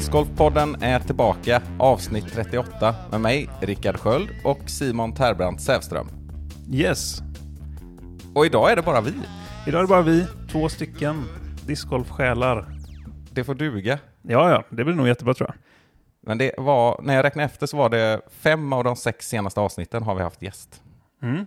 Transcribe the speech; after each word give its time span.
Discgolfpodden 0.00 0.76
är 0.82 1.00
tillbaka, 1.00 1.62
avsnitt 1.78 2.32
38, 2.32 2.94
med 3.10 3.20
mig, 3.20 3.48
Rickard 3.60 3.96
Sköld 3.96 4.28
och 4.44 4.70
Simon 4.70 5.14
Terbrandt 5.14 5.62
Sävström. 5.62 6.08
Yes. 6.72 7.22
Och 8.34 8.46
idag 8.46 8.72
är 8.72 8.76
det 8.76 8.82
bara 8.82 9.00
vi. 9.00 9.12
Idag 9.66 9.78
är 9.78 9.82
det 9.82 9.88
bara 9.88 10.02
vi, 10.02 10.26
två 10.52 10.68
stycken 10.68 11.24
discgolfsjälar. 11.66 12.66
Det 13.30 13.44
får 13.44 13.54
duga. 13.54 13.98
Ja, 14.22 14.50
ja, 14.50 14.64
det 14.70 14.84
blir 14.84 14.94
nog 14.94 15.08
jättebra 15.08 15.34
tror 15.34 15.48
jag. 15.48 15.56
Men 16.26 16.38
det 16.38 16.54
var, 16.58 17.00
när 17.02 17.14
jag 17.14 17.24
räknade 17.24 17.44
efter 17.44 17.66
så 17.66 17.76
var 17.76 17.88
det 17.88 18.20
fem 18.30 18.72
av 18.72 18.84
de 18.84 18.96
sex 18.96 19.28
senaste 19.28 19.60
avsnitten 19.60 20.02
har 20.02 20.14
vi 20.14 20.22
haft 20.22 20.42
gäst. 20.42 20.82
Mm. 21.22 21.46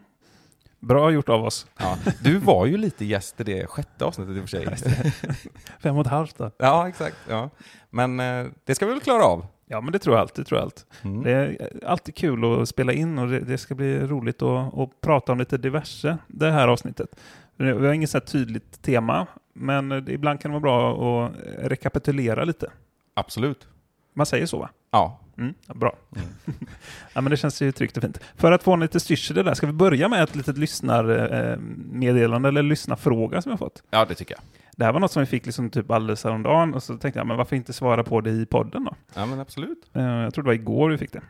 Bra 0.88 1.12
gjort 1.12 1.30
av 1.30 1.44
oss. 1.44 1.68
Ja, 1.78 1.98
du 2.22 2.38
var 2.38 2.66
ju 2.66 2.78
lite 2.78 3.06
gäst 3.06 3.42
i 3.42 3.44
det 3.44 3.68
sjätte 3.68 4.06
avsnittet 4.06 4.36
i 4.36 4.40
och 4.40 4.50
för 4.50 4.76
sig. 4.76 5.14
Fem 5.80 5.96
och 5.96 6.06
ett 6.06 6.12
halvt 6.12 6.38
då. 6.38 6.52
Ja, 6.58 6.88
exakt. 6.88 7.18
Ja. 7.30 7.50
Men 7.90 8.20
eh, 8.20 8.46
det 8.66 8.76
ska 8.76 8.86
vi 8.86 8.92
väl 8.92 9.02
klara 9.02 9.24
av. 9.24 9.46
Ja, 9.66 9.82
men 9.82 9.92
det 9.92 10.00
tror 10.00 10.16
jag 10.16 10.22
allt. 10.22 10.36
Det 10.36 10.44
tror 10.44 10.60
jag 10.60 10.66
allt. 10.66 10.86
Mm. 11.02 11.24
Det 11.24 11.32
är 11.32 11.70
alltid 11.86 12.16
kul 12.16 12.62
att 12.62 12.70
spela 12.70 12.94
in 12.94 13.20
och 13.20 13.28
det, 13.28 13.40
det 13.40 13.58
ska 13.58 13.76
bli 13.76 14.00
roligt 14.00 14.42
att, 14.42 14.78
att 14.78 15.02
prata 15.02 15.32
om 15.32 15.40
lite 15.40 15.58
diverse 15.58 16.18
det 16.28 16.52
här 16.52 16.68
avsnittet. 16.68 17.16
Vi 17.56 17.72
har 17.72 17.94
inget 17.94 18.10
så 18.10 18.20
tydligt 18.20 18.82
tema, 18.82 19.28
men 19.54 20.10
ibland 20.10 20.42
kan 20.42 20.52
det 20.52 20.60
vara 20.60 20.94
bra 20.94 21.26
att 21.26 21.36
rekapitulera 21.58 22.44
lite. 22.44 22.72
Absolut. 23.14 23.68
Man 24.14 24.26
säger 24.26 24.46
så 24.46 24.60
va? 24.60 24.70
Ja. 24.92 25.20
Mm, 25.38 25.54
ja, 25.68 25.74
bra. 25.74 25.96
ja, 27.14 27.22
men 27.22 27.32
det 27.32 27.38
känns 27.38 27.62
ju 27.62 27.72
tryggt 27.72 27.98
och 27.98 28.04
fint. 28.04 28.20
För 28.36 28.52
att 28.52 28.64
få 28.64 28.74
en 28.74 28.80
lite 28.80 29.00
styrsel 29.00 29.36
där, 29.46 29.54
ska 29.54 29.68
vi 29.68 29.74
börja 29.74 30.10
med 30.10 30.24
ett 30.24 30.36
litet 30.36 30.58
lyssnarmeddelande 30.58 32.50
eller 32.50 32.64
lyssnarfråga 32.64 33.42
som 33.42 33.50
jag 33.50 33.60
fått? 33.60 33.84
ja, 33.90 34.06
det 34.06 34.16
tycker 34.16 34.34
jag. 34.36 34.42
Det 34.76 34.86
här 34.86 34.92
var 34.94 35.00
något 35.00 35.12
som 35.12 35.20
vi 35.20 35.26
fick 35.26 35.46
liksom 35.46 35.70
typ 35.70 35.92
alldeles 35.92 36.24
häromdagen 36.24 36.74
och 36.74 36.84
så 36.84 36.98
tänkte 36.98 37.20
jag, 37.20 37.28
men 37.28 37.38
varför 37.38 37.56
inte 37.56 37.74
svara 37.74 38.04
på 38.04 38.22
det 38.22 38.32
i 38.32 38.46
podden 38.46 38.84
då? 38.84 38.96
Ja, 39.14 39.26
men 39.26 39.40
absolut. 39.40 39.90
Eh, 39.94 40.04
Jag 40.04 40.34
tror 40.34 40.44
det 40.44 40.48
var 40.48 40.54
igår 40.54 40.90
vi 40.90 40.98
fick 40.98 41.14
det. 41.14 41.22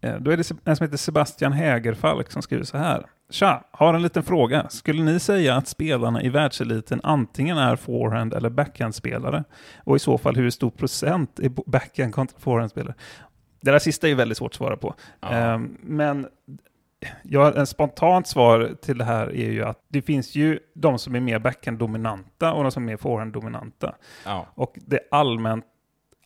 Eh, 0.00 0.16
Då 0.16 0.30
är 0.30 0.36
det 0.36 0.50
en 0.64 0.76
som 0.76 0.84
heter 0.84 0.96
Sebastian 0.96 1.52
Hägerfalk 1.52 2.30
som 2.30 2.42
skriver 2.42 2.64
så 2.64 2.78
här. 2.78 3.06
Tja, 3.30 3.64
har 3.70 3.94
en 3.94 4.02
liten 4.02 4.22
fråga. 4.22 4.68
Skulle 4.68 5.02
ni 5.02 5.20
säga 5.20 5.54
att 5.56 5.68
spelarna 5.68 6.22
i 6.22 6.28
världseliten 6.28 7.00
antingen 7.02 7.58
är 7.58 7.76
forehand 7.76 8.34
eller 8.34 8.50
backhandspelare? 8.50 9.44
Och 9.84 9.96
i 9.96 9.98
så 9.98 10.18
fall 10.18 10.36
hur 10.36 10.50
stor 10.50 10.70
procent 10.70 11.38
är 11.38 11.52
backhand 11.70 12.14
kontra 12.14 12.38
forehandspelare? 12.38 12.94
Det 13.60 13.70
där 13.70 13.78
sista 13.78 14.08
är 14.08 14.14
väldigt 14.14 14.38
svårt 14.38 14.50
att 14.50 14.56
svara 14.56 14.76
på. 14.76 14.94
Ja. 15.20 15.36
Eh, 15.36 15.58
Men 15.82 16.26
ja, 17.22 17.52
en 17.56 17.66
spontant 17.66 18.26
svar 18.26 18.74
till 18.82 18.98
det 18.98 19.04
här 19.04 19.26
är 19.26 19.50
ju 19.50 19.64
att 19.64 19.84
det 19.88 20.02
finns 20.02 20.34
ju 20.34 20.58
de 20.74 20.98
som 20.98 21.14
är 21.14 21.20
mer 21.20 21.38
backhand-dominanta 21.38 22.52
och 22.52 22.62
de 22.62 22.72
som 22.72 22.82
är 22.82 22.86
mer 22.86 22.96
forehand-dominanta. 22.96 23.94
Ja. 24.24 24.46
Och 24.54 24.74
det 24.86 25.00
allmänt, 25.10 25.64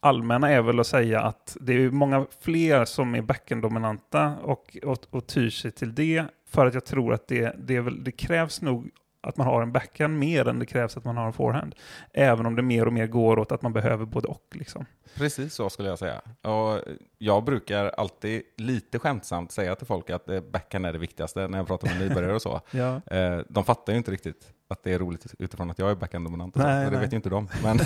allmänna 0.02 0.50
är 0.50 0.62
väl 0.62 0.80
att 0.80 0.86
säga 0.86 1.20
att 1.20 1.56
det 1.60 1.72
är 1.72 1.90
många 1.90 2.26
fler 2.40 2.84
som 2.84 3.14
är 3.14 3.22
backend-dominanta 3.22 4.36
och, 4.42 4.76
och, 4.82 4.98
och 5.10 5.26
tyr 5.26 5.50
sig 5.50 5.70
till 5.70 5.94
det. 5.94 6.24
För 6.48 6.66
att 6.66 6.74
jag 6.74 6.84
tror 6.84 7.14
att 7.14 7.28
det, 7.28 7.56
det, 7.58 7.80
väl, 7.80 8.04
det 8.04 8.12
krävs 8.12 8.62
nog 8.62 8.90
att 9.20 9.36
man 9.36 9.46
har 9.46 9.62
en 9.62 9.72
backhand 9.72 10.18
mer 10.18 10.48
än 10.48 10.58
det 10.58 10.66
krävs 10.66 10.96
att 10.96 11.04
man 11.04 11.16
har 11.16 11.26
en 11.26 11.32
forehand. 11.32 11.74
Även 12.12 12.46
om 12.46 12.56
det 12.56 12.62
mer 12.62 12.86
och 12.86 12.92
mer 12.92 13.06
går 13.06 13.38
åt 13.38 13.52
att 13.52 13.62
man 13.62 13.72
behöver 13.72 14.04
både 14.04 14.28
och. 14.28 14.46
Liksom. 14.52 14.86
Precis 15.14 15.54
så 15.54 15.70
skulle 15.70 15.88
jag 15.88 15.98
säga. 15.98 16.20
Och 16.42 16.80
jag 17.18 17.44
brukar 17.44 17.86
alltid 17.86 18.42
lite 18.56 18.98
skämtsamt 18.98 19.52
säga 19.52 19.74
till 19.74 19.86
folk 19.86 20.10
att 20.10 20.28
eh, 20.28 20.40
backhand 20.40 20.86
är 20.86 20.92
det 20.92 20.98
viktigaste 20.98 21.48
när 21.48 21.58
jag 21.58 21.66
pratar 21.66 21.88
med 21.88 21.98
nybörjare 21.98 22.34
och 22.34 22.42
så. 22.42 22.60
Ja. 22.70 23.00
Eh, 23.06 23.40
De 23.48 23.64
fattar 23.64 23.92
ju 23.92 23.96
inte 23.96 24.10
riktigt 24.10 24.52
att 24.72 24.84
det 24.84 24.92
är 24.92 24.98
roligt 24.98 25.26
utifrån 25.38 25.70
att 25.70 25.78
jag 25.78 25.90
är 25.90 25.94
backhand-dominant. 25.94 26.56
och 26.56 26.62
Nej, 26.62 26.84
Det 26.84 26.90
nej. 26.90 27.00
vet 27.00 27.12
ju 27.12 27.16
inte 27.16 27.30
de. 27.30 27.48
Men, 27.62 27.76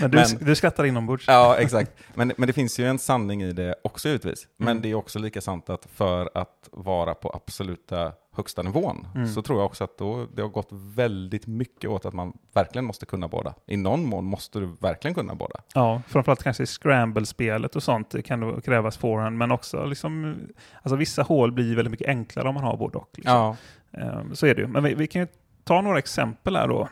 Men 0.00 0.10
du, 0.10 0.18
Men- 0.18 0.26
du 0.46 0.54
skrattar 0.54 0.84
inombords. 0.84 1.24
ja, 1.28 1.56
exakt. 1.58 1.92
Men, 2.14 2.32
men 2.36 2.46
det 2.46 2.52
finns 2.52 2.78
ju 2.78 2.86
en 2.86 2.98
sanning 2.98 3.42
i 3.42 3.52
det 3.52 3.74
också 3.84 4.08
givetvis. 4.08 4.48
Men 4.56 4.68
Mm. 4.68 4.82
det 4.82 4.90
är 4.90 4.94
också 4.94 5.18
lika 5.18 5.40
sant 5.40 5.70
att 5.70 5.86
för 5.94 6.30
att 6.34 6.68
vara 6.72 7.14
på 7.14 7.30
absoluta 7.34 8.12
högsta 8.36 8.62
nivån 8.62 9.06
Mm. 9.14 9.28
så 9.28 9.42
tror 9.42 9.58
jag 9.58 9.66
också 9.66 9.84
att 9.84 9.98
då, 9.98 10.26
det 10.34 10.42
har 10.42 10.48
gått 10.48 10.68
väldigt 10.70 11.46
mycket 11.46 11.90
åt 11.90 12.04
att 12.06 12.14
man 12.14 12.32
verkligen 12.54 12.84
måste 12.84 13.06
kunna 13.06 13.28
båda. 13.28 13.54
I 13.66 13.76
någon 13.76 14.04
mån 14.06 14.24
måste 14.24 14.58
du 14.60 14.66
verkligen 14.80 15.14
kunna 15.14 15.34
båda. 15.34 15.60
Ja, 15.74 16.02
framförallt 16.08 16.42
kanske 16.42 16.62
i 16.62 16.66
scramble-spelet 16.66 17.76
och 17.76 17.82
sånt 17.82 18.14
kan 18.24 18.40
det 18.40 18.60
krävas 18.60 18.96
forehand, 18.96 19.38
men 19.38 19.50
också 19.52 19.84
liksom, 19.84 20.36
alltså 20.82 20.96
vissa 20.96 21.22
hål 21.22 21.52
blir 21.52 21.76
väldigt 21.76 21.90
mycket 21.90 22.08
enklare 22.08 22.48
om 22.48 22.54
man 22.54 22.64
har 22.64 22.76
både 22.76 22.98
och. 22.98 23.10
Liksom. 23.16 23.34
Ja, 23.36 23.56
Ehm, 23.98 24.34
Så 24.34 24.46
är 24.46 24.54
det 24.54 24.60
ju. 24.60 24.66
Men 24.68 24.84
vi, 24.84 24.94
vi 24.94 25.06
kan 25.06 25.22
ju 25.22 25.28
ta 25.64 25.80
några 25.80 25.98
exempel 25.98 26.56
här 26.56 26.68
då. 26.68 26.88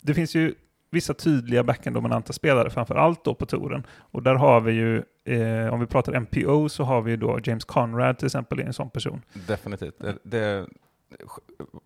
Det 0.00 0.14
finns 0.14 0.34
ju 0.34 0.54
vissa 0.90 1.14
tydliga 1.14 1.62
backhand-dominanta 1.62 2.32
spelare, 2.32 2.70
framför 2.70 2.94
allt 2.94 3.24
då 3.24 3.34
på 3.34 3.46
touren. 3.46 3.86
Och 3.98 4.22
där 4.22 4.34
har 4.34 4.60
vi 4.60 4.72
ju, 4.72 4.96
eh, 5.24 5.72
om 5.72 5.80
vi 5.80 5.86
pratar 5.86 6.12
MPO, 6.20 6.68
så 6.68 6.84
har 6.84 7.02
vi 7.02 7.10
ju 7.10 7.16
då 7.16 7.38
James 7.44 7.64
Conrad 7.64 8.18
till 8.18 8.26
exempel, 8.26 8.58
är 8.58 8.64
en 8.64 8.72
sån 8.72 8.90
person. 8.90 9.22
definitivt. 9.46 9.98
Det, 9.98 10.18
det, 10.22 10.66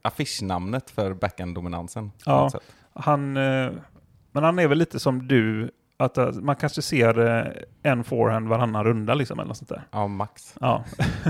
affischnamnet 0.03 0.91
för 0.91 1.15
backhand-dominansen. 1.15 2.11
på 2.19 2.21
Ja. 2.27 2.51
Han, 2.93 3.37
eh, 3.37 3.73
men 4.33 4.45
han 4.45 4.59
är 4.59 4.69
väl 4.69 4.79
lite 4.79 5.01
som 5.01 5.29
du, 5.29 5.71
att 5.97 6.19
eh, 6.19 6.33
man 6.33 6.57
kanske 6.57 6.83
ser 6.83 7.19
eh, 7.27 7.53
en 7.83 8.05
forehand 8.05 8.49
varannan 8.49 8.85
runda 8.85 9.15
liksom, 9.15 9.39
eller 9.39 9.49
något 9.49 9.57
sånt 9.57 9.69
där. 9.69 9.83
ja, 9.91 10.07
max. 10.09 10.55
Ja, 10.61 10.85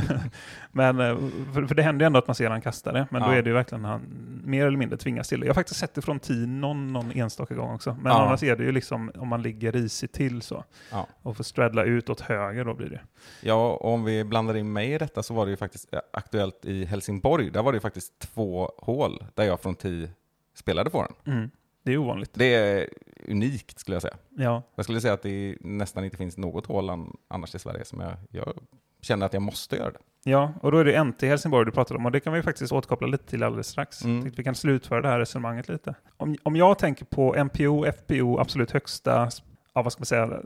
men 0.73 1.01
eh, 1.01 1.17
för, 1.55 1.67
för 1.67 1.75
det 1.75 1.83
händer 1.83 2.05
ju 2.05 2.07
ändå 2.07 2.19
att 2.19 2.27
man 2.27 2.35
ser 2.35 2.51
han 2.51 2.61
kasta 2.61 2.93
det, 2.93 3.07
men 3.11 3.23
då 3.23 3.29
Ja. 3.29 3.35
är 3.35 3.43
det 3.43 3.49
ju 3.51 3.55
verkligen 3.55 3.85
han 3.85 4.01
mer 4.45 4.67
eller 4.67 4.79
mindre 4.79 4.99
tvingas 4.99 5.29
till 5.29 5.41
det. 5.41 5.47
Jag 5.47 5.51
har 5.51 5.55
faktiskt 5.55 5.81
sett 5.81 5.95
det 5.95 6.03
från 6.03 6.19
tee 6.21 6.47
någon, 6.47 6.93
någon 6.93 7.11
enstaka 7.13 7.55
gång 7.55 7.75
också, 7.75 7.97
men 8.03 8.13
Ja. 8.13 8.27
annars 8.27 8.43
är 8.43 8.57
det 8.57 8.65
ju 8.65 8.73
liksom 8.73 9.11
om 9.15 9.29
man 9.29 9.43
ligger 9.43 9.73
risigt 9.73 10.13
till 10.15 10.43
så 10.43 10.65
Ja. 10.91 11.07
och 11.23 11.37
får 11.37 11.45
straddla 11.45 11.85
ut 11.85 12.11
åt 12.11 12.21
höger 12.21 12.65
då 12.65 12.75
blir 12.75 12.89
det. 12.91 13.01
Ja, 13.41 13.69
och 13.73 13.95
om 13.95 14.05
vi 14.05 14.25
blandar 14.25 14.57
in 14.57 14.73
mig 14.73 14.93
i 14.93 14.99
detta 14.99 15.23
så 15.23 15.35
var 15.35 15.45
det 15.47 15.51
ju 15.51 15.57
faktiskt 15.57 15.95
aktuellt 16.13 16.65
i 16.65 16.85
Helsingborg. 16.85 17.51
Där 17.51 17.63
var 17.63 17.73
det 17.73 17.77
ju 17.77 17.81
faktiskt 17.81 18.19
två 18.19 18.71
hål 18.79 19.25
där 19.35 19.45
jag 19.45 19.61
från 19.61 19.75
10 19.75 20.11
spelade 20.55 20.91
den. 20.91 21.35
Mm. 21.37 21.51
Det 21.83 21.93
är 21.93 21.97
ovanligt. 21.99 22.31
Det 22.35 22.55
är 22.55 22.89
unikt 23.29 23.79
skulle 23.79 23.95
jag 23.95 24.03
säga. 24.03 24.17
Ja, 24.37 24.63
Jag 24.75 24.85
skulle 24.85 25.01
säga 25.01 25.15
att 25.15 25.23
det 25.23 25.57
nästan 25.61 26.05
inte 26.05 26.17
finns 26.17 26.37
något 26.37 26.67
hål 26.67 26.91
an- 26.91 27.17
annars 27.29 27.55
i 27.55 27.59
Sverige 27.59 27.85
som 27.85 28.01
jag, 28.01 28.13
jag 28.31 28.55
känner 29.01 29.27
att 29.27 29.33
jag 29.33 29.43
måste 29.43 29.77
göra 29.77 29.91
det. 29.91 29.99
ja, 30.31 30.53
och 30.63 30.73
då 30.73 30.79
är 30.79 30.85
det 30.85 31.05
NT 31.05 31.23
Helsingborg 31.23 31.67
du 31.67 31.73
pratar 31.73 31.95
om 31.97 32.07
och 32.07 32.13
det 32.13 32.21
kan 32.21 32.33
vi 32.33 32.43
faktiskt 32.43 32.73
återkoppla 32.73 33.07
lite 33.07 33.25
till 33.25 33.43
alldeles 33.43 33.69
strax. 33.69 34.05
Mm. 34.05 34.31
Vi 34.37 34.45
kan 34.45 34.55
slutföra 34.55 35.01
det 35.03 35.09
här 35.09 35.19
resonemanget 35.19 35.69
lite. 35.69 35.95
Om, 36.17 36.37
om 36.43 36.57
jag 36.57 36.79
tänker 36.79 37.05
på 37.05 37.45
MPO, 37.45 37.85
FPO, 37.93 38.39
absolut 38.41 38.71
högsta, 38.71 39.29
ja 39.75 39.83
vad 39.83 39.93
ska 39.93 40.01
man 40.01 40.07
säga, 40.07 40.41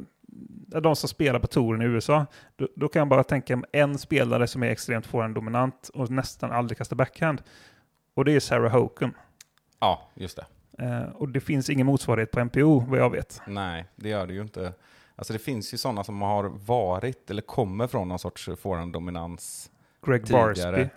de 0.83 0.97
som 0.97 1.09
spelar 1.09 1.41
på 1.41 1.47
touren 1.47 1.83
i 1.83 1.85
USA, 1.85 2.27
då, 2.57 2.69
då 2.77 2.89
kan 2.89 3.01
jag 3.01 3.09
bara 3.09 3.25
tänka 3.25 3.57
mig 3.57 3.69
en 3.73 3.99
spelare 3.99 4.47
som 4.47 4.63
är 4.63 4.67
extremt 4.71 5.07
forehand-dominant 5.07 5.91
och 5.95 6.11
nästan 6.11 6.53
aldrig 6.53 6.79
kastar 6.79 6.97
backhand. 6.97 7.43
Och 8.15 8.25
det 8.25 8.33
är 8.33 8.41
Sarah 8.41 8.73
Hoken. 8.73 9.15
Ja, 9.81 10.09
just 10.15 10.37
det. 10.37 10.47
Eh, 10.79 11.03
och 11.15 11.29
det 11.29 11.41
finns 11.41 11.71
ingen 11.71 11.87
motsvarighet 11.87 12.31
på 12.31 12.41
MPO, 12.45 12.81
vad 12.81 12.99
jag 12.99 13.11
vet. 13.11 13.41
Nej, 13.47 13.85
det 13.97 14.09
gör 14.09 14.27
det 14.27 14.35
ju 14.35 14.43
inte. 14.43 14.73
Alltså 15.17 15.33
det 15.33 15.39
finns 15.39 15.75
ju 15.75 15.79
sådana 15.79 16.05
som 16.05 16.23
har 16.23 16.45
varit 16.49 17.31
eller 17.31 17.43
kommer 17.43 17.87
från 17.87 18.09
någon 18.09 18.19
sorts 18.19 18.49
forehanddominans 18.61 19.71
Greg 20.07 20.27
tidigare. 20.27 20.73
Barsby. 20.73 20.89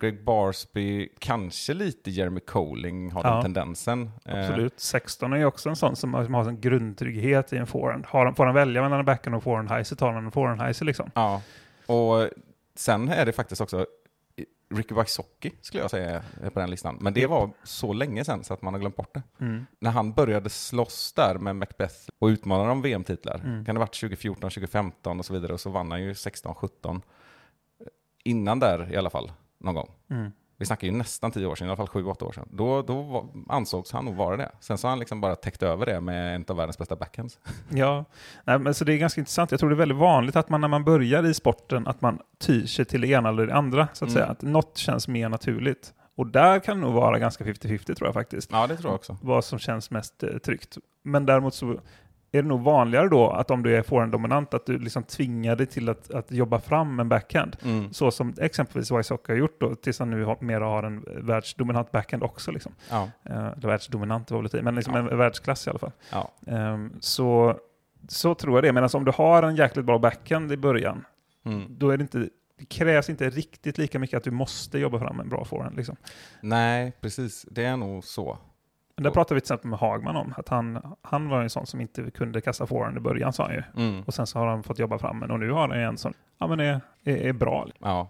Greg 0.00 0.24
Barsby, 0.24 1.08
kanske 1.18 1.74
lite 1.74 2.10
Jeremy 2.10 2.40
Colling 2.40 3.10
har 3.10 3.24
Ja, 3.24 3.30
den 3.34 3.42
tendensen. 3.42 4.10
Eh, 4.24 4.38
Absolut. 4.38 4.80
16 4.80 5.32
är 5.32 5.36
ju 5.36 5.44
också 5.44 5.68
en 5.68 5.76
sån 5.76 5.96
som 5.96 6.14
har, 6.14 6.24
som 6.24 6.34
har 6.34 6.48
en 6.48 6.60
grundtrygghet 6.60 7.52
i 7.52 7.56
en 7.56 7.66
forehand. 7.66 8.06
Har 8.06 8.24
han, 8.24 8.34
får 8.34 8.46
han 8.46 8.54
välja 8.54 8.82
mellan 8.82 8.98
en 8.98 9.04
backhand 9.04 9.36
och 9.36 9.42
forehand 9.42 9.70
high 9.70 9.82
så 9.82 9.96
tar 9.96 10.12
han 10.12 10.24
en 10.24 10.32
forehand 10.32 10.62
high 10.62 10.84
liksom. 10.84 11.10
Ja, 11.14 11.42
och 11.86 12.28
sen 12.74 13.08
är 13.08 13.26
det 13.26 13.32
faktiskt 13.32 13.60
också 13.60 13.86
Ricky 14.68 14.94
Wysocki 14.94 15.52
skulle 15.60 15.82
jag 15.82 15.90
säga 15.90 16.22
är 16.42 16.50
på 16.50 16.60
den 16.60 16.70
listan. 16.70 16.98
Men 17.00 17.14
det 17.14 17.26
var 17.26 17.50
så 17.62 17.92
länge 17.92 18.24
sedan 18.24 18.44
så 18.44 18.54
att 18.54 18.62
man 18.62 18.74
har 18.74 18.80
glömt 18.80 18.96
bort 18.96 19.14
det. 19.14 19.22
Mm. 19.40 19.66
När 19.78 19.90
han 19.90 20.12
började 20.12 20.50
slåss 20.50 21.12
där 21.12 21.38
med 21.38 21.56
Macbeth 21.56 21.94
och 22.18 22.26
utmanade 22.26 22.70
om 22.70 22.82
VM-titlar, 22.82 23.40
Mm. 23.44 23.64
kan 23.64 23.74
det 23.74 23.78
ha 23.78 23.84
varit 23.86 24.00
2014, 24.00 24.50
2015 24.50 25.18
och 25.18 25.24
så 25.26 25.32
vidare, 25.32 25.52
och 25.52 25.60
så 25.60 25.70
vann 25.70 25.90
han 25.90 26.02
ju 26.02 26.14
16, 26.14 26.54
17. 26.54 27.02
Innan 28.24 28.58
där 28.58 28.92
i 28.92 28.96
alla 28.96 29.10
fall, 29.10 29.32
någon 29.58 29.74
gång. 29.74 29.90
Mm. 30.10 30.32
Vi 30.56 30.66
snackar 30.66 30.86
ju 30.86 30.92
nästan 30.92 31.30
10 31.30 31.46
år 31.46 31.54
sedan, 31.54 31.66
i 31.66 31.70
alla 31.70 31.76
fall 31.76 31.86
7-8 31.86 32.22
år 32.24 32.32
sedan. 32.32 32.48
Då, 32.50 32.82
då 32.82 33.02
var, 33.02 33.26
ansågs 33.48 33.92
han 33.92 34.04
nog 34.04 34.14
vara 34.14 34.36
det. 34.36 34.50
Sen 34.60 34.78
så 34.78 34.86
har 34.86 34.90
han 34.90 34.98
liksom 34.98 35.20
bara 35.20 35.36
täckt 35.36 35.62
över 35.62 35.86
det 35.86 36.00
med 36.00 36.34
en 36.34 36.44
av 36.48 36.56
världens 36.56 36.78
bästa 36.78 36.96
backhands. 36.96 37.38
Ja, 37.70 38.04
Nej, 38.44 38.58
men 38.58 38.74
så 38.74 38.84
det 38.84 38.92
är 38.92 38.96
ganska 38.98 39.20
intressant. 39.20 39.50
Jag 39.50 39.60
tror 39.60 39.70
det 39.70 39.74
är 39.74 39.78
väldigt 39.78 39.98
vanligt 39.98 40.36
att 40.36 40.48
man 40.48 40.60
när 40.60 40.68
man 40.68 40.84
börjar 40.84 41.24
i 41.26 41.34
sporten 41.34 41.86
att 41.86 42.00
man 42.00 42.18
tyr 42.40 42.66
sig 42.66 42.84
till 42.84 43.00
det 43.00 43.06
ena 43.08 43.28
eller 43.28 43.46
det 43.46 43.54
andra. 43.54 43.88
Så 43.92 44.04
att 44.04 44.10
Mm. 44.10 44.14
säga. 44.22 44.26
Att 44.26 44.42
något 44.42 44.76
känns 44.78 45.08
mer 45.08 45.28
naturligt. 45.28 45.92
Och 46.16 46.26
där 46.26 46.58
kan 46.60 46.76
det 46.76 46.82
nog 46.86 46.94
vara 46.94 47.18
ganska 47.18 47.44
50-50 47.44 47.94
tror 47.94 48.06
jag 48.08 48.14
faktiskt. 48.14 48.50
Ja, 48.52 48.66
det 48.66 48.76
tror 48.76 48.88
jag 48.90 48.94
också. 48.94 49.16
Vad 49.22 49.44
som 49.44 49.58
känns 49.58 49.90
mest 49.90 50.22
eh, 50.22 50.38
tryggt. 50.38 50.78
Men 51.04 51.26
däremot 51.26 51.54
så 51.54 51.80
är 52.38 52.42
det 52.42 52.48
nog 52.48 52.60
vanligare 52.62 53.08
då 53.08 53.30
att 53.30 53.50
om 53.50 53.62
du 53.62 53.76
är 53.76 53.82
forehanddominant 53.82 54.54
att 54.54 54.66
du 54.66 54.78
liksom 54.78 55.02
tvingar 55.02 55.56
dig 55.56 55.66
till 55.66 55.88
att, 55.88 56.10
att 56.10 56.32
jobba 56.32 56.60
fram 56.60 57.00
en 57.00 57.08
backhand. 57.08 57.56
Mm. 57.64 57.92
Så 57.92 58.10
som 58.10 58.34
exempelvis 58.40 58.90
Wysocka 58.90 59.32
har 59.32 59.38
gjort 59.38 59.60
då, 59.60 59.74
tills 59.74 59.98
han 59.98 60.10
nu 60.10 60.24
har, 60.24 60.36
mer 60.40 60.60
har 60.60 60.82
en 60.82 61.04
världsdominant 61.26 61.92
backhand 61.92 62.22
också. 62.22 62.50
Liksom. 62.52 62.72
Ja, 62.90 63.10
Eh, 63.24 63.48
världsdominant 63.56 64.30
var 64.30 64.38
väl 64.38 64.42
lite, 64.44 64.62
men 64.62 64.74
liksom 64.74 64.94
Ja. 64.94 65.00
en 65.10 65.18
världsklass 65.18 65.66
i 65.66 65.70
alla 65.70 65.78
fall. 65.78 65.92
ja. 66.12 66.30
Ehm, 66.46 66.92
så, 67.00 67.56
så 68.08 68.34
tror 68.34 68.56
jag 68.56 68.64
det. 68.64 68.72
Medan 68.72 68.90
om 68.94 69.04
du 69.04 69.12
har 69.14 69.42
en 69.42 69.56
jäkligt 69.56 69.84
bra 69.84 69.98
backhand 69.98 70.52
i 70.52 70.56
början, 70.56 71.04
Mm. 71.46 71.62
då 71.78 71.90
är 71.90 71.96
det 71.96 72.02
inte 72.02 72.28
det 72.58 72.64
krävs 72.68 73.10
inte 73.10 73.30
riktigt 73.30 73.78
lika 73.78 73.98
mycket 73.98 74.16
att 74.16 74.24
du 74.24 74.30
måste 74.30 74.78
jobba 74.78 74.98
fram 74.98 75.20
en 75.20 75.28
bra 75.28 75.44
forehand. 75.44 75.76
Liksom. 75.76 75.96
Nej, 76.40 76.92
precis. 77.00 77.46
Det 77.50 77.64
är 77.64 77.76
nog 77.76 78.04
så. 78.04 78.38
Men 78.96 79.04
där 79.04 79.10
pratade 79.10 79.34
vi 79.34 79.40
till 79.40 79.44
exempel 79.44 79.70
med 79.70 79.78
Hagman 79.78 80.16
om, 80.16 80.34
att 80.36 80.48
han, 80.48 80.96
han 81.02 81.28
var 81.28 81.42
en 81.42 81.50
sån 81.50 81.66
som 81.66 81.80
inte 81.80 82.10
kunde 82.10 82.40
kasta 82.40 82.66
forehand 82.66 82.96
i 82.96 83.00
början 83.00 83.32
sa 83.32 83.44
han 83.44 83.54
ju. 83.54 83.62
Mm. 83.76 84.02
Och 84.02 84.14
sen 84.14 84.26
så 84.26 84.38
har 84.38 84.46
han 84.46 84.62
fått 84.62 84.78
jobba 84.78 84.98
fram 84.98 85.22
en 85.22 85.30
och 85.30 85.40
nu 85.40 85.50
har 85.50 85.60
han 85.60 85.72
en 85.72 85.98
som 85.98 86.14
ja, 86.38 86.46
men 86.46 86.60
är, 86.60 86.80
är, 87.04 87.16
är 87.16 87.32
bra. 87.32 87.68
Ja. 87.78 88.08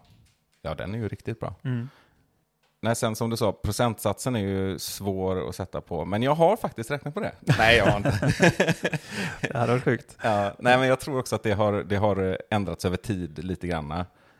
ja, 0.63 0.75
den 0.75 0.95
är 0.95 0.99
ju 0.99 1.09
riktigt 1.09 1.41
bra. 1.41 1.55
Mm. 1.63 1.89
Nej, 2.81 2.97
sen 2.97 3.17
som 3.17 3.31
du 3.31 3.37
sa, 3.37 3.53
procentsatsen 3.53 4.37
är 4.37 4.41
ju 4.41 4.79
svår 4.79 5.49
att 5.49 5.55
sätta 5.55 5.81
på. 5.81 6.05
Men 6.05 6.23
jag 6.23 6.35
har 6.35 6.57
faktiskt 6.57 6.91
räknat 6.91 7.15
på 7.15 7.21
det. 7.21 7.33
Nej, 7.59 7.77
jag 7.77 7.87
har 7.87 7.97
inte. 7.97 8.11
Det 9.41 9.59
hade 9.59 9.73
varit 9.73 9.85
sjukt. 9.85 10.17
ja, 10.23 10.53
nej, 10.59 10.79
men 10.79 10.89
jag 10.89 11.01
tror 11.01 11.19
också 11.19 11.37
att 11.37 11.43
det 11.43 11.53
har, 11.53 11.73
det 11.73 11.97
har 11.97 12.39
ändrats 12.51 12.85
över 12.85 12.97
tid 12.97 13.45
lite 13.45 13.67
grann. 13.67 13.91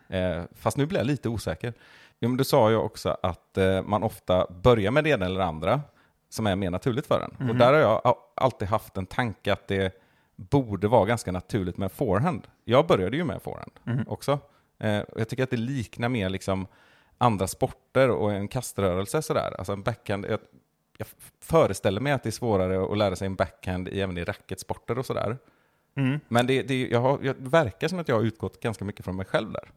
Eh, 0.09 0.43
fast 0.53 0.77
nu 0.77 0.87
blir 0.87 0.99
jag 0.99 1.07
lite 1.07 1.29
osäker. 1.29 1.73
Jo, 2.21 2.29
men 2.29 2.37
du 2.37 2.45
sa 2.45 2.71
ju 2.71 2.77
också 2.77 3.17
att 3.23 3.59
eh, 3.59 3.83
man 3.83 4.03
ofta 4.03 4.47
börjar 4.51 4.91
med 4.91 5.05
det 5.05 5.11
ena 5.11 5.27
eller 5.27 5.41
andra 5.41 5.81
som 6.35 6.47
är 6.47 6.57
mer 6.57 6.71
naturligt 6.71 7.07
för 7.07 7.21
en. 7.21 7.31
Och 7.39 7.41
Mhm. 7.45 7.59
där 7.59 7.73
har 7.73 7.81
jag 7.81 8.17
alltid 8.35 8.69
haft 8.69 8.97
en 8.97 9.07
tanke 9.07 9.53
att 9.53 9.69
det 9.69 10.01
borde 10.37 10.89
vara 10.89 11.05
ganska 11.05 11.33
naturligt 11.33 11.77
med 11.77 11.93
forehand. 11.93 12.47
Jag 12.65 12.87
började 12.87 13.17
ju 13.17 13.25
med 13.25 13.43
forehand 13.43 13.73
Mhm. 13.85 14.05
också. 14.09 14.39
Eh, 14.79 14.99
och 15.01 15.21
jag 15.21 15.29
tycker 15.29 15.43
att 15.43 15.51
det 15.51 15.57
liknar 15.57 16.09
mer 16.09 16.29
liksom 16.29 16.67
andra 17.19 17.47
sporter 17.47 18.11
och 18.11 18.33
en 18.33 18.49
kaströrelse 18.49 19.23
sådär. 19.23 19.55
Alltså 19.59 19.73
en 19.73 19.83
backhand, 19.83 20.27
jag, 20.31 20.39
jag 20.99 21.07
föreställer 21.41 22.01
mig 22.01 22.13
att 22.13 22.23
det 22.23 22.29
är 22.29 22.31
svårare 22.31 22.93
att 22.93 22.99
lära 22.99 23.17
sig 23.17 23.27
en 23.27 23.35
backhand 23.35 23.89
i, 23.89 24.01
även 24.01 24.19
i 24.19 24.25
racketsporter 24.25 24.99
och 24.99 25.07
sådär. 25.07 25.39
Mm. 25.97 26.21
Men 26.29 26.47
det, 26.47 26.63
det, 26.63 26.87
jag 26.89 27.01
har, 27.01 27.19
jag, 27.23 27.35
verkar 27.39 27.89
som 27.89 27.99
att 27.99 28.09
jag 28.09 28.17
har 28.17 28.23
utgått 28.23 28.61
ganska 28.61 28.85
mycket 28.85 29.05
från 29.05 29.17
mig 29.17 29.27
själv 29.27 29.53
där. 29.53 29.71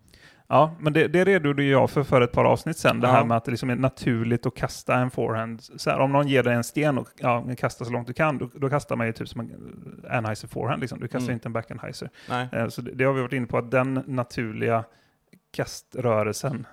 Ja, 0.49 0.75
men 0.79 0.93
det, 0.93 1.07
det 1.07 1.25
redogjorde 1.25 1.63
jag 1.63 1.89
för 1.89 2.03
för 2.03 2.21
ett 2.21 2.31
par 2.31 2.45
avsnitt 2.45 2.77
sen. 2.77 2.99
Det 2.99 3.07
Ja. 3.07 3.13
här 3.13 3.25
med 3.25 3.37
att 3.37 3.45
det 3.45 3.51
liksom 3.51 3.69
är 3.69 3.75
naturligt 3.75 4.45
att 4.45 4.55
kasta 4.55 4.95
en 4.95 5.11
forehand. 5.11 5.61
Så 5.63 5.89
här, 5.89 5.99
om 5.99 6.11
någon 6.11 6.27
ger 6.27 6.43
dig 6.43 6.53
en 6.55 6.63
sten 6.63 6.97
och 6.97 7.07
ja, 7.17 7.45
kasta 7.57 7.85
så 7.85 7.91
långt 7.91 8.07
du 8.07 8.13
kan, 8.13 8.37
då, 8.37 8.49
då 8.55 8.69
kastar 8.69 8.95
man 8.95 9.07
ju 9.07 9.13
typ 9.13 9.29
som 9.29 9.39
en 9.39 9.51
Anheuser 10.11 10.47
forehand. 10.47 10.81
Liksom. 10.81 10.99
Du 10.99 11.07
kastar 11.07 11.19
Mm. 11.27 11.33
inte 11.33 11.47
en 11.47 11.53
backenheiser. 11.53 12.09
Eh, 12.51 12.67
Så 12.67 12.81
det, 12.81 12.91
det 12.91 13.03
har 13.03 13.13
vi 13.13 13.21
varit 13.21 13.33
inne 13.33 13.47
på, 13.47 13.57
att 13.57 13.71
den 13.71 14.03
naturliga 14.07 14.83
kaströrelsen 15.51 16.67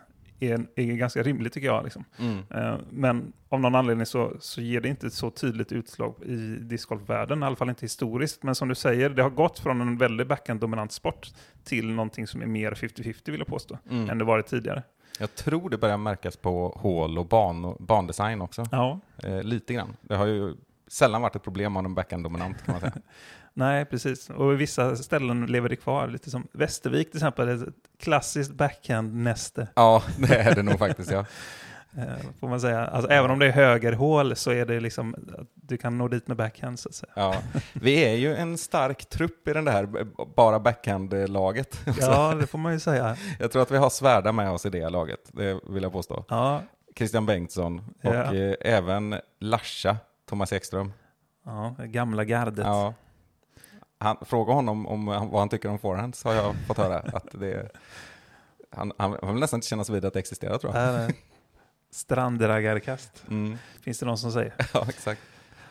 är, 0.53 0.67
är 0.77 0.85
ganska 0.85 1.23
rimlig 1.23 1.53
tycker 1.53 1.67
jag. 1.67 1.85
Liksom. 1.85 2.05
Mm. 2.19 2.39
Eh, 2.55 2.79
Men 2.91 3.33
av 3.49 3.61
någon 3.61 3.75
anledning 3.75 4.07
så, 4.07 4.33
så 4.41 4.61
ger 4.61 4.81
det 4.81 4.89
inte 4.89 5.11
så 5.11 5.31
tydligt 5.31 5.73
utslag 5.73 6.15
i 6.23 6.37
discgolfvärlden, 6.61 7.43
i 7.43 7.47
alla 7.47 7.57
fall 7.57 7.69
inte 7.69 7.85
historiskt. 7.85 8.43
Men 8.43 8.55
som 8.55 8.69
du 8.69 8.75
säger, 8.75 9.11
det 9.11 9.23
har 9.23 9.31
gått 9.31 9.59
från 9.59 9.81
en 9.81 9.99
väldigt 9.99 10.27
backhand-dominant 10.29 10.93
sport 10.93 11.29
till 11.65 11.91
någonting 11.91 12.27
som 12.27 12.43
är 12.43 12.47
mer 12.47 12.73
50-50 12.73 13.31
vill 13.31 13.41
jag 13.41 13.47
påstå, 13.47 13.79
Mm. 13.91 14.11
än 14.11 14.19
det 14.19 14.25
varit 14.25 14.47
tidigare. 14.47 14.83
Jag 15.19 15.35
tror 15.35 15.71
det 15.71 15.79
börjar 15.79 15.97
märkas 15.97 16.37
på 16.37 16.69
hål 16.81 17.19
och 17.19 17.27
ban 17.27 17.65
och 17.65 17.77
bandesign 17.85 18.41
också. 18.43 18.65
Ja, 18.73 19.01
Eh, 19.25 19.43
lite 19.43 19.75
grann. 19.75 19.97
Det 20.01 20.15
har 20.17 20.27
ju 20.27 20.55
sällan 20.89 21.23
varit 21.23 21.37
ett 21.37 21.43
problem 21.43 21.77
om 21.77 21.87
en 21.87 21.95
backhand-dominant 21.95 22.65
kan 22.65 22.73
man 22.73 22.81
säga. 22.81 22.93
nej 23.55 23.85
precis. 23.85 24.31
Och 24.31 24.61
vissa 24.61 24.97
ställen 24.97 25.47
lever 25.47 25.69
det 25.69 25.77
kvar, 25.77 26.09
lite 26.09 26.31
som 26.31 26.47
Västervik 26.53 27.11
till 27.11 27.19
exempel, 27.19 27.49
är 27.49 27.69
ett 27.69 27.75
klassiskt 28.01 28.53
backhand-näste. 28.53 29.69
ja, 29.75 30.03
det 30.19 30.35
är 30.37 30.55
det 30.55 30.63
nog 30.63 30.79
faktiskt 30.79 31.11
ja. 31.11 31.25
Eh, 31.99 32.27
får 32.41 32.49
man 32.49 32.61
säga. 32.61 32.87
Alltså, 32.87 33.11
även 33.11 33.31
om 33.31 33.39
det 33.39 33.47
är 33.47 33.51
högerhål 33.53 34.37
så 34.37 34.51
är 34.51 34.67
det 34.67 34.81
liksom 34.81 35.15
du 35.55 35.77
kan 35.77 35.99
nå 35.99 36.09
dit 36.09 36.29
med 36.29 36.37
backhand 36.37 36.79
så 36.79 36.89
att 36.89 36.95
säga. 36.95 37.13
ja. 37.17 37.35
Vi 37.73 38.05
är 38.05 38.15
ju 38.17 38.35
en 38.37 38.59
stark 38.59 39.09
trupp 39.09 39.49
i 39.49 39.53
den 39.53 39.65
där 39.65 39.87
b- 39.87 39.99
bara 40.37 40.59
backhand-laget. 40.61 41.81
Ja, 42.01 42.35
det 42.41 42.47
får 42.47 42.59
man 42.59 42.73
ju 42.73 42.81
säga. 42.81 43.17
Jag 43.39 43.53
tror 43.53 43.63
att 43.63 43.71
vi 43.71 43.77
har 43.77 43.91
svärda 43.91 44.33
med 44.33 44.51
oss 44.51 44.67
i 44.67 44.71
det 44.71 44.89
laget, 44.89 45.21
det 45.33 45.61
vill 45.69 45.83
jag 45.83 45.93
påstå. 45.93 46.25
Ja, 46.29 46.63
Christian 46.97 47.27
Bengtsson 47.27 47.79
och 48.03 48.15
Ja. 48.15 48.35
eh, 48.35 48.55
även 48.61 49.15
Larsa, 49.41 49.97
Thomas 50.29 50.53
Ekström. 50.53 50.93
ja 51.45 51.75
gamla 51.79 52.25
gardet. 52.25 52.67
Ja. 52.67 52.95
Han, 54.05 54.17
fråga 54.21 54.53
honom 54.53 54.87
om 54.87 55.09
han- 55.09 55.29
vad 55.31 55.41
han 55.41 55.49
tycker 55.49 55.69
om 55.69 55.79
forehands 55.79 56.25
har 56.25 56.33
jag 56.35 56.55
fått 56.67 56.79
höra. 56.79 56.99
Att 56.99 57.27
det, 57.33 57.69
han, 58.71 58.93
han, 58.99 59.17
han 59.23 59.31
vill 59.35 59.41
nästan 59.41 59.59
inte 59.59 59.67
kännas 59.67 59.91
vid 59.91 60.05
att 60.05 60.13
det 60.13 60.19
existerar 60.19 60.59
tror 60.59 60.77
jag. 60.77 61.05
Äh, 61.05 61.09
Strandraggarkast, 61.93 63.23
Mm. 63.29 63.59
finns 63.83 63.99
det 63.99 64.07
någon 64.07 64.19
som 64.19 64.33
säger. 64.33 64.55
Ja, 64.75 64.87
exakt. 64.89 65.21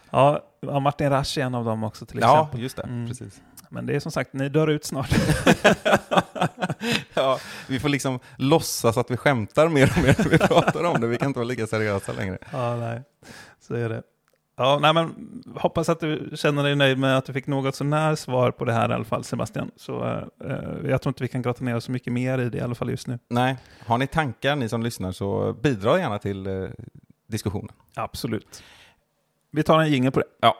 Ja, 0.10 0.44
ja, 0.60 0.80
Martin 0.80 1.10
Rasch 1.10 1.38
är 1.38 1.42
en 1.44 1.56
av 1.56 1.66
dem 1.66 1.84
också 1.84 2.06
till 2.06 2.20
Ja, 2.22 2.40
exempel. 2.40 2.62
just 2.62 2.76
det. 2.78 2.84
Mm. 2.84 3.08
Precis. 3.08 3.42
Men 3.70 3.86
det 3.86 3.96
är 3.96 4.00
som 4.00 4.12
sagt, 4.12 4.34
ni 4.34 4.50
dör 4.50 4.68
ut 4.68 4.86
snart. 4.86 5.10
Ja, 7.14 7.40
vi 7.68 7.80
får 7.80 7.90
liksom 7.90 8.20
låtsas 8.38 8.98
att 8.98 9.12
vi 9.12 9.18
skämtar 9.18 9.68
mer 9.70 9.92
och 9.98 10.04
mer 10.04 10.16
när 10.18 10.30
vi 10.30 10.38
pratar 10.38 10.84
om 10.84 11.02
det. 11.02 11.08
Vi 11.08 11.18
kan 11.18 11.28
inte 11.28 11.40
vara 11.40 11.48
lika 11.48 11.68
seriösa 11.68 12.12
längre. 12.14 12.38
ja, 12.52 12.76
nej. 12.76 13.02
Så 13.60 13.74
är 13.76 13.90
det. 13.90 14.04
Ja, 14.56 14.80
nej, 14.82 14.94
men 14.94 15.44
hoppas 15.56 15.90
att 15.90 16.00
du 16.00 16.30
känner 16.36 16.64
dig 16.64 16.76
nöjd 16.76 16.98
med 16.98 17.18
att 17.18 17.26
du 17.26 17.34
fick 17.34 17.48
något 17.48 17.76
sånär 17.76 18.16
svar 18.16 18.52
på 18.52 18.66
det 18.66 18.74
här 18.74 18.90
i 18.90 18.94
alla 18.94 19.04
fall, 19.04 19.24
Sebastian. 19.24 19.72
Så 19.76 20.04
eh, 20.46 20.90
jag 20.90 21.02
tror 21.02 21.10
inte 21.10 21.24
vi 21.24 21.28
kan 21.28 21.42
grotta 21.42 21.64
ner 21.64 21.76
oss 21.76 21.84
så 21.84 21.92
mycket 21.92 22.14
mer 22.14 22.40
i 22.40 22.50
det 22.50 22.58
i 22.58 22.62
alla 22.62 22.76
fall 22.76 22.90
just 22.90 23.08
nu. 23.08 23.20
Nej, 23.30 23.58
har 23.86 23.98
ni 23.98 24.08
tankar 24.08 24.56
ni 24.56 24.70
som 24.70 24.84
lyssnar 24.84 25.12
så 25.12 25.54
bidra 25.54 26.00
gärna 26.00 26.20
till 26.20 26.48
eh, 26.48 26.70
diskussionen. 27.28 27.72
Absolut. 27.96 28.64
Vi 29.52 29.64
tar 29.64 29.80
en 29.80 29.92
jingel 29.92 30.12
på 30.12 30.20
det. 30.20 30.26
Ja. 30.42 30.56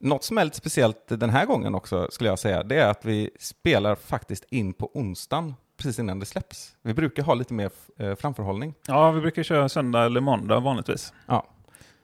Något 0.00 0.24
som 0.24 0.38
är 0.38 0.44
lite 0.44 0.56
speciellt 0.56 1.06
den 1.08 1.30
här 1.30 1.46
gången 1.46 1.74
också 1.74 2.08
skulle 2.10 2.30
jag 2.30 2.38
säga, 2.38 2.62
det 2.62 2.76
är 2.76 2.88
att 2.88 3.04
vi 3.04 3.30
spelar 3.38 3.94
faktiskt 3.94 4.44
in 4.50 4.72
på 4.72 4.90
onsdagen 4.94 5.54
precis 5.80 5.98
innan 5.98 6.18
det 6.18 6.26
släpps. 6.26 6.76
Vi 6.82 6.94
brukar 6.94 7.22
ha 7.22 7.34
lite 7.34 7.54
mer 7.54 7.70
eh, 7.98 8.14
framförhållning. 8.14 8.74
Ja, 8.86 9.10
vi 9.10 9.20
brukar 9.20 9.42
köra 9.42 9.68
söndag 9.68 10.04
eller 10.04 10.20
måndag 10.20 10.60
vanligtvis. 10.60 11.12
Ja. 11.26 11.46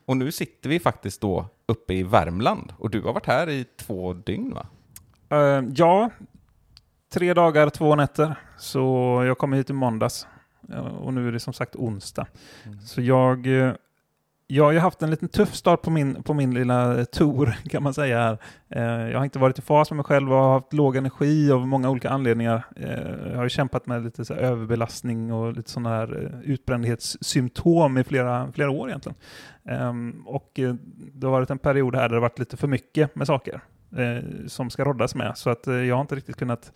Och 0.07 0.17
nu 0.17 0.33
sitter 0.33 0.69
vi 0.69 0.81
faktiskt 0.81 1.21
då 1.21 1.47
uppe 1.67 1.95
i 1.95 2.03
Värmland 2.03 2.73
och 2.79 2.91
du 2.91 3.03
har 3.03 3.13
varit 3.13 3.27
här 3.27 3.51
i 3.51 3.65
två 3.77 4.13
dygn 4.13 4.55
va? 4.55 4.67
Eh, 5.31 5.65
ja, 5.75 6.11
tre 7.13 7.35
dagar, 7.35 7.71
två 7.71 7.95
nätter. 7.95 8.35
Så 8.59 9.23
jag 9.27 9.39
kom 9.39 9.53
hit 9.53 9.71
i 9.71 9.73
måndags. 9.73 10.27
Ja, 10.69 10.81
och 10.81 11.15
nu 11.15 11.29
är 11.29 11.33
det 11.33 11.41
som 11.41 11.53
sagt 11.53 11.77
onsdag. 11.77 12.27
Så 12.85 13.01
jag, 13.01 13.47
eh, 13.47 13.73
jag 14.49 14.65
har 14.65 14.73
ju 14.73 14.79
haft 14.79 15.03
en 15.03 15.11
liten 15.11 15.29
tuff 15.29 15.55
start 15.55 15.83
på 15.83 15.91
min, 15.91 16.23
på 16.23 16.35
min 16.35 16.55
lilla 16.55 17.05
tour 17.05 17.57
kan 17.71 17.83
man 17.83 17.95
säga. 17.95 18.19
Här. 18.19 18.39
Eh, 18.69 19.11
jag 19.11 19.19
har 19.19 19.25
inte 19.25 19.39
varit 19.39 19.59
i 19.59 19.63
fas 19.63 19.91
med 19.91 19.97
mig 19.97 20.05
själv 20.05 20.33
och 20.33 20.39
har 20.39 20.53
haft 20.53 20.73
låg 20.73 20.97
energi 20.97 21.53
av 21.53 21.67
många 21.67 21.91
olika 21.91 22.11
anledningar. 22.11 22.65
Eh, 22.77 23.31
jag 23.31 23.37
har 23.37 23.43
ju 23.43 23.49
kämpat 23.49 23.87
med 23.87 24.05
lite 24.05 24.25
så 24.25 24.35
här 24.35 24.41
överbelastning 24.41 25.33
och 25.33 25.53
lite 25.53 25.71
sådana 25.71 25.89
här 25.89 26.25
eh, 26.25 26.51
utbrändhetssymptom 26.51 27.99
i 27.99 28.05
flera, 28.05 28.53
flera 28.53 28.71
år 28.71 28.89
egentligen. 28.89 29.17
Ehm, 29.69 30.23
och 30.27 30.51
det 31.13 31.27
har 31.27 31.31
varit 31.31 31.51
en 31.51 31.59
period 31.59 31.95
här 31.95 32.03
där 32.03 32.09
det 32.09 32.15
har 32.15 32.21
varit 32.21 32.39
lite 32.39 32.57
för 32.57 32.69
mycket 32.69 33.15
med 33.15 33.27
saker 33.27 33.61
som 34.47 34.71
ska 34.71 34.85
roddas 34.85 35.15
med. 35.15 35.39
Så 35.39 35.51
att 35.51 35.67
jag 35.67 35.95
har 35.95 36.01
inte 36.01 36.15
riktigt 36.15 36.37
kunnat 36.37 36.73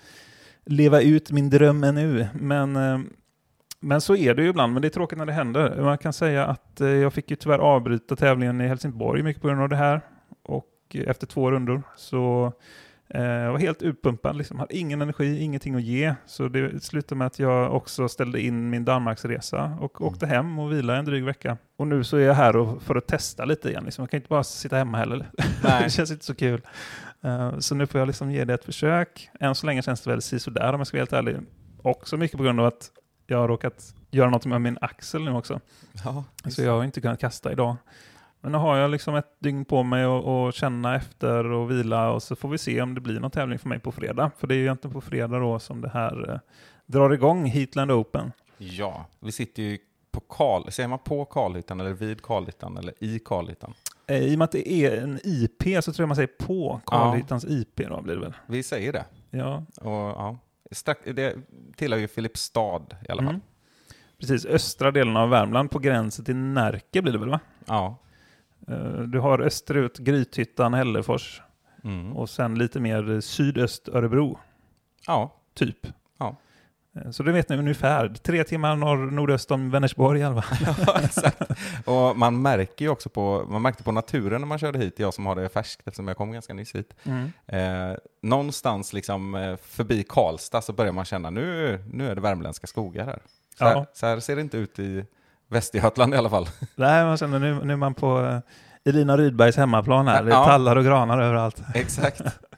leva 0.66 1.00
ut 1.00 1.30
min 1.30 1.50
dröm 1.50 1.84
ännu. 1.84 2.28
Men, 2.34 2.76
ehm, 2.76 3.10
men 3.80 4.00
så 4.00 4.16
är 4.16 4.34
det 4.34 4.42
ju 4.42 4.49
ibland, 4.49 4.72
men 4.72 4.82
det 4.82 4.88
är 4.88 4.90
tråkigt 4.90 5.18
när 5.18 5.26
det 5.26 5.32
händer. 5.32 5.82
Man 5.82 5.99
kan 5.99 6.12
säga 6.12 6.46
att 6.46 6.80
eh, 6.80 6.88
jag 6.88 7.12
fick 7.12 7.30
ju 7.30 7.37
tyvärr 7.37 7.58
avbryta 7.58 8.16
tävlingen 8.16 8.60
i 8.60 8.68
Helsingborg 8.68 9.22
mycket 9.22 9.42
på 9.42 9.49
grund 9.49 9.62
av 9.62 9.68
det 9.68 9.76
här. 9.76 10.00
Och 10.42 10.66
eh, 10.94 11.10
efter 11.10 11.26
två 11.26 11.50
rundor 11.50 11.82
så 11.96 12.52
eh, 13.08 13.22
jag 13.22 13.52
var 13.52 13.58
helt 13.58 13.82
utpumpad, 13.82 14.37
liksom. 14.37 14.58
hade 14.58 14.76
ingen 14.76 15.02
energi, 15.02 15.40
ingenting 15.40 15.75
att 15.75 15.82
ge. 15.82 16.14
Så 16.26 16.49
det 16.49 16.84
slutade 16.84 17.18
med 17.18 17.26
att 17.26 17.38
jag 17.38 17.75
också 17.75 18.08
ställde 18.08 18.40
in 18.40 18.70
min 18.70 18.84
Danmarksresa 18.84 19.78
och 19.80 20.00
åkte 20.00 20.26
hem 20.26 20.58
och 20.58 20.72
vilade 20.72 20.99
en 20.99 21.04
dryg 21.04 21.25
vecka. 21.25 21.56
Och 21.76 21.87
nu 21.87 22.04
så 22.04 22.16
är 22.16 22.26
jag 22.26 22.34
här 22.34 22.80
för 22.80 22.96
att 22.96 23.06
testa 23.06 23.44
lite 23.44 23.68
igen. 23.68 23.84
Liksom. 23.84 24.02
Jag 24.02 24.10
kan 24.10 24.18
inte 24.18 24.28
bara 24.28 24.44
sitta 24.44 24.76
hemma 24.76 24.99
heller. 24.99 25.30
Det 25.82 25.90
känns 25.90 26.10
inte 26.10 26.25
så 26.25 26.34
kul. 26.34 26.60
Så 27.58 27.75
nu 27.75 27.87
får 27.87 27.99
jag 27.99 28.06
liksom 28.06 28.30
ge 28.30 28.44
det 28.44 28.54
ett 28.54 28.64
försök. 28.64 29.30
Än 29.40 29.54
så 29.54 29.66
länge 29.66 29.82
känns 29.82 30.00
det 30.00 30.10
väl 30.10 30.22
sådär 30.22 30.72
om 30.72 30.80
jag 30.80 30.87
ska 30.87 30.96
vara 30.96 31.00
helt 31.00 31.12
ärlig. 31.12 31.37
Också 31.82 32.16
mycket 32.16 32.37
på 32.37 32.42
grund 32.42 32.60
av 32.60 32.66
att 32.66 32.90
jag 33.30 33.38
har 33.38 33.49
råkat 33.49 33.94
göra 34.10 34.30
något 34.30 34.46
med 34.46 34.60
min 34.60 34.78
axel 34.80 35.25
nu 35.25 35.32
också. 35.32 35.60
Ja, 36.04 36.25
Så 36.50 36.62
jag 36.62 36.72
har 36.72 36.84
inte 36.84 37.00
kunnat 37.00 37.20
kasta 37.20 37.52
idag. 37.52 37.76
Men 38.40 38.52
nu 38.52 38.58
har 38.58 38.76
jag 38.76 38.90
liksom 38.90 39.14
ett 39.14 39.40
dygn 39.40 39.64
på 39.64 39.82
mig 39.82 40.04
att 40.04 40.54
känna 40.54 40.96
efter 40.96 41.44
och 41.44 41.70
vila 41.70 42.10
och 42.10 42.22
så 42.22 42.37
får 42.37 42.49
vi 42.49 42.58
se 42.58 42.82
om 42.82 42.94
det 42.94 43.00
blir 43.00 43.20
någon 43.20 43.30
tävling 43.30 43.58
för 43.58 43.68
mig 43.68 43.78
på 43.78 43.92
fredag. 43.92 44.30
För 44.38 44.46
det 44.46 44.54
är 44.54 44.56
ju 44.56 44.62
egentligen 44.62 44.94
på 44.94 45.00
fredag 45.00 45.38
då 45.38 45.58
som 45.58 45.80
det 45.80 45.88
här 45.88 46.30
eh, 46.32 46.38
drar 46.87 47.10
igång 47.10 47.46
Heatland 47.46 47.90
Open. 47.92 48.32
ja. 48.58 49.06
vi 49.20 49.32
sitter 49.32 49.62
ju 49.62 49.78
på 50.12 50.20
Karl, 50.20 50.70
säger 50.70 50.88
man 50.88 50.99
på 50.99 51.25
Karlhyttan 51.25 51.80
eller 51.80 51.92
vid 51.92 52.22
Karlhyttan 52.22 52.76
eller 52.76 52.94
i 52.99 53.18
Karlhyttan? 53.18 53.75
Eh, 54.06 54.18
I 54.18 54.34
och 54.34 54.38
med 54.38 54.44
att 54.44 54.52
det 54.52 54.72
är 54.72 55.02
en 55.02 55.20
IP 55.25 55.84
så 55.84 55.92
tror 55.92 56.02
jag 56.02 56.08
man 56.08 56.16
säger 56.16 56.46
på 56.46 56.80
Karlhyttans 56.87 57.44
IP 57.44 57.76
då 57.88 58.02
blir 58.02 58.14
det 58.14 58.20
väl. 58.20 58.32
Vi 58.46 58.62
säger 58.62 58.92
det. 58.92 59.04
Ja, 59.30 59.64
Och, 59.76 59.90
ja, 59.92 60.38
det 61.04 61.36
tillhör 61.76 61.98
ju 61.98 62.08
Filipstad 62.08 62.82
i 63.08 63.12
alla 63.12 63.22
fall. 63.22 63.34
Mm. 63.34 63.40
precis. 64.18 64.46
Östra 64.46 64.90
delen 64.90 65.16
av 65.16 65.30
Värmland 65.30 65.70
på 65.70 65.78
gränsen 65.78 66.24
till 66.24 66.36
Närke 66.36 67.02
blir 67.02 67.12
det 67.12 67.18
väl 67.18 67.28
va? 67.30 67.40
Ja. 67.66 67.96
Eh, 68.68 69.00
Du 69.00 69.18
har 69.18 69.38
österut 69.40 69.98
Grythyttan, 69.98 70.74
Hällefors 70.74 71.42
Mm. 71.84 72.16
och 72.16 72.30
sen 72.30 72.58
lite 72.58 72.80
mer 72.80 73.20
sydöst 73.20 73.88
Örebro, 73.88 74.38
ja. 75.06 75.34
typ. 75.54 75.86
Eh, 76.97 77.11
Så 77.11 77.23
det 77.23 77.32
vet 77.32 77.49
ni 77.49 77.56
ungefär. 77.56 78.09
Tre 78.09 78.44
timmar 78.44 78.76
norr, 78.76 79.11
nordöst 79.11 79.50
om 79.50 79.70
Vänersborg 79.70 80.20
i 80.20 80.23
alla 80.25 80.42
fall. 80.42 80.75
ja, 80.87 81.00
exakt. 81.04 81.42
Och 81.85 82.16
man 82.16 82.42
märker 82.42 82.85
ju 82.85 82.88
också 82.90 83.09
på, 83.09 83.47
man 83.50 83.62
märkte 83.62 83.82
på 83.82 83.92
naturen 83.92 84.40
när 84.40 84.49
man 84.49 84.59
körde 84.59 84.78
hit, 84.78 84.94
jag 84.99 85.14
som 85.14 85.26
har 85.26 85.37
det 85.37 85.49
färskt 85.49 85.80
eftersom 85.88 86.09
jag 86.09 86.16
kom 86.16 86.32
ganska 86.32 86.54
nyss 86.54 86.75
hit. 86.75 86.94
Mm. 87.04 87.32
Eh, 87.47 87.97
någonstans 88.23 88.92
liksom 88.92 89.35
eh, 89.35 89.56
förbi 89.56 90.02
Karlstad 90.09 90.62
så 90.62 90.73
börjar 90.73 90.92
man 90.92 91.04
känna 91.04 91.30
nu, 91.30 91.78
nu 91.92 92.11
är 92.11 92.14
det 92.14 92.20
värmländska 92.20 92.66
skogar 92.66 93.04
här. 93.06 93.18
Så, 93.59 93.64
här. 93.64 93.73
Ja. 93.75 93.87
så 93.92 94.06
här 94.06 94.20
ser 94.20 94.37
det 94.37 94.42
inte 94.42 94.56
ut 94.56 94.78
i 94.78 95.04
Västergötland 95.49 96.14
i 96.14 96.16
alla 96.16 96.30
fall. 96.30 96.49
Nej, 96.75 97.04
man 97.04 97.16
känner 97.16 97.38
nu, 97.38 97.54
nu 97.64 97.73
är 97.73 97.76
man 97.76 97.94
på 97.94 98.20
eh, 98.20 98.38
Elina 98.85 99.16
Rydbergs 99.16 99.56
hemmaplan 99.56 100.09
här. 100.09 100.23
Det 100.23 100.30
är 100.30 100.35
Ja. 100.35 100.44
tallar 100.44 100.76
och 100.76 100.85
granar 100.85 101.20
överallt. 101.20 101.62
Exakt. 101.75 102.20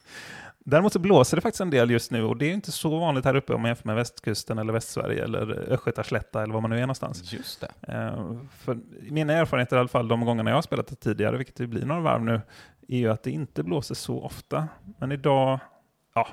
Däremot 0.64 0.92
så 0.92 0.99
blåser 0.99 1.37
det 1.37 1.40
faktiskt 1.40 1.61
en 1.61 1.71
del 1.71 1.90
just 1.90 2.11
nu 2.11 2.25
och 2.25 2.37
det 2.37 2.47
är 2.50 2.54
inte 2.54 2.73
så 2.73 2.99
vanligt 2.99 3.25
här 3.25 3.37
uppe 3.37 3.54
om 3.54 3.61
man 3.62 3.69
jämför 3.69 3.87
med 3.87 3.97
västkusten 3.97 4.59
eller 4.59 4.73
Västsverige 4.73 5.25
eller 5.25 5.50
Östgötaslätta 5.73 6.42
eller 6.42 6.54
var 6.54 6.61
man 6.61 6.71
nu 6.71 6.76
är 6.76 6.81
någonstans. 6.81 7.33
Just 7.33 7.61
det. 7.61 7.92
Eh, 7.92 8.37
för 8.50 8.78
mina 9.11 9.33
erfarenheter 9.33 9.76
i 9.76 9.78
alla 9.78 9.88
fall 9.88 10.09
de 10.09 10.25
gångerna 10.25 10.50
jag 10.50 10.57
har 10.57 10.62
spelat 10.62 10.87
det 10.87 10.95
tidigare, 10.97 11.37
vilket 11.37 11.57
det 11.57 11.66
blir 11.66 11.85
några 11.87 12.00
varv 12.00 12.23
nu, 12.25 12.40
är 12.88 12.99
ju 12.99 13.09
att 13.09 13.23
det 13.23 13.31
inte 13.31 13.62
blåser 13.62 13.95
så 13.95 14.23
ofta. 14.23 14.69
Men 14.99 15.12
idag, 15.12 15.59
ja, 16.14 16.28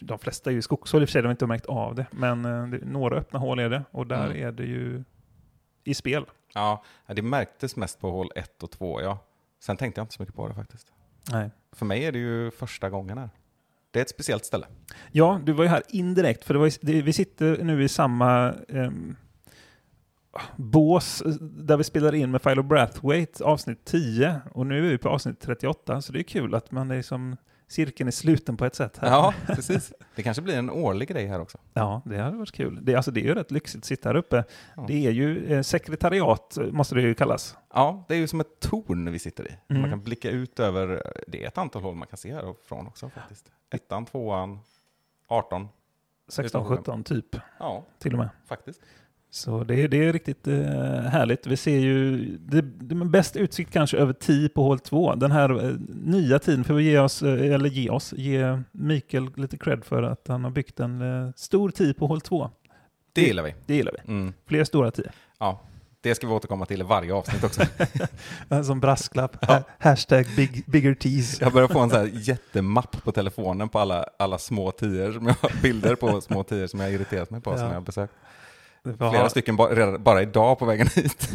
de 0.00 0.18
flesta 0.18 0.50
är 0.50 0.54
ju 0.54 0.62
skogshål 0.62 1.02
i 1.02 1.04
och 1.04 1.08
för 1.08 1.12
sig, 1.12 1.22
de 1.22 1.26
har 1.26 1.30
inte 1.32 1.46
märkt 1.46 1.66
av 1.66 1.94
det, 1.94 2.06
men 2.10 2.42
det, 2.42 2.78
några 2.84 3.16
öppna 3.16 3.38
hål 3.38 3.58
är 3.58 3.70
det 3.70 3.82
och 3.90 4.06
där 4.06 4.26
Mm. 4.26 4.48
är 4.48 4.52
det 4.52 4.64
ju 4.64 5.04
i 5.84 5.94
spel. 5.94 6.24
Ja, 6.54 6.82
det 7.06 7.22
märktes 7.22 7.76
mest 7.76 8.00
på 8.00 8.10
hål 8.10 8.30
1 8.36 8.62
och 8.62 8.70
2, 8.70 9.02
ja. 9.02 9.18
Sen 9.60 9.76
tänkte 9.76 9.98
jag 10.00 10.02
inte 10.04 10.14
så 10.14 10.22
mycket 10.22 10.36
på 10.36 10.48
det 10.48 10.54
faktiskt. 10.54 10.92
Nej. 11.32 11.50
För 11.72 11.86
mig 11.86 12.04
är 12.04 12.12
det 12.12 12.18
ju 12.18 12.50
första 12.50 12.90
gången 12.90 13.18
här. 13.18 13.30
Det 13.90 13.98
är 13.98 14.02
ett 14.02 14.10
speciellt 14.10 14.44
ställe. 14.44 14.66
Ja, 15.12 15.40
du 15.44 15.52
var 15.52 15.64
ju 15.64 15.70
här 15.70 15.82
indirekt, 15.88 16.44
för 16.44 16.54
det 16.54 16.60
var 16.60 16.66
ju, 16.66 16.72
det, 16.80 17.02
vi 17.02 17.12
sitter 17.12 17.64
nu 17.64 17.84
i 17.84 17.88
samma 17.88 18.54
ehm, 18.68 19.16
eh, 20.36 20.42
bås 20.56 21.22
där 21.40 21.76
vi 21.76 21.84
spelar 21.84 22.14
in 22.14 22.30
med 22.30 22.42
Philo 22.42 22.62
Brathwaite, 22.62 23.44
avsnitt 23.44 23.84
10, 23.84 24.40
och 24.52 24.66
nu 24.66 24.86
är 24.86 24.90
vi 24.90 24.98
på 24.98 25.08
avsnitt 25.08 25.40
38, 25.40 26.02
så 26.02 26.12
det 26.12 26.20
är 26.20 26.22
kul 26.22 26.54
att 26.54 26.70
man 26.70 26.90
är 26.90 27.02
som 27.02 27.36
cirkeln 27.68 28.08
är 28.08 28.12
sluten 28.12 28.56
på 28.56 28.64
ett 28.64 28.74
sätt 28.74 28.98
här. 28.98 29.08
Ja, 29.08 29.34
precis. 29.46 29.92
Det 30.14 30.22
kanske 30.22 30.42
blir 30.42 30.56
en 30.58 30.70
årlig 30.70 31.08
grej 31.08 31.26
här 31.26 31.40
också. 31.40 31.58
Ja, 31.74 32.02
det 32.04 32.18
hade 32.18 32.36
varit 32.36 32.52
kul. 32.52 32.78
Det, 32.82 32.94
alltså, 32.94 33.10
det 33.10 33.20
är 33.20 33.24
ju 33.24 33.34
rätt 33.34 33.50
lyxigt 33.50 33.82
att 33.82 33.84
sitta 33.84 34.08
här 34.08 34.16
uppe. 34.16 34.44
Ja. 34.76 34.84
Det 34.88 35.06
är 35.06 35.10
ju 35.10 35.52
eh, 35.54 35.62
sekretariat, 35.62 36.56
eh, 36.56 36.66
måste 36.66 36.94
det 36.94 37.00
ju 37.00 37.14
kallas. 37.14 37.56
Ja, 37.74 38.04
det 38.08 38.14
är 38.14 38.18
ju 38.18 38.26
som 38.28 38.40
ett 38.40 38.60
torn 38.60 39.12
vi 39.12 39.18
sitter 39.18 39.48
i. 39.48 39.56
Mm. 39.68 39.80
Man 39.82 39.90
kan 39.90 40.02
blicka 40.02 40.30
ut 40.30 40.60
över, 40.60 41.12
det 41.26 41.44
är 41.44 41.48
ett 41.48 41.58
antal 41.58 41.82
håll 41.82 41.94
man 41.94 42.08
kan 42.08 42.16
se 42.18 42.34
härifrån 42.34 42.86
också 42.86 43.10
faktiskt. 43.10 43.50
Ettan, 43.70 44.06
tvåan, 44.06 44.58
18. 45.28 45.68
16-17 46.30 47.02
typ, 47.02 47.36
Ja, 47.58 47.84
till 47.98 48.12
och 48.12 48.18
med. 48.18 48.28
faktiskt. 48.46 48.80
Så 49.30 49.64
det, 49.64 49.74
är- 49.82 49.88
det 49.88 50.04
är 50.04 50.12
riktigt 50.12 50.46
eh, 50.46 50.56
härligt. 51.00 51.46
Vi 51.46 51.56
ser 51.56 51.78
ju 51.78 52.16
det, 52.38 52.60
det 52.62 52.94
bäst 52.94 53.36
utsikt 53.36 53.72
kanske 53.72 53.96
över 53.96 54.12
10 54.12 54.48
på 54.48 54.62
hål 54.62 54.78
2. 54.78 55.14
Den 55.14 55.30
här 55.30 55.64
eh, 55.64 55.74
nya 56.04 56.38
tiden 56.38 56.64
får 56.64 56.74
vi 56.74 56.82
ge 56.84 56.98
oss, 56.98 57.22
eh, 57.22 57.54
eller 57.54 57.68
ge 57.68 57.90
oss, 57.90 58.12
ge 58.16 58.62
Mikael 58.72 59.30
lite 59.36 59.56
cred 59.58 59.84
för 59.84 60.02
att 60.02 60.28
han 60.28 60.44
har 60.44 60.50
byggt 60.50 60.80
en 60.80 61.02
eh, 61.26 61.30
stor 61.36 61.70
10 61.70 61.94
på 61.94 62.06
hål 62.06 62.20
2. 62.20 62.50
Det 63.12 63.20
gillar 63.22 63.42
vi. 63.42 63.54
Det 63.66 63.74
gillar 63.74 63.92
vi. 64.04 64.12
Mm. 64.12 64.32
Fler 64.46 64.64
stora 64.64 64.90
10. 64.90 65.10
Ja, 65.38 65.60
det 66.00 66.14
ska 66.14 66.26
vi 66.26 66.32
återkomma 66.32 66.66
till 66.66 66.80
i 66.80 66.84
varje 66.84 67.14
avsnitt 67.14 67.44
också. 67.44 67.62
Som 68.64 68.80
brasklapp. 68.80 69.36
Ja. 69.40 69.46
Ha- 69.54 69.62
Hashtag 69.78 70.26
big, 70.36 70.64
bigger 70.66 70.94
tease. 70.94 71.44
Jag 71.44 71.52
börjar 71.52 71.68
få 71.68 71.78
en 71.80 71.90
sån 71.90 71.98
här 71.98 72.10
jättemapp 72.14 73.04
på 73.04 73.12
telefonen 73.12 73.68
på 73.68 73.78
alla, 73.78 74.04
alla 74.18 74.38
små 74.38 74.70
tior, 74.70 75.12
som 75.12 75.34
bilder 75.62 75.94
på 75.94 76.20
små 76.20 76.42
tior 76.42 76.66
som 76.66 76.80
jag 76.80 76.92
irriterat 76.92 77.30
mig 77.30 77.40
på, 77.40 77.50
som 77.50 77.60
Ja. 77.60 77.66
jag 77.68 77.74
har 77.74 77.80
besökt. 77.80 78.12
Flera 78.96 79.22
ha, 79.22 79.28
stycken 79.28 79.56
bara, 79.56 79.98
bara 79.98 80.22
idag 80.22 80.58
på 80.58 80.64
vägen 80.64 80.86
hit. 80.94 81.28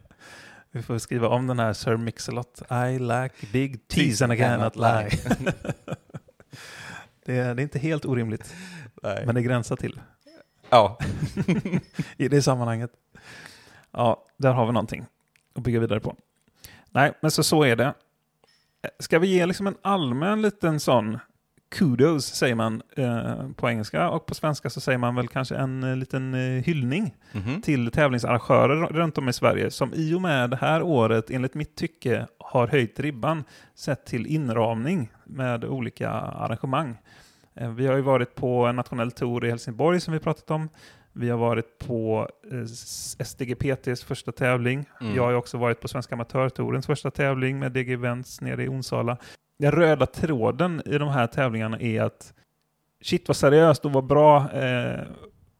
vi 0.70 0.82
får 0.82 0.98
skriva 0.98 1.28
om 1.28 1.46
den 1.46 1.58
här 1.58 1.72
Sir 1.72 1.96
Mix-a-Lot. 1.96 2.62
I 2.70 2.98
like 2.98 3.46
big 3.52 3.88
tease 3.88 4.24
and 4.24 4.32
I 4.32 4.36
cannot 4.36 4.76
lie. 4.76 5.10
det, 7.24 7.36
är, 7.38 7.54
det 7.54 7.62
är 7.62 7.64
inte 7.64 7.78
helt 7.78 8.04
orimligt, 8.04 8.54
Nej. 9.02 9.26
men 9.26 9.34
det 9.34 9.42
gränsar 9.42 9.76
till. 9.76 10.00
Ja, 10.70 10.98
i 12.16 12.28
det 12.28 12.42
sammanhanget. 12.42 12.90
Ja, 13.90 14.24
där 14.36 14.52
har 14.52 14.66
vi 14.66 14.72
någonting 14.72 15.06
att 15.54 15.62
bygga 15.62 15.80
vidare 15.80 16.00
på. 16.00 16.16
Nej, 16.90 17.12
men 17.22 17.30
så, 17.30 17.42
så 17.42 17.62
är 17.62 17.76
det. 17.76 17.94
Ska 18.98 19.18
vi 19.18 19.26
ge 19.26 19.46
liksom 19.46 19.66
en 19.66 19.76
allmän 19.82 20.42
liten 20.42 20.80
sån 20.80 21.18
kudos, 21.74 22.24
säger 22.26 22.54
man 22.54 22.82
eh, 22.96 23.48
på 23.56 23.68
engelska, 23.70 24.10
och 24.10 24.26
på 24.26 24.34
svenska 24.34 24.70
så 24.70 24.80
säger 24.80 24.98
man 24.98 25.14
väl 25.14 25.28
kanske 25.28 25.56
en 25.56 25.84
eh, 25.84 25.96
liten 25.96 26.34
eh, 26.34 26.40
hyllning 26.64 27.14
Mhm. 27.32 27.62
till 27.62 27.90
tävlingsarrangörer 27.90 28.86
runt 28.86 29.18
om 29.18 29.28
i 29.28 29.32
Sverige 29.32 29.70
som 29.70 29.94
i 29.94 30.14
och 30.14 30.22
med 30.22 30.50
det 30.50 30.56
här 30.56 30.82
året, 30.82 31.30
enligt 31.30 31.54
mitt 31.54 31.76
tycke, 31.76 32.26
har 32.38 32.66
höjt 32.68 33.00
ribban 33.00 33.44
sett 33.74 34.06
till 34.06 34.26
inramning 34.26 35.10
med 35.24 35.64
olika 35.64 36.10
arrangemang. 36.10 36.96
Eh, 37.54 37.70
Vi 37.70 37.86
har 37.86 37.96
ju 37.96 38.02
varit 38.02 38.34
på 38.34 38.66
en 38.66 38.76
nationell 38.76 39.10
tour 39.10 39.44
i 39.44 39.48
Helsingborg 39.50 40.00
som 40.00 40.12
vi 40.14 40.20
pratat 40.20 40.50
om. 40.50 40.68
Vi 41.12 41.30
har 41.30 41.38
varit 41.38 41.78
på 41.78 42.28
eh, 42.52 42.64
SDGPTs 43.24 44.04
första 44.04 44.32
tävling. 44.32 44.84
Mm. 45.00 45.14
Jag 45.16 45.22
har 45.22 45.30
ju 45.30 45.36
också 45.36 45.58
varit 45.58 45.80
på 45.80 45.88
Svenska 45.88 46.14
Amatörtourens 46.14 46.86
första 46.86 47.10
tävling 47.10 47.58
med 47.58 47.72
DG 47.72 47.92
Events 47.92 48.40
nere 48.40 48.64
i 48.64 48.68
Onsala. 48.68 49.16
Den 49.58 49.72
röda 49.72 50.06
tråden 50.06 50.82
i 50.84 50.98
de 50.98 51.08
här 51.08 51.26
tävlingarna 51.26 51.80
är 51.80 52.02
att 52.02 52.34
shit 53.02 53.28
vad 53.28 53.36
seriöst 53.36 53.84
och 53.84 53.92
vad 53.92 54.06
bra 54.06 54.52
eh, 54.52 55.00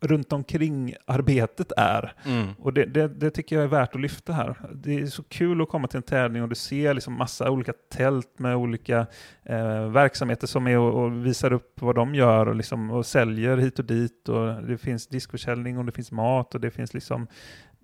runt 0.00 0.32
omkring 0.32 0.94
arbetet 1.06 1.72
är. 1.76 2.12
Mm. 2.26 2.48
Och 2.58 2.72
det, 2.72 2.84
det, 2.84 3.08
det 3.08 3.30
tycker 3.30 3.56
jag 3.56 3.64
är 3.64 3.68
värt 3.68 3.94
att 3.94 4.00
lyfta 4.00 4.32
här. 4.32 4.56
Det 4.74 5.00
är 5.00 5.06
så 5.06 5.22
kul 5.22 5.62
att 5.62 5.68
komma 5.68 5.88
till 5.88 5.96
en 5.96 6.02
tävling 6.02 6.42
och 6.42 6.48
du 6.48 6.54
ser 6.54 6.94
liksom 6.94 7.14
massa 7.14 7.50
olika 7.50 7.72
tält 7.92 8.38
med 8.38 8.56
olika 8.56 9.06
eh, 9.42 9.88
verksamheter 9.88 10.46
som 10.46 10.66
är 10.66 10.78
och, 10.78 11.04
och 11.04 11.26
visar 11.26 11.52
upp 11.52 11.82
vad 11.82 11.94
de 11.94 12.14
gör 12.14 12.48
och, 12.48 12.54
liksom, 12.54 12.90
och 12.90 13.06
säljer 13.06 13.56
hit 13.56 13.78
och 13.78 13.84
dit. 13.84 14.28
Och 14.28 14.62
det 14.62 14.78
finns 14.78 15.06
diskförsäljning 15.06 15.78
och 15.78 15.84
det 15.84 15.92
finns 15.92 16.12
mat 16.12 16.54
och 16.54 16.60
det 16.60 16.70
finns 16.70 16.94
liksom 16.94 17.26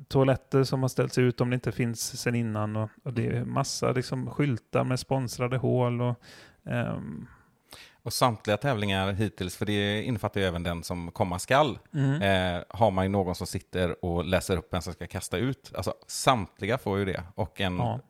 toaletter 0.09 0.65
som 0.65 0.83
har 0.83 0.89
ställts 0.89 1.19
ut 1.19 1.41
om 1.41 1.51
det 1.51 1.55
inte 1.55 1.73
finns 1.73 2.21
sen 2.21 2.35
innan. 2.35 2.77
Och, 2.77 2.91
och 3.05 3.13
det 3.13 3.27
är 3.27 3.45
massa 3.45 3.93
liksom, 3.93 4.31
skyltar 4.31 4.85
med 4.85 5.01
sponsrade 5.01 5.57
hål. 5.57 6.01
Och, 6.01 6.15
ehm, 6.67 7.27
Och 8.03 8.13
samtliga 8.13 8.57
tävlingar 8.57 9.13
hittills, 9.13 9.57
för 9.57 9.67
det 9.67 10.03
innefattar 10.03 10.41
ju 10.41 10.47
även 10.47 10.63
den 10.63 10.83
som 10.83 11.11
komma 11.11 11.39
skall, 11.39 11.79
mm. 11.95 12.23
eh, 12.23 12.65
har 12.69 12.91
man 12.91 13.05
ju 13.05 13.09
någon 13.09 13.35
som 13.35 13.47
sitter 13.47 14.05
och 14.05 14.25
läser 14.25 14.57
upp 14.57 14.73
vem 14.73 14.83
som 14.83 14.93
ska 14.93 15.07
kasta 15.07 15.37
ut. 15.37 15.73
Alltså 15.75 15.95
samtliga 16.07 16.79
får 16.79 16.99
ju 16.99 17.05
det. 17.05 17.23
Och 17.35 17.61
en 17.61 17.77
ja. 17.77 18.01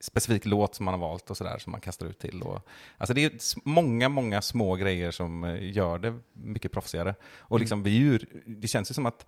specifik 0.00 0.46
låt 0.46 0.74
som 0.74 0.84
man 0.84 0.94
har 0.94 1.00
valt 1.08 1.30
och 1.30 1.36
sådär 1.36 1.58
som 1.58 1.70
man 1.70 1.80
kastar 1.80 2.06
ut 2.06 2.18
till. 2.18 2.42
Och, 2.42 2.68
alltså 2.98 3.14
det 3.14 3.24
är 3.24 3.32
många, 3.68 4.08
många 4.08 4.42
små 4.42 4.76
grejer 4.76 5.10
som 5.10 5.44
eh, 5.44 5.72
gör 5.72 5.98
det 5.98 6.18
mycket 6.32 6.72
proffsigare. 6.72 7.14
Och 7.38 7.60
liksom 7.60 7.82
vi 7.82 7.96
är 7.96 8.00
ju, 8.00 8.18
det 8.46 8.68
känns 8.68 8.90
ju 8.90 8.94
som 8.94 9.06
att 9.06 9.26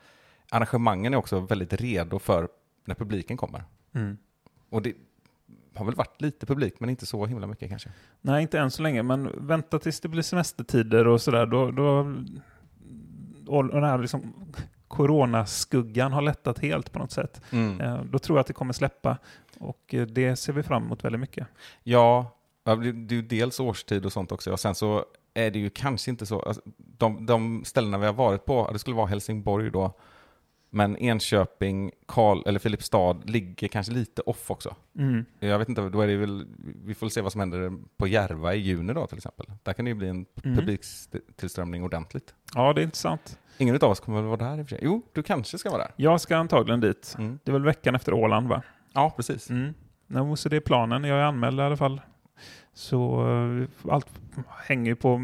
arrangemangen 0.51 1.15
är 1.15 1.17
också 1.17 1.41
väldigt 1.41 1.73
redo 1.73 2.19
för 2.19 2.49
när 2.85 2.95
publiken 2.95 3.37
kommer. 3.37 3.65
Mm. 3.93 4.19
Och 4.71 4.83
det 4.83 4.95
har 5.75 5.85
väl 5.85 5.95
varit 5.95 6.21
lite 6.23 6.47
publik, 6.47 6.75
men 6.81 6.91
inte 6.91 7.07
så 7.07 7.27
himla 7.27 7.47
mycket 7.47 7.69
kanske. 7.71 7.91
Nej, 8.21 8.43
inte 8.43 8.59
än 8.59 8.71
så 8.71 8.83
länge, 8.83 9.03
men 9.03 9.47
vänta 9.47 9.79
tills 9.79 10.01
det 10.01 10.09
blir 10.09 10.23
semestertider 10.23 11.07
och 11.07 11.23
sådär. 11.23 11.47
Då, 11.47 11.71
då, 11.71 12.15
och 13.47 13.69
den 13.69 13.85
här 13.85 13.99
liksom 13.99 14.35
coronaskuggan 14.89 16.13
har 16.13 16.23
lättat 16.23 16.59
helt 16.59 16.93
på 16.93 16.99
något 16.99 17.13
sätt. 17.13 17.41
Mm. 17.51 17.81
Eh, 17.81 18.05
Då 18.05 18.19
tror 18.19 18.39
jag 18.39 18.41
att 18.41 18.47
det 18.47 18.53
kommer 18.53 18.73
släppa 18.73 19.19
och 19.59 19.95
eh, 19.95 20.07
det 20.07 20.37
ser 20.37 20.53
vi 20.53 20.63
fram 20.63 20.85
emot 20.85 21.05
väldigt 21.05 21.21
mycket. 21.21 21.47
Ja, 21.83 22.37
det 22.65 22.71
är 22.71 23.13
ju 23.13 23.23
dels 23.23 23.61
årstid 23.61 24.07
och 24.07 24.13
sånt 24.13 24.33
också. 24.33 24.53
Och 24.53 24.61
sen 24.61 24.75
så 24.75 25.05
är 25.35 25.51
det 25.51 25.59
ju 25.59 25.71
kanske 25.71 26.11
inte 26.11 26.27
så, 26.27 26.41
alltså, 26.41 26.63
de, 26.77 27.27
de 27.27 27.65
ställena 27.65 27.99
vi 27.99 28.07
har 28.07 28.13
varit 28.13 28.45
på, 28.45 28.71
det 28.73 28.79
skulle 28.79 28.97
vara 28.97 29.07
Helsingborg 29.07 29.71
då, 29.71 29.93
men 30.75 30.97
Enköping, 30.97 31.91
Karl, 32.07 32.43
eller 32.47 32.59
Filipstad 32.59 33.13
ligger 33.25 33.69
kanske 33.69 33.93
lite 33.93 34.23
off 34.23 34.51
också. 34.51 34.75
Mm. 34.99 35.25
Jag 35.41 35.59
vet 35.59 35.69
inte, 35.69 35.89
då 35.89 36.01
är 36.01 36.07
det 36.07 36.17
väl, 36.17 36.47
vi 36.85 36.95
får 36.95 37.09
se 37.09 37.21
vad 37.21 37.33
som 37.33 37.41
händer 37.41 37.73
på 37.97 38.07
Järva 38.07 38.55
i 38.55 38.59
juni 38.59 38.93
då 38.93 39.07
till 39.07 39.17
exempel. 39.17 39.47
Där 39.63 39.73
kan 39.73 39.85
det 39.85 39.89
ju 39.89 39.95
bli 39.95 40.09
en 40.09 40.27
Mm. 40.45 40.57
publiktillströmning 40.57 41.83
ordentligt. 41.85 42.35
Ja, 42.55 42.73
det 42.73 42.81
är 42.81 42.83
intressant. 42.83 43.39
Ingen 43.59 43.75
av 43.77 43.85
oss 43.91 44.01
kommer 44.01 44.19
väl 44.21 44.27
vara 44.27 44.51
där 44.51 44.59
i 44.59 44.63
och 44.63 44.69
för 44.69 44.77
sig? 44.77 44.79
Jo, 44.85 45.03
du 45.13 45.23
kanske 45.23 45.59
ska 45.59 45.71
vara 45.71 45.83
där. 45.83 45.93
Jag 45.97 46.21
ska 46.21 46.37
antagligen 46.37 46.81
dit. 46.81 47.15
Mm. 47.19 47.39
Det 47.45 47.51
är 47.51 47.53
väl 47.53 47.65
veckan 47.65 47.95
efter 47.95 48.15
Åland, 48.15 48.49
va? 48.49 48.63
Ja, 48.93 49.13
precis. 49.17 49.51
Mm. 49.51 49.75
No, 50.07 50.37
så 50.37 50.49
det 50.49 50.57
är 50.57 50.61
planen. 50.61 51.05
Jag 51.05 51.19
är 51.19 51.23
anmäld 51.25 51.61
i 51.61 51.63
alla 51.63 51.77
fall. 51.77 52.01
Så 52.73 53.27
eh, 53.29 53.93
allt 53.93 54.07
hänger 54.67 54.87
ju 54.91 54.97
på 54.97 55.17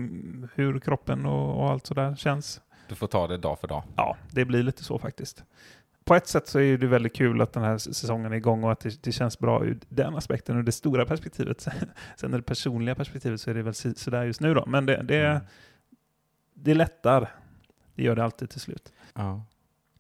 hur 0.54 0.78
kroppen 0.80 1.26
och, 1.26 1.62
och 1.62 1.70
allt 1.70 1.86
sådär 1.86 2.16
känns. 2.16 2.60
Du 2.90 2.96
får 2.96 3.06
ta 3.06 3.26
det 3.26 3.36
dag 3.36 3.58
för 3.58 3.68
dag. 3.68 3.82
Ja, 3.96 4.16
det 4.30 4.44
blir 4.44 4.62
lite 4.62 4.84
så 4.84 4.98
faktiskt. 4.98 5.44
På 6.04 6.14
ett 6.14 6.26
sätt 6.26 6.48
så 6.48 6.60
är 6.60 6.78
det 6.78 6.86
väldigt 6.86 7.14
kul 7.16 7.40
att 7.40 7.52
den 7.52 7.62
här 7.62 7.78
säsongen 7.78 8.32
är 8.32 8.36
igång 8.36 8.64
och 8.64 8.72
att 8.72 8.80
det, 8.80 9.02
det 9.02 9.12
känns 9.12 9.38
bra 9.38 9.64
ur 9.64 9.78
den 9.88 10.16
aspekten 10.16 10.56
och 10.56 10.64
det 10.64 10.72
stora 10.72 11.06
perspektivet. 11.06 11.66
Sen 12.16 12.30
det 12.30 12.42
personliga 12.42 12.94
perspektivet 12.94 13.40
så 13.40 13.50
är 13.50 13.54
det 13.54 13.62
väl 13.62 13.74
så- 13.74 13.94
sådär 13.94 14.24
just 14.24 14.40
nu 14.40 14.54
då. 14.54 14.64
Men 14.66 14.86
det, 14.86 15.02
det, 15.02 15.26
Mm. 15.26 15.42
det 16.54 16.74
lättar. 16.74 17.30
Det 17.94 18.02
gör 18.02 18.16
det 18.16 18.24
alltid 18.24 18.50
till 18.50 18.60
slut. 18.60 18.92
Ja. 19.14 19.42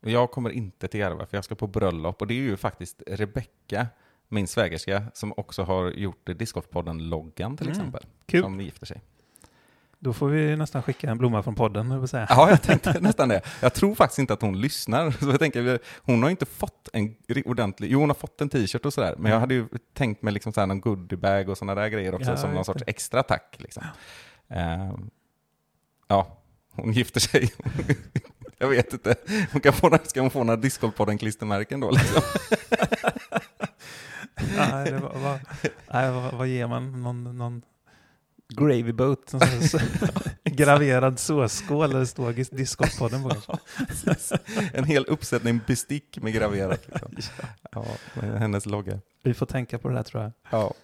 Jag 0.00 0.30
kommer 0.30 0.50
inte 0.50 0.88
till 0.88 1.00
Järva 1.00 1.26
för 1.26 1.36
jag 1.36 1.44
ska 1.44 1.54
på 1.54 1.66
bröllop 1.66 2.20
och 2.20 2.26
det 2.26 2.34
är 2.34 2.42
ju 2.42 2.56
faktiskt 2.56 3.02
Rebecka, 3.06 3.86
min 4.28 4.46
svägerska, 4.48 5.02
som 5.14 5.32
också 5.36 5.62
har 5.62 5.90
gjort 5.90 6.26
Discgolfpodden-loggan 6.26 7.56
till 7.56 7.66
Mm. 7.66 7.78
exempel. 7.78 8.04
Kul. 8.26 8.42
Som 8.42 8.60
gifter 8.60 8.86
sig. 8.86 9.00
Då 10.02 10.12
får 10.12 10.28
vi 10.28 10.56
nästan 10.56 10.82
skicka 10.82 11.10
en 11.10 11.18
blomma 11.18 11.42
från 11.42 11.54
podden, 11.54 11.90
jag 11.90 12.08
säga. 12.08 12.26
Ja, 12.28 12.50
jag 12.50 12.62
tänkte 12.62 13.00
nästan 13.00 13.28
det. 13.28 13.42
Jag 13.60 13.74
tror 13.74 13.94
faktiskt 13.94 14.18
inte 14.18 14.32
att 14.32 14.42
hon 14.42 14.60
lyssnar. 14.60 15.10
Så 15.10 15.30
jag 15.30 15.38
tänker, 15.38 15.78
hon 16.02 16.22
har 16.22 16.30
inte 16.30 16.46
fått 16.46 16.88
en 16.92 17.14
ordentlig, 17.44 17.90
jo 17.90 18.00
hon 18.00 18.08
har 18.08 18.14
fått 18.14 18.40
en 18.40 18.48
t-shirt 18.48 18.86
och 18.86 18.92
sådär, 18.92 19.14
men 19.18 19.32
jag 19.32 19.40
hade 19.40 19.54
ju 19.54 19.68
tänkt 19.94 20.22
mig 20.22 20.32
liksom 20.32 20.52
så 20.52 20.60
här 20.60 20.66
någon 20.66 20.80
goodiebag 20.80 21.48
och 21.48 21.58
sådana 21.58 21.80
där 21.80 21.88
grejer 21.88 22.14
också, 22.14 22.30
Ja, 22.30 22.36
som 22.36 22.54
någon 22.54 22.64
sorts 22.64 22.84
extra 22.86 23.22
tack. 23.22 23.56
Liksom. 23.58 23.82
Ehm, 24.48 25.10
ja, 26.08 26.38
hon 26.72 26.92
gifter 26.92 27.20
sig. 27.20 27.52
jag 28.58 28.68
vet 28.68 28.92
inte. 28.92 29.14
Hon 29.52 29.60
kan 29.60 29.72
få, 29.72 29.98
ska 30.04 30.20
hon 30.20 30.30
få 30.30 30.44
några 30.44 30.60
Discgolfpodden-klistermärken 30.60 31.80
då? 31.80 31.90
Liksom? 31.90 32.22
nej, 34.56 34.92
var, 34.92 35.12
vad, 35.14 35.40
nej, 35.92 36.10
vad, 36.10 36.34
vad 36.34 36.48
ger 36.48 36.66
man? 36.66 37.02
Någon, 37.02 37.38
någon 37.38 37.62
gravy 38.50 38.92
boat? 38.92 39.34
Graverad 40.44 41.18
såsskål 41.18 41.90
där 41.90 41.98
det 41.98 42.06
står 42.06 42.56
Discgolfpodden 42.56 43.22
på. 43.22 43.58
En 44.72 44.84
hel 44.84 45.04
uppsättning 45.04 45.60
bestick 45.66 46.18
med 46.22 46.32
graverat. 46.32 46.88
Liksom. 47.10 47.16
Ja, 47.72 47.84
med 48.14 48.38
hennes 48.38 48.66
logga. 48.66 49.00
Vi 49.22 49.34
får 49.34 49.46
tänka 49.46 49.78
på 49.78 49.88
det 49.88 49.94
där 49.94 50.02
tror 50.02 50.22
jag. 50.22 50.32
Ja. 50.50 50.74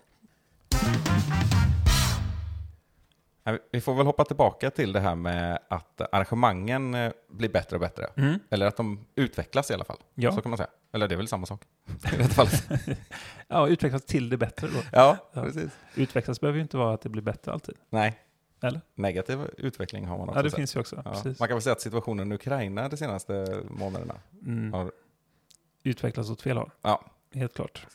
Vi 3.73 3.81
får 3.81 3.95
väl 3.95 4.07
hoppa 4.07 4.25
tillbaka 4.25 4.71
till 4.71 4.93
det 4.93 5.01
här 5.01 5.15
med 5.15 5.59
att 5.69 6.01
arrangemangen 6.01 6.95
eh, 6.95 7.13
blir 7.29 7.49
bättre 7.49 7.77
och 7.77 7.81
bättre. 7.81 8.07
Mm. 8.17 8.39
Eller 8.51 8.67
att 8.67 8.77
de 8.77 9.07
utvecklas 9.15 9.71
i 9.71 9.75
alla 9.75 9.85
fall. 9.85 9.99
Ja. 10.15 10.33
Så 10.33 10.41
kan 10.41 10.51
man 10.51 10.57
säga. 10.57 10.71
Eller 10.93 11.09
det 11.09 11.15
är 11.15 11.17
väl 11.17 11.29
samma 11.29 11.47
sak. 11.47 11.63
I 12.15 12.17
detta 12.17 12.29
fallet. 12.29 12.69
ja, 13.49 13.69
utvecklas 13.69 14.03
till 14.03 14.29
det 14.29 14.37
bättre 14.37 14.67
då. 14.69 14.79
Ja, 14.93 15.17
precis. 15.33 15.71
Utvecklas 15.95 16.41
behöver 16.41 16.57
ju 16.57 16.63
inte 16.63 16.77
vara 16.77 16.95
att 16.95 17.01
det 17.01 17.09
blir 17.09 17.23
bättre 17.23 17.53
alltid. 17.53 17.75
Nej, 17.91 18.21
Eller? 18.63 18.81
negativ 18.95 19.39
utveckling 19.59 20.07
har 20.07 20.19
man 20.19 20.29
också 20.29 20.39
Ja, 20.39 20.43
det 20.43 20.51
sett. 20.51 20.57
finns 20.57 20.77
ju 20.77 20.81
också. 20.81 21.03
Ja. 21.05 21.11
Precis. 21.13 21.39
Man 21.39 21.49
kan 21.49 21.55
väl 21.57 21.63
säga 21.63 21.73
att 21.73 21.81
situationen 21.81 22.33
i 22.33 22.35
Ukraina 22.35 22.89
de 22.89 22.97
senaste 22.97 23.63
månaderna 23.71 24.15
Mm. 24.47 24.73
har... 24.73 24.93
Utvecklas 25.83 26.31
åt 26.31 26.43
fel 26.43 26.57
håll. 26.57 26.71
Ja, 26.83 27.05
Helt 27.35 27.55
klart. 27.55 27.87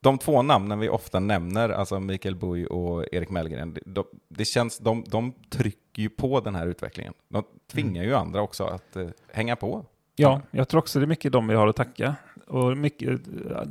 De 0.00 0.18
två 0.18 0.42
namnen 0.42 0.78
vi 0.78 0.88
ofta 0.88 1.20
nämner, 1.20 1.68
alltså 1.68 2.00
Mikael 2.00 2.36
Buj 2.36 2.66
och 2.66 3.04
Erik 3.12 3.30
Mellgren, 3.30 3.74
de, 3.74 3.80
de, 3.86 4.04
det 4.28 4.44
känns, 4.44 4.78
de, 4.78 5.04
de 5.08 5.32
trycker 5.50 6.02
ju 6.02 6.08
på 6.08 6.40
den 6.40 6.54
här 6.54 6.66
utvecklingen. 6.66 7.12
De 7.28 7.44
tvingar 7.72 8.02
ju 8.04 8.14
andra 8.14 8.42
också 8.42 8.64
att 8.64 8.96
eh, 8.96 9.08
hänga 9.32 9.56
på. 9.56 9.84
Ja, 10.16 10.42
jag 10.50 10.68
tror 10.68 10.78
också 10.78 10.98
det 10.98 11.04
är 11.04 11.06
mycket 11.08 11.32
de 11.32 11.48
vi 11.48 11.54
har 11.54 11.66
att 11.66 11.76
tacka. 11.76 12.14
Och 12.46 12.76
mycket 12.76 13.08
eh, 13.10 13.62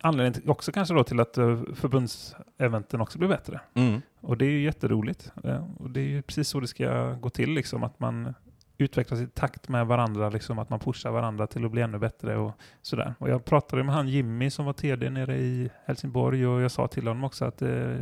anledningen 0.00 0.50
också 0.50 0.72
kanske 0.72 0.94
då 0.94 1.04
till 1.04 1.20
att 1.20 1.38
eh, 1.38 1.60
förbundseventen 1.74 3.00
också 3.00 3.18
blir 3.18 3.28
bättre. 3.28 3.60
Mm. 3.74 4.00
Och 4.20 4.36
det 4.36 4.44
är 4.44 4.50
ju 4.50 4.62
jätteroligt. 4.62 5.32
Eh, 5.44 5.64
Och 5.78 5.90
det 5.90 6.00
är 6.00 6.04
ju 6.04 6.22
precis 6.22 6.48
så 6.48 6.60
det 6.60 6.66
ska 6.66 7.12
gå 7.12 7.30
till, 7.30 7.50
liksom, 7.50 7.82
att 7.84 8.00
man 8.00 8.34
utvecklas 8.80 9.20
i 9.20 9.26
takt 9.26 9.68
med 9.68 9.86
varandra, 9.86 10.28
liksom, 10.30 10.58
att 10.58 10.70
man 10.70 10.78
pushar 10.80 11.10
varandra 11.10 11.46
till 11.46 11.64
att 11.64 11.70
bli 11.70 11.82
ännu 11.82 11.98
bättre 11.98 12.36
och 12.36 12.52
sådär. 12.82 13.14
Och 13.18 13.28
jag 13.30 13.44
pratade 13.44 13.84
med 13.84 13.94
han 13.94 14.08
Jimmy 14.08 14.50
som 14.50 14.64
var 14.66 14.72
TD 14.72 15.10
nere 15.10 15.36
i 15.36 15.70
Helsingborg 15.84 16.46
och 16.46 16.60
jag 16.60 16.70
sa 16.70 16.88
till 16.88 17.06
honom 17.08 17.24
också 17.24 17.44
att 17.44 17.62
eh, 17.62 17.96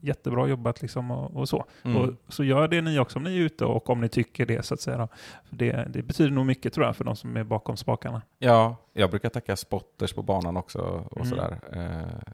jättebra 0.00 0.46
jobbat 0.48 0.82
liksom 0.82 1.10
och, 1.10 1.36
och 1.36 1.48
så. 1.48 1.64
Mm. 1.82 1.96
Och 1.96 2.14
så 2.28 2.44
gör 2.44 2.68
det 2.68 2.80
ni 2.80 2.98
också 2.98 3.18
om 3.18 3.22
ni 3.22 3.36
är 3.36 3.40
ute 3.40 3.64
och 3.64 3.90
om 3.90 4.00
ni 4.00 4.08
tycker 4.08 4.46
det 4.46 4.62
så 4.66 4.74
att 4.74 4.80
säga. 4.80 5.08
Det, 5.50 5.86
det 5.90 6.02
betyder 6.02 6.30
nog 6.30 6.46
mycket 6.46 6.72
tror 6.72 6.86
jag 6.86 6.96
för 6.96 7.04
de 7.04 7.16
som 7.16 7.36
är 7.36 7.44
bakom 7.44 7.76
spakarna. 7.76 8.22
Ja, 8.38 8.76
jag 8.92 9.10
brukar 9.10 9.28
tacka 9.28 9.56
spotters 9.56 10.12
på 10.12 10.22
banan 10.22 10.56
också 10.56 10.78
och 11.10 11.16
Mm. 11.16 11.28
sådär. 11.28 11.58
Eh, 11.72 12.32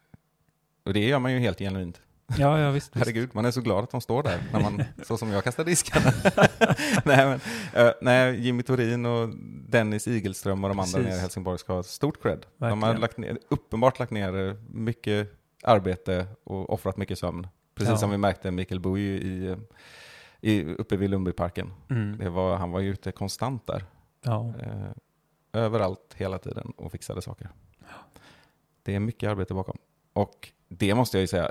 och 0.84 0.92
det 0.92 1.00
gör 1.08 1.18
man 1.18 1.32
ju 1.32 1.38
helt 1.38 1.58
genuint. 1.58 2.00
Ja, 2.38 2.60
ja 2.60 2.70
visst. 2.70 2.86
visst. 2.96 3.06
Herregud, 3.06 3.34
man 3.34 3.44
är 3.44 3.50
så 3.50 3.60
glad 3.60 3.84
att 3.84 3.90
de 3.90 4.00
står 4.00 4.22
där, 4.22 4.42
när 4.52 4.60
man, 4.60 4.82
så 5.02 5.16
som 5.18 5.30
jag 5.30 5.44
kastar 5.44 5.64
diskarna. 5.64 6.12
nej, 7.04 7.26
men, 7.26 7.40
eh, 7.86 7.92
nej, 8.00 8.40
Jimmy 8.40 8.62
Torin 8.62 9.06
och 9.06 9.28
Dennis 9.68 10.08
Igelström 10.08 10.64
och 10.64 10.68
de 10.70 10.78
andra 10.78 10.92
Precis. 10.92 11.06
nere 11.06 11.16
i 11.16 11.20
Helsingborg 11.20 11.58
ska 11.58 11.72
ha 11.72 11.82
stort 11.82 12.22
cred. 12.22 12.46
De 12.56 12.64
har 12.64 12.76
Verkligen. 12.76 13.00
lagt 13.00 13.18
ner, 13.18 13.38
uppenbart 13.48 13.98
lagt 13.98 14.10
ner 14.10 14.48
eh, 14.48 14.54
mycket 14.70 15.32
arbete 15.62 16.26
och 16.44 16.70
offrat 16.72 16.96
mycket 16.96 17.18
sömn. 17.18 17.46
Precis 17.74 17.90
Ja. 17.90 17.96
som 17.96 18.10
vi 18.10 18.16
märkte 18.16 18.50
Mikael 18.50 18.80
Buj 18.80 19.02
i, 19.02 19.46
eh, 19.46 19.56
i, 20.40 20.64
uppe 20.64 20.96
vid 20.96 21.10
Lundbyparken. 21.10 21.72
Mm. 21.90 22.32
Var, 22.32 22.56
han 22.56 22.70
var 22.70 22.80
ju 22.80 22.90
ute 22.90 23.12
konstant 23.12 23.66
där. 23.66 23.84
Ja. 24.22 24.54
Eh, 24.62 24.90
överallt, 25.52 26.14
hela 26.16 26.38
tiden 26.38 26.72
och 26.76 26.92
fixade 26.92 27.22
saker. 27.22 27.48
Det 28.82 28.94
är 28.94 29.00
mycket 29.00 29.30
arbete 29.30 29.54
bakom. 29.54 29.78
Och 30.12 30.48
det 30.68 30.94
måste 30.94 31.16
jag 31.16 31.20
ju 31.20 31.26
säga, 31.26 31.50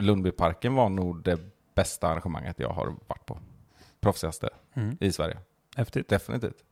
Lundbyparken 0.00 0.74
var 0.74 0.88
nog 0.88 1.22
det 1.22 1.40
bästa 1.74 2.08
arrangemanget 2.08 2.58
jag 2.58 2.68
har 2.68 2.94
varit 3.06 3.26
på. 3.26 3.38
Proffsigaste 4.00 4.48
Mm. 4.74 4.96
i 5.00 5.12
Sverige, 5.12 5.38
Häftigt. 5.76 6.08
definitivt. 6.08 6.64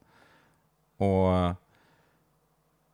Och 0.97 1.35
eh, 1.37 1.53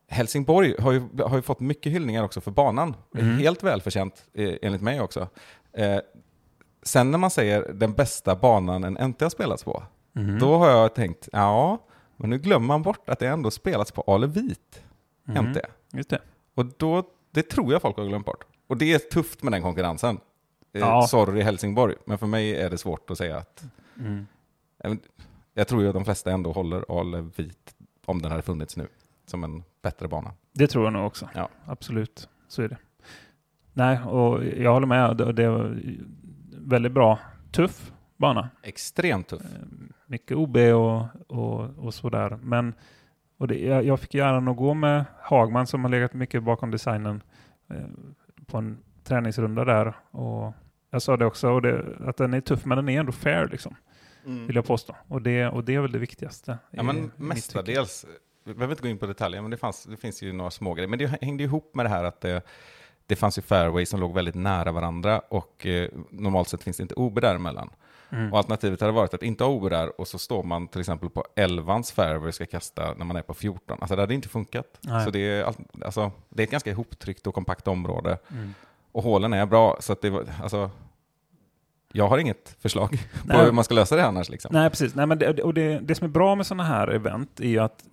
Helsingborg 0.09 0.75
har 0.81 0.93
ju, 0.93 1.03
har 1.27 1.37
ju 1.37 1.43
fått 1.43 1.61
mycket 1.61 1.93
hyllningar 1.93 2.23
också 2.23 2.41
för 2.41 2.51
banan. 2.51 2.97
Mm. 3.15 3.39
Helt 3.39 3.63
välförtjänt, 3.63 4.27
eh, 4.33 4.55
enligt 4.63 4.83
mig 4.83 5.01
också. 5.01 5.29
Eh, 5.73 5.99
sen 6.83 7.11
när 7.11 7.19
man 7.19 7.31
säger 7.31 7.73
den 7.73 7.93
bästa 7.93 8.37
banan 8.37 8.85
en 8.85 9.09
NT 9.11 9.21
har 9.25 9.31
spelats 9.31 9.65
på, 9.65 9.83
Mm. 10.17 10.39
då 10.39 10.57
har 10.57 10.69
jag 10.71 10.95
tänkt, 10.95 11.29
ja, 11.33 11.79
men 12.17 12.31
nu 12.31 12.39
glömmer 12.39 12.67
man 12.67 12.83
bort 12.83 13.09
att 13.09 13.19
det 13.19 13.27
ändå 13.29 13.51
spelats 13.51 13.93
på 13.93 14.03
Ale 14.07 14.27
Vit 14.27 14.83
Mm. 15.29 15.45
NT. 15.51 15.61
Just 15.93 16.11
det. 16.11 16.21
Och 16.55 16.67
då, 16.67 17.03
det 17.31 17.43
tror 17.43 17.73
jag 17.73 17.83
folk 17.83 17.97
har 17.97 18.05
glömt 18.05 18.27
bort. 18.27 18.45
Och 18.75 18.79
det 18.79 18.93
är 18.93 18.99
tufft 18.99 19.43
med 19.43 19.53
den 19.53 19.63
konkurrensen. 19.63 20.21
Eh, 20.73 20.81
Ja. 20.81 21.07
Sorry 21.07 21.43
Helsingborg, 21.43 21.95
men 22.05 22.19
för 22.19 22.27
mig 22.27 22.57
är 22.57 22.71
det 22.71 22.79
svårt 22.79 23.11
att 23.11 23.19
säga 23.19 23.37
att... 23.37 23.65
Mm. 23.99 24.27
Jag, 25.55 25.69
tror 25.69 25.83
ju 25.83 25.89
att 25.89 25.95
de 25.95 26.05
flesta 26.05 26.33
ändå 26.33 26.53
håller 26.53 27.01
Ale 27.01 27.31
Vit, 27.37 27.75
om 28.05 28.23
den 28.23 28.31
hade 28.31 28.43
funnits 28.43 28.77
nu, 28.77 28.89
som 29.27 29.45
en 29.45 29.63
bättre 29.83 30.09
bana. 30.09 30.33
Det 30.53 30.67
tror 30.67 30.85
jag 30.85 30.93
nog 30.93 31.07
också. 31.07 31.29
Ja. 31.35 31.49
Absolut, 31.65 32.29
så 32.49 32.63
är 32.63 32.69
det. 32.69 32.77
Nej, 33.73 33.99
och 34.03 34.45
jag 34.45 34.73
håller 34.73 34.87
med. 34.87 35.17
Det, 35.17 35.33
det 35.33 35.49
var 35.49 35.81
väldigt 36.51 36.93
bra. 36.93 37.19
Tuff 37.51 37.93
bana. 38.17 38.49
Extremt 38.63 39.29
tuff. 39.29 39.43
Eh, 39.43 39.49
Mycket 40.07 40.37
OB 40.37 40.57
och, 40.57 41.07
och, 41.27 41.71
och 41.79 41.95
sådär. 41.95 42.39
Men 42.43 42.75
och 43.39 43.49
det, 43.49 43.59
jag, 43.59 43.85
jag 43.85 44.01
fick 44.01 44.15
ju 44.15 44.21
äran 44.21 44.49
att 44.49 44.57
gå 44.57 44.75
med 44.75 45.05
Hagman 45.21 45.67
som 45.67 45.85
har 45.85 45.91
legat 45.91 46.15
mycket 46.15 46.43
bakom 46.43 46.71
designen 46.71 47.23
eh, 47.71 47.77
på 48.47 48.59
en 48.59 48.79
träningsrunda 49.05 49.65
där. 49.65 49.95
Och 50.11 50.53
jag 50.91 51.03
sa 51.03 51.17
det 51.17 51.27
också, 51.27 51.51
och 51.51 51.63
det, 51.63 51.85
att 52.01 52.17
den 52.17 52.35
är 52.35 52.41
tuff 52.41 52.65
men 52.65 52.77
den 52.77 52.89
är 52.89 53.01
ändå 53.01 53.13
fair 53.13 53.49
liksom, 53.53 53.77
vill 54.25 54.57
jag 54.57 54.65
påstå. 54.65 54.97
Och 55.09 55.23
det, 55.23 55.47
och 55.47 55.65
det 55.65 55.75
är 55.75 55.81
väl 55.81 55.93
det 55.93 55.99
viktigaste. 55.99 56.59
Ja, 56.71 56.83
i 56.83 56.87
men 56.87 57.11
mestadels. 57.17 58.07
Vi 58.45 58.55
behöver 58.55 58.73
inte 58.73 58.83
gå 58.83 58.89
in 58.89 58.99
på 58.99 59.07
detaljer, 59.07 59.43
men 59.43 59.51
det, 59.51 59.57
fanns, 59.57 59.85
det 59.85 59.97
finns 59.97 60.23
ju 60.23 60.33
några 60.33 60.51
små 60.51 60.75
grejer. 60.75 60.89
Men 60.89 60.99
det 60.99 61.07
hängde 61.23 61.45
ihop 61.45 61.75
med 61.75 61.85
det 61.85 61.91
här 61.91 62.05
att 62.05 62.21
det, 62.21 62.43
det 63.07 63.17
fanns 63.17 63.39
ju 63.39 63.43
fairways 63.43 63.89
som 63.89 64.01
låg 64.01 64.15
väldigt 64.15 64.35
nära 64.35 64.73
varandra 64.73 65.19
och 65.29 65.67
eh, 65.67 65.89
normalt 66.11 66.49
sett 66.49 66.63
finns 66.63 66.77
det 66.77 66.83
inte 66.83 66.95
OB 66.95 67.21
däremellan. 67.21 67.71
Mm. 68.11 68.33
Och 68.33 68.39
alternativet 68.39 68.81
hade 68.81 68.93
varit 68.93 69.15
att 69.15 69.23
inte 69.23 69.45
ha 69.45 69.51
OB 69.51 69.71
där 69.71 70.01
och 70.01 70.09
så 70.09 70.19
står 70.19 70.43
man 70.43 70.69
till 70.69 70.81
exempel 70.81 71.11
på 71.11 71.25
11 71.37 71.83
fairway 71.83 72.29
och 72.29 72.35
ska 72.35 72.47
kasta 72.47 72.95
när 72.97 73.05
man 73.05 73.17
är 73.17 73.23
på 73.23 73.35
14. 73.35 73.79
Alltså 73.81 73.97
det 73.97 74.03
hade 74.03 74.15
inte 74.15 74.29
funkat. 74.29 74.67
Nej. 74.81 75.05
Så 75.05 75.11
det 75.11 75.19
är, 75.19 75.45
all- 75.45 75.55
alltså, 75.85 76.11
det 76.29 76.43
är 76.43 76.45
ett 76.45 76.51
ganska 76.51 76.71
ihoptryckt 76.71 77.27
och 77.27 77.35
kompakt 77.35 77.69
område. 77.69 78.19
Mm. 78.31 78.55
Och 78.93 79.03
hålen 79.03 79.33
är 79.33 79.47
bra, 79.47 79.77
så 79.81 79.93
att 79.93 80.01
det 80.03 80.11
var, 80.11 80.25
alltså, 80.43 80.71
jag 81.93 82.09
har 82.09 82.19
inget 82.19 82.57
förslag 82.61 82.91
på 83.23 83.27
Nej. 83.37 83.45
hur 83.45 83.53
man 83.53 83.65
ska 83.65 83.75
lösa 83.75 83.97
det 83.97 84.05
annars. 84.07 84.29
Liksom. 84.29 84.51
Nej, 84.53 84.71
precis. 84.71 84.95
Nej, 84.95 85.07
men 85.07 85.19
det, 85.19 85.43
och 85.43 85.55
det, 85.55 85.79
det 85.79 85.95
som 85.95 86.05
är 86.05 86.09
bra 86.09 86.35
med 86.35 86.47
sådana 86.47 86.65
här 86.65 86.89
event 86.89 87.41
är 87.41 87.49
ju 87.49 87.59
att 87.59 87.85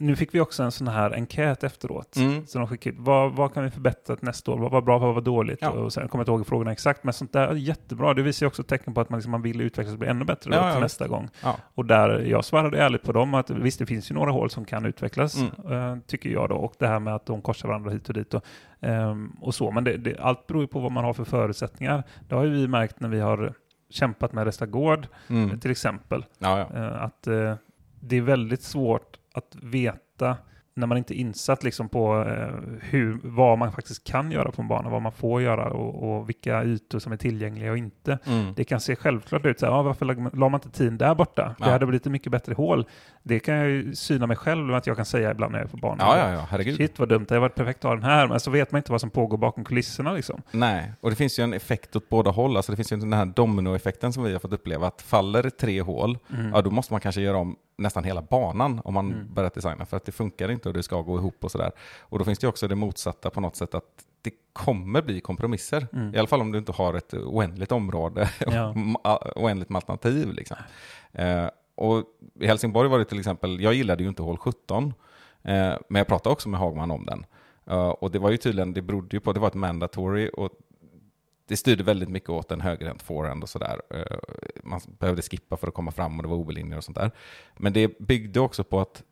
nu 0.00 0.16
fick 0.16 0.34
vi 0.34 0.40
också 0.40 0.62
en 0.62 0.72
sån 0.72 0.88
här 0.88 1.10
enkät 1.14 1.64
efteråt. 1.64 2.16
Mm. 2.16 2.46
Så 2.46 2.58
de 2.58 2.68
skickade 2.68 2.96
vad, 2.98 3.32
vad 3.32 3.54
kan 3.54 3.64
vi 3.64 3.70
förbättra 3.70 4.16
till 4.16 4.24
nästa 4.24 4.50
år? 4.52 4.58
Vad 4.58 4.70
var 4.70 4.82
bra, 4.82 4.98
vad 4.98 5.14
var 5.14 5.20
dåligt? 5.22 5.58
Ja. 5.62 5.70
Och 5.70 5.92
sen 5.92 6.08
kommer 6.08 6.20
jag 6.20 6.22
inte 6.24 6.30
ihåg 6.40 6.46
frågorna 6.46 6.72
exakt, 6.72 7.04
men 7.04 7.12
sånt 7.14 7.32
där 7.32 7.48
är 7.48 7.54
jättebra. 7.54 8.14
Det 8.14 8.22
visar 8.22 8.46
ju 8.46 8.48
också 8.48 8.62
tecken 8.62 8.94
på 8.94 9.00
att 9.00 9.10
man, 9.10 9.18
liksom, 9.18 9.30
man 9.30 9.42
vill 9.42 9.60
utvecklas 9.60 9.92
och 9.92 9.98
bli 9.98 10.08
ännu 10.08 10.24
bättre 10.24 10.50
Ja, 10.54 10.60
då, 10.60 10.66
ja, 10.66 10.72
till 10.72 10.82
visst. 10.82 11.00
nästa 11.00 11.08
gång. 11.08 11.28
Ja. 11.42 11.56
Och 11.74 11.84
där 11.84 12.18
jag 12.20 12.44
svarade 12.44 12.78
ärligt 12.78 13.02
på 13.02 13.12
dem 13.12 13.34
att 13.34 13.50
visst, 13.50 13.78
det 13.78 13.86
finns 13.86 14.10
ju 14.10 14.14
några 14.14 14.30
hål 14.30 14.50
som 14.50 14.64
kan 14.64 14.84
utvecklas, 14.86 15.36
Mm. 15.36 15.72
eh, 15.92 15.98
tycker 16.06 16.30
jag 16.30 16.48
då. 16.48 16.54
Och 16.56 16.74
det 16.78 16.86
här 16.88 16.98
med 16.98 17.14
att 17.14 17.26
de 17.26 17.42
korsar 17.42 17.68
varandra 17.68 17.90
hit 17.90 18.08
och 18.08 18.14
dit 18.14 18.34
och, 18.34 18.44
ehm, 18.80 19.36
och 19.40 19.54
så. 19.54 19.70
Men 19.70 19.84
det, 19.84 19.96
det, 19.96 20.18
allt 20.20 20.46
beror 20.46 20.62
ju 20.62 20.68
på 20.68 20.80
vad 20.80 20.92
man 20.92 21.04
har 21.04 21.12
för 21.12 21.24
förutsättningar. 21.24 22.02
Det 22.28 22.34
har 22.34 22.44
ju 22.44 22.50
vi 22.50 22.68
märkt 22.68 23.00
när 23.00 23.08
vi 23.08 23.20
har 23.20 23.52
kämpat 23.90 24.32
med 24.32 24.44
Restagård, 24.44 25.06
Mm. 25.28 25.60
till 25.60 25.70
exempel. 25.70 26.24
Eh, 26.74 27.02
att 27.02 27.26
eh, 27.26 27.54
det 28.00 28.16
är 28.16 28.22
väldigt 28.22 28.62
svårt 28.62 29.17
att 29.34 29.56
veta 29.62 30.36
när 30.74 30.86
man 30.86 30.98
inte 30.98 31.14
är 31.14 31.20
insatt 31.20 31.64
liksom 31.64 31.88
på 31.88 32.24
eh, 32.28 32.78
hur, 32.80 33.18
vad 33.22 33.58
man 33.58 33.72
faktiskt 33.72 34.04
kan 34.04 34.30
göra 34.32 34.52
på 34.52 34.62
en 34.62 34.68
bana, 34.68 34.88
vad 34.90 35.02
man 35.02 35.12
får 35.12 35.42
göra 35.42 35.70
och, 35.70 36.18
och 36.18 36.28
vilka 36.28 36.64
ytor 36.64 36.98
som 36.98 37.12
är 37.12 37.16
tillgängliga 37.16 37.70
och 37.70 37.78
inte. 37.78 38.18
Mm. 38.26 38.54
Det 38.56 38.64
kan 38.64 38.80
se 38.80 38.96
självklart 38.96 39.46
ut, 39.46 39.60
så 39.60 39.66
här, 39.66 39.72
ah, 39.72 39.82
varför 39.82 40.04
la, 40.36 40.48
man 40.48 40.54
inte 40.54 40.70
tiden 40.78 40.98
där 40.98 41.14
borta? 41.14 41.54
Det 41.58 41.64
Ja. 41.64 41.70
hade 41.70 41.86
blivit 41.86 42.06
mycket 42.06 42.32
bättre 42.32 42.54
hål. 42.54 42.86
Det 43.22 43.40
kan 43.40 43.54
jag 43.54 43.68
ju 43.68 43.94
syna 43.94 44.26
mig 44.26 44.36
själv 44.36 44.74
att 44.74 44.86
jag 44.86 44.96
kan 44.96 45.04
säga 45.04 45.30
ibland 45.30 45.52
när 45.52 45.58
jag 45.58 45.66
är 45.66 45.70
på 45.70 45.76
banan. 45.76 45.98
Ja, 46.00 46.18
ja, 46.18 46.32
ja, 46.32 46.46
herregud. 46.50 46.76
Shit 46.76 46.98
vad 46.98 47.08
dumt, 47.08 47.24
det 47.28 47.34
hade 47.34 47.40
varit 47.40 47.54
perfekt 47.54 47.78
att 47.84 47.88
ha 47.88 47.94
den 47.94 48.04
här, 48.04 48.28
men 48.28 48.40
så 48.40 48.50
vet 48.50 48.72
man 48.72 48.78
inte 48.78 48.92
vad 48.92 49.00
som 49.00 49.10
pågår 49.10 49.38
bakom 49.38 49.64
kulisserna 49.64 50.12
liksom. 50.12 50.42
Nej, 50.50 50.92
och 51.00 51.10
det 51.10 51.16
finns 51.16 51.38
ju 51.38 51.42
en 51.44 51.52
effekt 51.54 51.96
åt 51.96 52.08
båda 52.08 52.30
håll. 52.30 52.56
Alltså 52.56 52.72
det 52.72 52.76
finns 52.76 52.92
ju 52.92 52.96
den 52.96 53.12
här 53.12 53.26
dominoeffekten 53.26 54.12
som 54.12 54.22
vi 54.22 54.32
har 54.32 54.40
fått 54.40 54.52
uppleva. 54.52 54.86
Att 54.86 55.02
faller 55.02 55.50
tre 55.50 55.80
hål, 55.82 56.18
Mm. 56.34 56.50
ja 56.54 56.62
då 56.62 56.70
måste 56.70 56.92
man 56.92 57.00
kanske 57.00 57.20
göra 57.20 57.36
om 57.36 57.56
nästan 57.78 58.04
hela 58.04 58.22
banan 58.22 58.80
om 58.84 58.94
man 58.94 59.12
Mm. 59.12 59.34
börjar 59.34 59.50
designa. 59.54 59.84
För 59.86 59.96
att 59.96 60.04
det 60.04 60.12
funkar 60.12 60.50
inte 60.50 60.68
och 60.68 60.74
det 60.74 60.82
ska 60.82 61.00
gå 61.00 61.16
ihop 61.18 61.44
och 61.44 61.50
sådär. 61.50 61.72
Och 62.00 62.18
då 62.18 62.24
finns 62.24 62.38
det 62.38 62.46
också 62.48 62.68
det 62.68 62.74
motsatta 62.74 63.30
på 63.30 63.40
något 63.40 63.56
sätt 63.56 63.74
att 63.74 63.84
det 64.22 64.30
kommer 64.52 65.02
bli 65.02 65.20
kompromisser. 65.20 65.86
Mm. 65.92 66.14
I 66.14 66.18
alla 66.18 66.28
fall 66.28 66.40
om 66.40 66.52
du 66.52 66.58
inte 66.58 66.72
har 66.72 66.94
ett 66.94 67.14
oändligt 67.14 67.72
område 67.72 68.30
Ja. 68.46 68.74
oändligt 69.36 69.68
med 69.70 69.76
alternativ. 69.76 70.32
Liksom. 70.32 70.56
Eh, 71.12 71.46
och 71.74 72.04
I 72.40 72.46
Helsingborg 72.46 72.88
var 72.88 72.98
det 72.98 73.04
till 73.04 73.18
exempel, 73.18 73.60
jag 73.60 73.74
gillade 73.74 74.02
ju 74.02 74.08
inte 74.08 74.22
hål 74.22 74.36
17, 74.38 74.84
eh, 75.42 75.52
men 75.88 76.00
jag 76.00 76.06
pratade 76.06 76.32
också 76.32 76.48
med 76.48 76.60
Hagman 76.60 76.90
om 76.90 77.04
den. 77.06 77.26
Eh, 77.66 77.88
och 77.88 78.10
det 78.10 78.18
var 78.18 78.30
ju 78.30 78.36
tydligen, 78.36 78.72
det 78.72 78.82
berodde 78.82 79.16
ju 79.16 79.20
på, 79.20 79.32
det 79.32 79.40
var 79.40 79.48
ett 79.48 79.54
mandatory 79.54 80.28
och 80.28 80.50
det 81.48 81.56
styrde 81.56 81.82
väldigt 81.84 82.08
mycket 82.08 82.30
åt 82.30 82.52
en 82.52 82.60
högerhänt 82.60 83.02
forehand 83.02 83.42
och 83.42 83.48
sådär. 83.48 83.82
Eh, 83.94 84.18
Man 84.62 84.80
behövde 84.98 85.22
skippa 85.22 85.56
för 85.56 85.68
att 85.68 85.74
komma 85.74 85.90
fram 85.90 86.16
och 86.16 86.22
det 86.22 86.28
var 86.28 86.36
obelinjer 86.36 86.76
och 86.78 86.84
sånt 86.84 86.96
där. 86.96 87.10
Men 87.56 87.72
det 87.72 87.98
byggde 87.98 88.40
också 88.40 88.64
på 88.64 88.80
att 88.80 89.02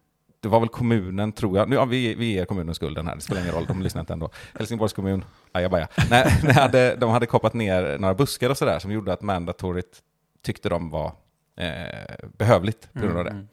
det 0.40 0.48
var 0.48 0.60
väl 0.60 0.68
kommunen, 0.68 1.32
tror 1.32 1.58
jag, 1.58 1.68
nu, 1.68 1.76
ja, 1.76 1.84
vi, 1.84 2.14
vi 2.14 2.26
ger 2.32 2.44
kommunen 2.44 2.74
skulden 2.74 3.06
här, 3.06 3.14
det 3.14 3.20
spelar 3.20 3.40
ingen 3.42 3.54
roll, 3.54 3.66
de 3.66 3.82
lyssnar 3.82 4.00
inte 4.00 4.12
ändå. 4.12 4.30
Helsingborgs 4.54 4.92
kommun, 4.92 5.24
ajabaja. 5.52 5.88
Nej, 6.10 6.32
de 6.42 6.52
hade, 6.52 6.96
de 6.96 7.10
hade 7.10 7.26
kapat 7.26 7.54
ner 7.54 7.98
några 7.98 8.14
buskar 8.14 8.50
och 8.50 8.56
sådär 8.58 8.78
som 8.78 8.92
gjorde 8.92 9.12
att 9.12 9.22
mandatoryt 9.22 10.02
tyckte 10.42 10.68
de 10.68 10.90
var 10.90 11.12
eh, 11.56 12.28
behövligt 12.38 12.92
på 12.92 12.98
grund 12.98 13.18
av 13.18 13.24
det. 13.24 13.30
Mm, 13.30 13.48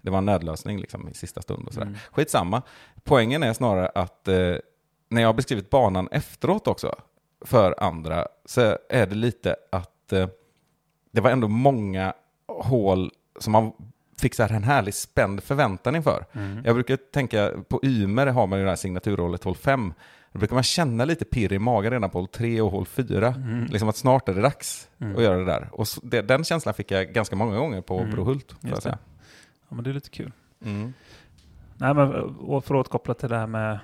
Det 0.00 0.10
var 0.10 0.18
en 0.18 0.24
nödlösning 0.26 0.80
liksom, 0.80 1.08
i 1.08 1.14
sista 1.14 1.42
stund 1.42 1.66
och 1.66 1.74
sådär. 1.74 1.86
Mm. 1.86 1.98
Skitsamma. 2.12 2.62
Poängen 3.04 3.42
är 3.42 3.52
snarare 3.52 3.88
att 3.88 4.28
eh, 4.28 4.54
när 5.08 5.20
jag 5.22 5.28
har 5.28 5.34
beskrivit 5.34 5.70
banan 5.70 6.08
efteråt 6.10 6.66
också 6.68 6.94
för 7.40 7.74
andra 7.84 8.26
så 8.44 8.76
är 8.88 9.06
det 9.06 9.14
lite 9.14 9.56
att 9.72 10.12
eh, 10.12 10.28
det 11.10 11.20
var 11.20 11.30
ändå 11.30 11.48
många 11.48 12.12
hål 12.46 13.10
som 13.38 13.52
man 13.52 13.72
fick 14.18 14.34
så 14.34 14.42
här 14.42 14.56
en 14.56 14.64
härlig 14.64 14.94
spänd 14.94 15.42
förväntan 15.42 15.96
inför. 15.96 16.24
Mm. 16.32 16.62
Jag 16.64 16.74
brukar 16.74 16.96
tänka, 16.96 17.50
på 17.68 17.80
Ymer 17.82 18.26
har 18.26 18.46
man 18.46 18.58
ju 18.58 18.64
det 18.64 18.70
här 18.70 18.76
signaturhålet 18.76 19.44
hål 19.44 19.54
5. 19.56 19.92
Då 20.32 20.38
brukar 20.38 20.54
man 20.54 20.62
känna 20.62 21.04
lite 21.04 21.24
pirr 21.24 21.52
i 21.52 21.58
magen 21.58 21.92
redan 21.92 22.10
på 22.10 22.18
hål 22.18 22.28
3 22.28 22.60
och 22.60 22.70
hål 22.70 22.86
4. 22.86 23.28
Mm. 23.28 23.64
Liksom 23.66 23.88
att 23.88 23.96
snart 23.96 24.28
är 24.28 24.34
det 24.34 24.40
dags 24.42 24.88
Mm. 25.00 25.16
att 25.16 25.22
göra 25.22 25.38
det 25.38 25.44
där. 25.44 25.68
Och 25.72 25.88
så, 25.88 26.00
det, 26.04 26.22
den 26.22 26.44
känslan 26.44 26.74
fick 26.74 26.90
jag 26.90 27.12
ganska 27.12 27.36
många 27.36 27.58
gånger 27.58 27.80
på 27.80 27.98
Mm. 27.98 28.10
Brohult. 28.10 28.54
Just 28.60 28.82
det. 28.82 28.98
Ja, 29.68 29.74
men 29.74 29.84
det 29.84 29.90
är 29.90 29.94
lite 29.94 30.10
kul. 30.10 30.32
Mm. 30.64 30.92
Nej, 31.76 31.94
men 31.94 32.12
och 32.24 32.64
för 32.64 32.74
att 32.74 32.80
återkoppla 32.80 33.14
till 33.14 33.28
det 33.28 33.36
här 33.36 33.46
med 33.46 33.78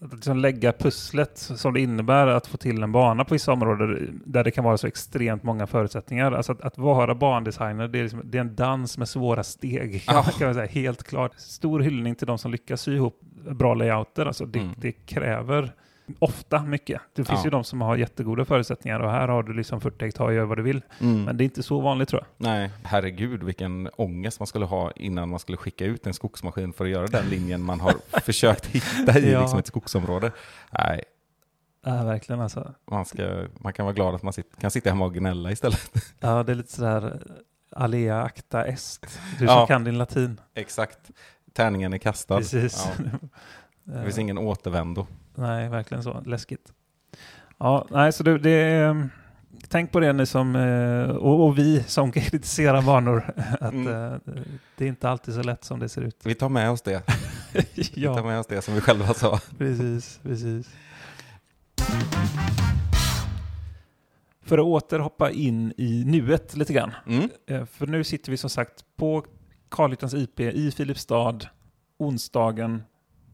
liksom 0.00 0.36
lägga 0.36 0.72
pusslet 0.72 1.38
som 1.38 1.74
det 1.74 1.80
innebär 1.80 2.26
att 2.26 2.46
få 2.46 2.56
till 2.56 2.82
en 2.82 2.92
bana 2.92 3.24
på 3.24 3.34
vissa 3.34 3.52
områden 3.52 4.22
där 4.26 4.44
det 4.44 4.50
kan 4.50 4.64
vara 4.64 4.76
så 4.78 4.86
extremt 4.86 5.42
många 5.42 5.66
förutsättningar. 5.66 6.32
Alltså 6.32 6.52
att, 6.52 6.60
att 6.60 6.78
vara 6.78 7.14
bandesigner, 7.14 7.88
det 7.88 7.98
är, 7.98 8.02
liksom, 8.02 8.20
det 8.24 8.38
är 8.38 8.42
en 8.42 8.54
dans 8.54 8.98
med 8.98 9.08
svåra 9.08 9.42
steg. 9.44 10.02
Kan, 10.06 10.14
man- 10.14 10.24
kan 10.24 10.46
man 10.46 10.54
säga, 10.54 10.66
helt 10.66 11.02
klart. 11.02 11.32
Stor 11.36 11.80
hyllning 11.80 12.14
till 12.14 12.26
de 12.26 12.38
som 12.38 12.50
lyckas 12.52 12.80
sy 12.80 12.94
ihop 12.96 13.20
bra 13.50 13.74
layouter. 13.74 14.26
Alltså 14.26 14.46
det, 14.46 14.58
Mm. 14.58 14.74
det 14.78 14.92
kräver 14.92 15.72
ofta 16.18 16.62
mycket. 16.62 17.00
Det 17.14 17.24
finns 17.24 17.38
Ja. 17.40 17.44
ju 17.44 17.50
de 17.50 17.64
som 17.64 17.80
har 17.80 17.96
jättegoda 17.96 18.44
förutsättningar 18.44 19.00
och 19.00 19.10
här 19.10 19.28
har 19.28 19.42
du 19.42 19.52
liksom 19.52 19.80
40 19.80 20.04
hektar, 20.04 20.30
gör 20.30 20.44
vad 20.44 20.58
du 20.58 20.62
vill. 20.62 20.82
Mm. 21.00 21.22
Men 21.24 21.36
det 21.36 21.42
är 21.42 21.44
inte 21.44 21.62
så 21.62 21.80
vanligt 21.80 22.08
tror 22.08 22.22
jag. 22.22 22.46
Nej, 22.50 22.70
herregud 22.84 23.42
vilken 23.42 23.88
ångest 23.96 24.40
man 24.40 24.46
skulle 24.46 24.64
ha 24.64 24.90
innan 24.90 25.28
man 25.28 25.38
skulle 25.38 25.58
skicka 25.58 25.84
ut 25.84 26.06
en 26.06 26.14
skogsmaskin 26.14 26.72
för 26.72 26.84
att 26.84 26.90
göra 26.90 27.06
den 27.06 27.26
linjen 27.28 27.62
man 27.62 27.80
har 27.80 27.94
försökt 28.20 28.66
hitta 28.66 29.18
i 29.18 29.32
Ja. 29.32 29.40
liksom 29.40 29.58
ett 29.58 29.66
skogsområde. 29.66 30.32
Nej, 30.78 31.04
Ja, 31.84 32.04
verkligen 32.04 32.40
alltså. 32.40 32.74
man, 32.90 33.04
ska, 33.04 33.44
man 33.60 33.72
kan 33.72 33.84
vara 33.86 33.94
glad 33.94 34.14
att 34.14 34.22
man 34.22 34.32
sitter, 34.32 34.60
kan 34.60 34.70
sitta 34.70 34.90
hemma 34.90 35.04
och 35.04 35.14
gnälla 35.14 35.50
istället. 35.50 35.90
Ja, 36.20 36.42
det 36.42 36.52
är 36.52 36.56
lite 36.56 36.72
sådär 36.72 37.04
eh, 37.06 37.82
alea 37.82 38.22
acta 38.22 38.64
est. 38.64 39.18
Du 39.38 39.44
Ja. 39.44 39.56
som 39.56 39.66
kan 39.66 39.84
din 39.84 39.98
latin. 39.98 40.40
Exakt. 40.54 40.98
Tärningen 41.52 41.92
är 41.92 41.98
kastad. 41.98 42.36
Precis. 42.38 42.88
Ja. 42.98 43.04
Det 43.94 44.02
finns 44.04 44.18
ingen 44.18 44.38
återvändo. 44.38 45.06
Nej, 45.34 45.68
verkligen 45.68 46.02
så. 46.02 46.20
Läskigt. 46.26 46.72
Ja, 47.58 47.86
nej, 47.90 48.12
så 48.12 48.22
det, 48.22 48.38
det 48.38 48.50
är, 48.50 49.08
Tänk 49.68 49.92
på 49.92 50.00
det 50.00 50.12
ni 50.12 50.26
som, 50.26 50.56
eh, 50.56 51.10
och, 51.16 51.46
och 51.46 51.58
vi 51.58 51.82
som 51.82 52.12
kritiserar 52.12 52.82
banor, 52.82 53.32
att 53.60 53.72
Mm. 53.72 54.12
eh, 54.12 54.18
det 54.76 54.84
är 54.84 54.88
inte 54.88 55.08
alltid 55.10 55.34
så 55.34 55.42
lätt 55.42 55.64
som 55.64 55.78
det 55.78 55.88
ser 55.88 56.02
ut. 56.02 56.16
Vi 56.24 56.34
tar 56.34 56.48
med 56.48 56.70
oss 56.70 56.82
det. 56.82 57.02
Vi 57.74 57.84
tar 57.84 58.00
ja, 58.00 58.22
med 58.22 58.38
oss 58.38 58.46
det 58.46 58.62
som 58.62 58.74
vi 58.74 58.80
själva 58.80 59.14
sa. 59.14 59.40
precis, 59.58 60.20
precis. 60.22 60.68
För 64.42 64.58
att 64.58 64.64
åter 64.64 64.98
hoppa 64.98 65.30
in 65.30 65.72
i 65.76 66.04
nuet 66.06 66.56
lite 66.56 66.72
grann. 66.72 66.92
Mm. 67.06 67.30
Eh, 67.46 67.64
För 67.64 67.86
nu 67.86 68.04
sitter 68.04 68.30
vi 68.30 68.36
som 68.36 68.50
sagt 68.50 68.84
på 68.96 69.24
Carlyttans 69.70 70.14
IP 70.14 70.40
i 70.40 70.70
Filipstad 70.70 71.38
onsdagen 71.98 72.82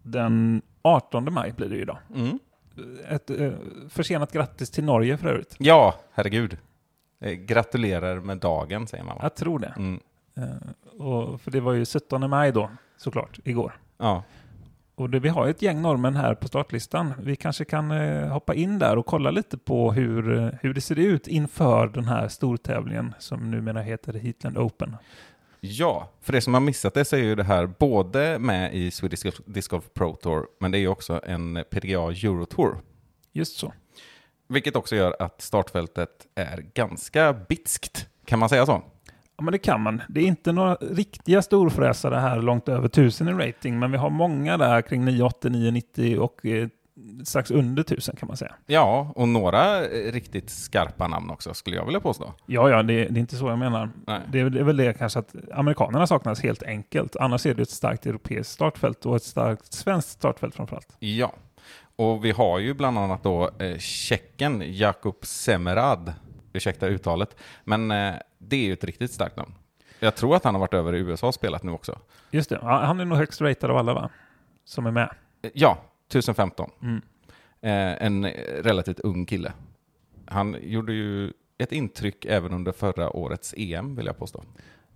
den 0.04 0.62
18 0.82 1.32
maj 1.32 1.52
blir 1.52 1.68
det 1.68 1.74
ju 1.74 1.82
idag. 1.82 1.98
Mm. 2.14 2.38
Ett 3.08 3.30
eh, 3.30 3.52
försenat 3.88 4.32
grattis 4.32 4.70
till 4.70 4.84
Norge 4.84 5.16
för 5.16 5.28
övrigt. 5.28 5.56
Ja, 5.58 5.94
herregud. 6.12 6.58
Eh, 7.20 7.32
Gratulerar 7.32 8.20
med 8.20 8.38
dagen, 8.38 8.86
säger 8.86 9.04
man 9.04 9.16
va? 9.16 9.20
Jag 9.22 9.34
tror 9.34 9.58
det. 9.58 9.74
Mm. 9.76 10.00
Eh, 10.36 11.00
och, 11.00 11.40
för 11.40 11.50
det 11.50 11.60
var 11.60 11.72
ju 11.72 11.84
17 11.84 12.30
maj 12.30 12.52
då, 12.52 12.70
såklart, 12.96 13.38
igår. 13.44 13.78
Ja. 13.98 14.22
Och 14.94 15.10
det, 15.10 15.20
vi 15.20 15.28
har 15.28 15.44
ju 15.44 15.50
ett 15.50 15.62
gäng 15.62 15.82
norrmän 15.82 16.16
här 16.16 16.34
på 16.34 16.48
startlistan. 16.48 17.12
Vi 17.22 17.36
kanske 17.36 17.64
kan 17.64 17.90
eh, 17.90 18.28
hoppa 18.28 18.54
in 18.54 18.78
där 18.78 18.96
och 18.96 19.06
kolla 19.06 19.30
lite 19.30 19.58
på 19.58 19.92
hur, 19.92 20.38
eh, 20.38 20.48
hur 20.60 20.74
det 20.74 20.80
ser 20.80 20.98
ut 20.98 21.26
inför 21.26 21.86
den 21.88 22.04
här 22.04 22.28
stortävlingen 22.28 23.14
som 23.18 23.50
numera 23.50 23.80
heter 23.80 24.12
Heatland 24.12 24.58
Open. 24.58 24.96
Ja, 25.66 26.11
för 26.20 26.33
det 26.33 26.40
som 26.40 26.55
har 26.55 26.61
missat 26.61 26.94
det 26.94 27.05
så 27.05 27.16
är 27.16 27.20
ju 27.20 27.35
det 27.35 27.44
här 27.44 27.66
både 27.66 28.38
med 28.38 28.74
i 28.74 28.90
Swedish 28.90 29.40
Disc 29.46 29.68
Golf 29.68 29.85
Pro 29.94 30.16
Tour, 30.16 30.46
men 30.61 30.70
det 30.70 30.79
är 30.79 30.81
ju 30.81 30.88
också 30.88 31.20
en 31.27 31.64
PDA 31.70 32.11
Euro 32.11 32.46
Tour. 32.46 32.77
Just 33.33 33.57
så. 33.57 33.72
Vilket 34.48 34.77
också 34.77 34.96
gör 34.96 35.16
att 35.18 35.42
startfältet 35.42 36.11
är 36.35 36.64
ganska 36.74 37.33
bitskt. 37.33 38.09
Kan 38.24 38.38
man 38.38 38.48
säga 38.48 38.66
så? 38.66 38.83
Ja, 39.37 39.44
men 39.44 39.53
det 39.53 39.59
kan 39.59 39.81
man. 39.81 40.03
Det 40.09 40.20
är 40.20 40.27
inte 40.27 40.53
några 40.53 40.74
riktiga 40.74 41.42
storfräsare 41.42 42.14
här 42.14 42.42
långt 42.42 42.68
över 42.68 42.87
1000 42.87 43.29
i 43.29 43.33
rating, 43.33 43.79
men 43.79 43.92
vi 43.92 43.98
har 43.98 44.11
många 44.11 44.57
där 44.57 44.83
kring 44.83 45.05
980, 45.05 45.50
990 45.50 46.18
och 46.18 46.46
eh, 46.46 46.68
strax 47.24 47.50
under 47.50 47.80
1000 47.83 48.16
kan 48.16 48.26
man 48.26 48.37
säga. 48.37 48.54
Ja, 48.66 49.12
och 49.16 49.28
några 49.28 49.85
eh, 49.87 50.12
riktigt 50.12 50.50
skarpa 50.50 51.09
namn 51.09 51.30
också 51.30 51.54
skulle 51.54 51.76
jag 51.76 51.85
vilja 51.85 52.00
påstå. 52.00 52.33
Ja, 52.46 52.70
ja, 52.70 52.83
det, 52.83 52.94
det 52.94 53.18
är 53.18 53.20
inte 53.20 53.37
så 53.37 53.48
jag 53.48 53.59
menar. 53.59 53.90
Det 54.33 54.40
är, 54.40 54.50
det 54.50 54.61
är 54.61 54.64
väl 54.64 54.76
det 54.76 54.98
kanske 54.98 55.18
att 55.18 55.35
amerikanerna 55.52 56.07
saknas 56.07 56.42
helt 56.42 56.62
enkelt. 56.62 57.16
Annars 57.16 57.46
är 57.46 57.54
det 57.54 57.62
ett 57.62 57.70
starkt 57.70 58.07
europeiskt 58.07 58.52
startfält 58.52 59.07
och 59.07 59.16
ett 59.16 59.22
starkt 59.22 59.72
svenskt 59.72 60.11
startfält 60.11 60.54
framförallt. 60.54 60.96
Ja, 60.98 61.33
och 61.96 62.24
vi 62.24 62.30
har 62.30 62.59
ju 62.59 62.74
bland 62.74 62.98
annat 62.98 63.22
då 63.22 63.50
eh, 63.59 63.78
tjecken 63.78 64.62
Jakub 64.66 65.16
Semerad, 65.22 66.12
ursäkta 66.52 66.87
uttalet, 66.87 67.37
men 67.64 67.90
eh, 67.90 68.14
det 68.38 68.57
är 68.57 68.64
ju 68.64 68.72
ett 68.72 68.85
riktigt 68.85 69.12
starkt 69.12 69.37
namn. 69.37 69.54
Jag 70.00 70.14
tror 70.16 70.37
att 70.37 70.44
han 70.44 70.54
har 70.54 70.61
varit 70.61 70.74
över 70.74 70.94
i 70.94 70.98
USA 70.98 71.26
och 71.26 71.35
spelat 71.35 71.62
nu 71.62 71.72
också. 71.72 71.98
Just 72.30 72.50
det, 72.50 72.59
han 72.62 73.00
är 73.00 73.04
nog 73.04 73.18
högst 73.18 73.40
ratad 73.40 73.70
av 73.70 73.76
alla 73.76 73.94
va? 73.94 74.11
Som 74.64 74.87
är 74.87 74.90
med. 74.90 75.11
Eh, 75.42 75.50
Ja, 75.54 75.78
1015. 76.08 76.70
Mm. 76.82 77.02
Eh, 77.60 78.06
en 78.06 78.26
relativt 78.62 79.00
ung 79.00 79.26
kille. 79.26 79.52
Han 80.26 80.56
gjorde 80.62 80.92
ju 80.92 81.32
ett 81.58 81.72
intryck 81.72 82.24
även 82.24 82.52
under 82.52 82.72
förra 82.72 83.16
årets 83.16 83.54
EM, 83.56 83.96
vill 83.96 84.06
jag 84.06 84.18
påstå. 84.18 84.44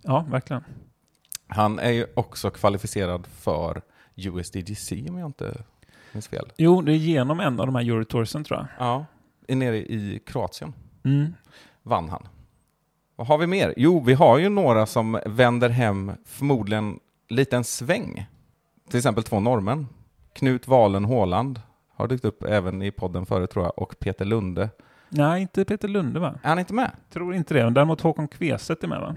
Ja, 0.01 0.25
verkligen. 0.29 0.63
Han 1.47 1.79
är 1.79 1.91
ju 1.91 2.05
också 2.15 2.49
kvalificerad 2.49 3.27
för 3.27 3.81
USDGC 4.15 4.91
om 5.09 5.17
jag 5.17 5.25
inte 5.25 5.63
minns 6.11 6.27
fel. 6.27 6.51
Jo, 6.57 6.81
det 6.81 6.91
är 6.91 6.95
genom 6.95 7.39
en 7.39 7.59
av 7.59 7.65
de 7.65 7.75
här 7.75 7.81
Eurotoursen 7.83 8.43
tror 8.43 8.59
jag. 8.59 8.67
Ja, 8.87 9.05
är 9.47 9.55
nere 9.55 9.77
i 9.77 10.21
Kroatien 10.25 10.73
Mm. 11.03 11.33
vann 11.83 12.09
han. 12.09 12.27
Vad 13.15 13.27
har 13.27 13.37
vi 13.37 13.47
mer? 13.47 13.73
Jo, 13.77 13.99
vi 14.03 14.13
har 14.13 14.37
ju 14.37 14.49
några 14.49 14.85
som 14.85 15.19
vänder 15.25 15.69
hem 15.69 16.11
förmodligen 16.25 16.99
lite 17.29 17.57
en 17.57 17.63
sväng. 17.63 18.25
Till 18.89 18.97
exempel 18.97 19.23
två 19.23 19.39
norrmän. 19.39 19.87
Knut 20.39 20.67
Valen 20.67 21.05
Håland 21.05 21.61
har 21.95 22.07
dykt 22.07 22.25
upp 22.25 22.43
även 22.43 22.81
i 22.81 22.91
podden 22.91 23.25
förut 23.25 23.49
tror 23.51 23.65
jag, 23.65 23.79
och 23.79 23.99
Peter 23.99 24.25
Lunde. 24.25 24.69
Nej, 25.09 25.41
inte 25.41 25.65
Peter 25.65 25.87
Lunde 25.87 26.19
va? 26.19 26.39
Är 26.43 26.49
han 26.49 26.59
inte 26.59 26.73
med? 26.73 26.91
Tror 27.09 27.35
inte 27.35 27.53
det. 27.53 27.63
Men 27.63 27.73
Däremot 27.73 28.01
Håkon 28.01 28.27
Kveset 28.27 28.83
är 28.83 28.87
med 28.87 29.01
va? 29.01 29.15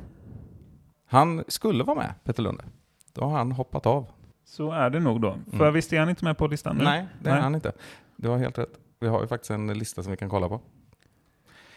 Han 1.07 1.45
skulle 1.49 1.85
vara 1.85 1.97
med, 1.97 2.15
Peter 2.25 2.43
Lunde. 2.43 2.65
Då 3.13 3.25
har 3.25 3.39
han 3.39 3.53
hoppat 3.53 3.87
av. 3.87 4.07
Så 4.45 4.73
är 4.73 4.91
det 4.91 5.01
nog 5.01 5.21
då. 5.21 5.37
För 5.51 5.61
Mm. 5.61 5.75
visst 5.75 5.93
är 5.93 6.01
han 6.01 6.09
inte 6.09 6.25
med 6.25 6.39
på 6.39 6.47
listan 6.47 6.77
nu? 6.77 6.85
Nej, 6.85 7.07
det 7.23 7.29
är 7.31 7.35
Nej. 7.35 7.43
han 7.43 7.55
inte. 7.55 7.73
Du 8.17 8.29
har 8.29 8.39
helt 8.39 8.59
rätt. 8.59 8.79
Vi 9.01 9.09
har 9.09 9.21
ju 9.21 9.27
faktiskt 9.27 9.51
en 9.51 9.79
lista 9.79 10.03
som 10.03 10.11
vi 10.11 10.17
kan 10.17 10.29
kolla 10.29 10.49
på. 10.49 10.61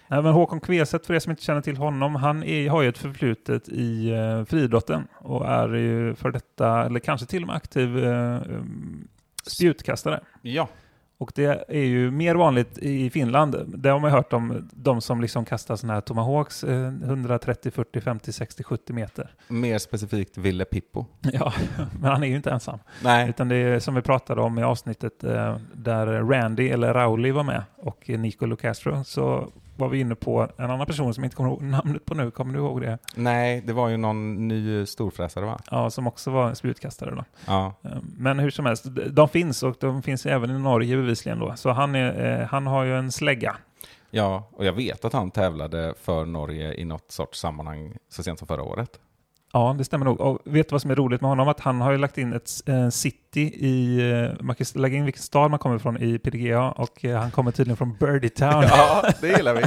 Även 0.07 0.33
Håkon 0.33 0.59
Kveset, 0.59 1.05
för 1.05 1.13
er 1.13 1.19
som 1.19 1.31
inte 1.31 1.43
känner 1.43 1.61
till 1.61 1.77
honom, 1.77 2.15
han 2.15 2.43
är, 2.43 2.69
har 2.69 2.81
ju 2.81 2.89
ett 2.89 2.97
förflutet 2.97 3.69
i 3.69 4.11
uh, 4.11 4.45
friidrotten 4.45 5.07
och 5.13 5.45
är 5.45 5.73
ju 5.73 6.15
för 6.15 6.31
detta, 6.31 6.85
eller 6.85 6.99
kanske 6.99 7.25
till 7.27 7.41
och 7.43 7.47
med 7.47 7.55
aktiv 7.55 7.97
eh, 8.03 8.41
spjutkastare. 9.47 10.19
Ja, 10.41 10.67
Och 11.17 11.31
det 11.35 11.65
är 11.67 11.83
ju 11.83 12.11
mer 12.11 12.35
vanligt 12.35 12.77
i 12.77 13.09
Finland. 13.09 13.55
Det 13.67 13.89
har 13.89 13.99
man 13.99 14.11
hört 14.11 14.33
om 14.33 14.69
de 14.73 15.01
som 15.01 15.21
liksom 15.21 15.45
kastar 15.45 15.75
sådana 15.75 15.93
här 15.93 16.01
tomahawks 16.01 16.63
eh, 16.63 16.87
130, 16.87 17.71
40, 17.71 18.01
50, 18.01 18.31
60, 18.33 18.63
70 18.63 18.93
meter. 18.93 19.29
mer 19.47 19.77
specifikt 19.77 20.37
Ville 20.37 20.65
Pippo. 20.65 21.05
Ja, 21.21 21.53
men 21.99 22.11
han 22.11 22.23
är 22.23 22.27
ju 22.27 22.35
inte 22.35 22.51
ensam. 22.51 22.79
Nej, 23.03 23.29
Utan 23.29 23.49
det 23.49 23.55
är 23.55 23.79
som 23.79 23.95
vi 23.95 24.01
pratade 24.01 24.41
om 24.41 24.59
i 24.59 24.63
avsnittet 24.63 25.23
eh, 25.23 25.57
där 25.73 26.07
Randy, 26.07 26.69
eller 26.69 26.93
Rauli 26.93 27.31
var 27.31 27.43
med, 27.43 27.63
och 27.75 28.09
Nico 28.09 28.45
Lucastro, 28.45 29.03
så 29.03 29.51
var 29.77 29.89
vi 29.89 29.99
inne 29.99 30.15
på 30.15 30.47
en 30.57 30.71
annan 30.71 30.85
person 30.85 31.13
som 31.13 31.23
jag 31.23 31.27
inte 31.27 31.35
kommer 31.35 31.49
ihåg 31.49 31.61
namnet 31.63 32.05
på 32.05 32.13
nu. 32.15 32.31
Kommer 32.31 32.53
du 32.53 32.59
ihåg 32.59 32.81
det? 32.81 32.97
nej, 33.15 33.61
det 33.61 33.73
var 33.73 33.89
ju 33.89 33.97
någon 33.97 34.47
ny 34.47 34.85
storfräsare 34.85 35.45
va? 35.45 35.59
Ja, 35.71 35.89
som 35.89 36.07
också 36.07 36.31
var 36.31 36.49
en 36.49 36.55
spjutkastare. 36.55 37.15
Då. 37.15 37.23
Ja, 37.47 37.73
Eh, 37.83 37.91
Men 38.17 38.39
hur 38.39 38.49
som 38.49 38.65
helst, 38.65 38.83
de- 38.95 39.09
de 39.09 39.29
finns 39.29 39.63
och 39.63 39.75
de 39.79 40.01
finns 40.03 40.25
även 40.25 40.49
i 40.49 40.59
Norge 40.59 40.95
bevisligen. 40.97 41.39
Då. 41.39 41.53
Så 41.55 41.69
han, 41.71 41.95
är, 41.95 42.39
eh, 42.41 42.47
han 42.47 42.67
har 42.67 42.83
ju 42.83 42.97
en 42.97 43.11
slägga. 43.11 43.55
ja, 44.09 44.49
och 44.51 44.65
jag 44.65 44.73
vet 44.73 45.05
att 45.05 45.13
han 45.13 45.31
tävlade 45.31 45.93
för 46.01 46.25
Norge 46.25 46.73
i 46.73 46.85
något 46.85 47.11
sorts 47.11 47.39
sammanhang 47.39 47.93
så 48.09 48.23
sent 48.23 48.39
som 48.39 48.47
förra 48.47 48.63
året. 48.63 48.99
Ja, 49.55 49.75
det 49.77 49.83
stämmer 49.83 50.05
nog. 50.05 50.21
Och 50.21 50.39
vet 50.43 50.69
du 50.69 50.73
vad 50.73 50.81
som 50.81 50.91
är 50.91 50.95
roligt 50.95 51.21
med 51.21 51.29
honom? 51.29 51.47
Att 51.47 51.59
han 51.59 51.81
har 51.81 51.91
ju 51.91 51.97
lagt 51.97 52.17
in 52.17 52.33
ett 52.33 52.49
eh, 52.65 52.89
city 52.89 53.41
i... 53.41 53.99
eh, 54.11 54.43
man 54.43 54.55
kan 54.55 54.65
lägga 54.75 54.97
in 54.97 55.05
vilken 55.05 55.23
stad 55.23 55.51
man 55.51 55.59
kommer 55.59 55.77
från 55.77 56.03
i 56.03 56.19
PDGA 56.19 56.71
och 56.71 57.05
eh, 57.05 57.19
han 57.19 57.31
kommer 57.31 57.51
tydligen 57.51 57.77
från 57.77 57.95
Birdie 57.97 58.29
Town. 58.29 58.63
Ja, 58.69 59.09
det 59.21 59.27
gillar 59.27 59.53
vi. 59.55 59.63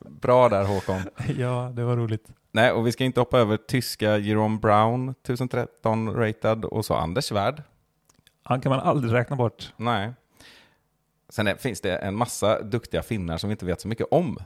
Bra 0.00 0.48
där 0.48 0.64
Håkon. 0.64 1.02
ja, 1.36 1.72
det 1.76 1.84
var 1.84 1.96
roligt. 1.96 2.28
Nej, 2.52 2.72
och 2.72 2.86
vi 2.86 2.92
ska 2.92 3.04
inte 3.04 3.20
hoppa 3.20 3.38
över 3.38 3.56
tyska 3.56 4.16
Jerome 4.16 4.58
Brown, 4.58 5.08
1013 5.08 6.14
ratad, 6.14 6.64
och 6.64 6.84
så 6.84 6.94
Anders 6.94 7.24
Svärd. 7.24 7.62
Han 8.42 8.60
kan 8.60 8.70
man 8.70 8.80
aldrig 8.80 9.12
räkna 9.12 9.36
bort. 9.36 9.72
Nej. 9.76 10.12
Sen 11.28 11.46
är, 11.46 11.54
finns 11.54 11.80
det 11.80 11.96
en 11.96 12.14
massa 12.14 12.62
duktiga 12.62 13.02
finnar 13.02 13.38
som 13.38 13.48
vi 13.48 13.52
inte 13.52 13.66
vet 13.66 13.80
så 13.80 13.88
mycket 13.88 14.06
om. 14.10 14.38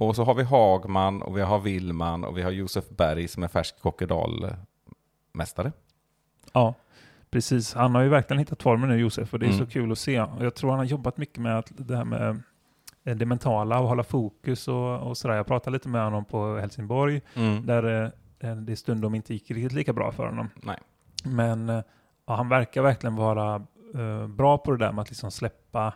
Och 0.00 0.16
så 0.16 0.24
har 0.24 0.34
vi 0.34 0.42
Hagman, 0.42 1.22
och 1.22 1.36
vi 1.36 1.40
har 1.42 1.58
Willman, 1.58 2.24
och 2.24 2.38
vi 2.38 2.42
har 2.42 2.50
Josef 2.50 2.88
Berg 2.88 3.28
som 3.28 3.42
är 3.42 3.48
färsk 3.48 3.74
Kokkedal-mästare. 3.82 5.72
Ja, 6.52 6.74
precis. 7.30 7.74
Han 7.74 7.94
har 7.94 8.02
ju 8.02 8.08
verkligen 8.08 8.38
hittat 8.38 8.62
formen 8.62 8.88
nu, 8.88 8.96
Josef, 8.96 9.32
och 9.32 9.38
det 9.38 9.46
är 9.46 9.52
Mm. 9.52 9.58
så 9.58 9.66
kul 9.72 9.92
att 9.92 9.98
se. 9.98 10.20
Och 10.20 10.44
jag 10.44 10.54
tror 10.54 10.70
han 10.70 10.78
har 10.78 10.84
jobbat 10.86 11.16
mycket 11.16 11.38
med 11.38 11.58
att 11.58 11.72
det 11.76 11.96
här 11.96 12.04
med 12.04 12.42
eh, 13.04 13.16
det 13.16 13.26
mentala 13.26 13.80
och 13.80 13.88
hålla 13.88 14.02
fokus 14.02 14.68
och, 14.68 14.98
och 15.00 15.16
sådär. 15.18 15.34
Jag 15.34 15.46
pratade 15.46 15.74
lite 15.74 15.88
med 15.88 16.04
honom 16.04 16.24
på 16.24 16.56
Helsingborg, 16.56 17.20
Mm. 17.34 17.66
där 17.66 18.12
eh, 18.40 18.54
det 18.56 18.76
stundom 18.76 19.14
inte 19.14 19.32
gick 19.34 19.50
riktigt 19.50 19.72
lika 19.72 19.92
bra 19.92 20.12
för 20.12 20.26
honom. 20.26 20.48
Nej. 20.62 20.78
Men 21.24 21.68
eh, 21.68 21.82
ja, 22.26 22.34
han 22.34 22.48
verkar 22.48 22.82
verkligen 22.82 23.16
vara 23.16 23.54
eh, 23.94 24.26
bra 24.26 24.58
på 24.58 24.70
det 24.70 24.78
där 24.78 24.92
med 24.92 25.02
att 25.02 25.08
liksom 25.10 25.30
släppa 25.30 25.86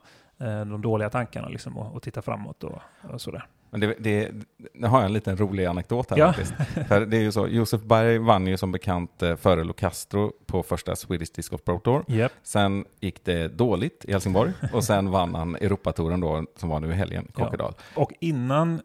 eh, 0.40 0.60
de 0.64 0.82
dåliga 0.82 1.10
tankarna 1.10 1.48
liksom, 1.48 1.76
och, 1.78 1.94
och 1.94 2.02
titta 2.02 2.22
framåt 2.22 2.64
och, 2.64 2.78
och 3.12 3.20
sådär. 3.20 3.46
Men 3.72 3.80
det, 3.80 3.94
det, 3.98 4.30
nu 4.74 4.87
har 4.87 4.98
jag 4.98 5.06
en 5.06 5.12
liten 5.12 5.37
rolig 5.37 5.64
anekdot 5.64 6.11
här 6.11 6.18
Ja. 6.18 6.26
faktiskt. 6.32 6.54
För 6.88 7.00
det 7.06 7.16
är 7.16 7.20
ju 7.20 7.32
så, 7.32 7.48
Josef 7.48 7.80
Berg 7.82 8.18
vann 8.18 8.46
ju 8.46 8.56
som 8.56 8.72
bekant 8.72 9.22
eh, 9.22 9.37
före 9.37 9.64
Locastro 9.64 10.32
på 10.46 10.62
första 10.62 10.96
Swedish 10.96 11.32
Disc 11.35 11.48
Golf 11.48 11.64
Pro 11.64 11.78
Tour. 11.78 12.04
Yep. 12.08 12.32
Sen 12.42 12.85
gick 13.00 13.24
det 13.24 13.48
dåligt 13.48 14.04
i 14.08 14.12
Helsingborg 14.12 14.52
och 14.72 14.85
sen 14.85 15.11
vann 15.11 15.35
han 15.35 15.56
Europatouren 15.56 16.20
då, 16.20 16.44
som 16.56 16.68
var 16.68 16.80
nu 16.80 16.90
i 16.90 16.94
helgen, 16.94 17.28
Ja. 17.37 17.44
Kokkedal. 17.44 17.74
Och 17.94 18.12
innan 18.20 18.80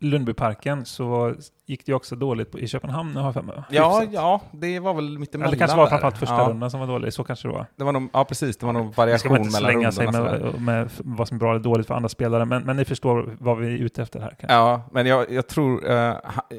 Lundbyparken 0.00 0.84
så 0.84 1.34
gick 1.66 1.86
det 1.86 1.94
också 1.94 2.16
dåligt 2.16 2.50
på, 2.50 2.58
i 2.58 2.68
Köpenhamn, 2.68 3.16
har 3.16 3.32
jag 3.34 3.44
mig. 3.44 3.62
Ja, 3.70 3.98
Hyfsat. 3.98 4.14
ja, 4.14 4.40
det 4.52 4.80
var 4.80 4.94
väl 4.94 5.18
mittemellan 5.18 5.48
Eller 5.48 5.56
det 5.56 5.58
kanske 5.58 5.76
var 5.76 5.86
framförallt 5.86 6.18
första 6.18 6.34
ja, 6.36 6.48
rundan 6.48 6.70
som 6.70 6.80
var 6.80 6.86
dålig, 6.86 7.12
så 7.12 7.24
kanske 7.24 7.48
det 7.48 7.54
var. 7.54 7.66
Det 7.76 7.84
var 7.84 7.92
nog, 7.92 8.08
ja, 8.12 8.24
precis. 8.24 8.56
Det 8.56 8.66
var 8.66 8.72
nog 8.72 8.86
Nu 8.86 8.92
ska 8.92 9.02
variation 9.02 9.32
man 9.32 9.40
inte 9.40 9.52
mellan 9.52 9.70
slänga 9.70 9.92
sig 9.92 10.06
rundorna. 10.06 10.52
med, 10.52 10.62
med 10.62 10.90
vad 10.98 11.28
som 11.28 11.34
är 11.34 11.38
bra 11.38 11.50
eller 11.50 11.60
dåligt 11.60 11.86
för 11.86 11.94
andra 11.94 12.08
spelare, 12.08 12.44
men, 12.44 12.62
men 12.62 12.76
ni 12.76 12.84
förstår 12.84 13.36
vad 13.40 13.58
vi 13.58 13.66
är 13.66 13.78
ute 13.78 14.02
efter 14.02 14.20
här. 14.20 14.28
Kanske. 14.28 14.54
Ja, 14.54 14.82
men 14.92 15.06
jag, 15.06 15.32
jag 15.32 15.46
tror, 15.46 15.90
eh, 15.90 16.14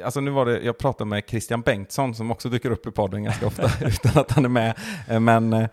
alltså 0.06 0.19
nu 0.19 0.32
var 0.32 0.45
det, 0.45 0.60
jag 0.62 0.78
pratade 0.78 1.10
med 1.10 1.23
Christian 1.28 1.62
Bengtsson 1.62 2.15
som 2.15 2.32
också 2.32 2.49
dyker 2.49 2.71
upp 2.71 2.88
i 2.88 2.91
podden 2.91 3.23
ganska 3.23 3.47
ofta 3.47 3.63
utan 3.86 4.21
att 4.21 4.32
han 4.32 4.45
är 4.45 4.49
med. 4.49 4.78
Eh, 5.08 5.19
men 5.19 5.54
eh, 5.54 5.67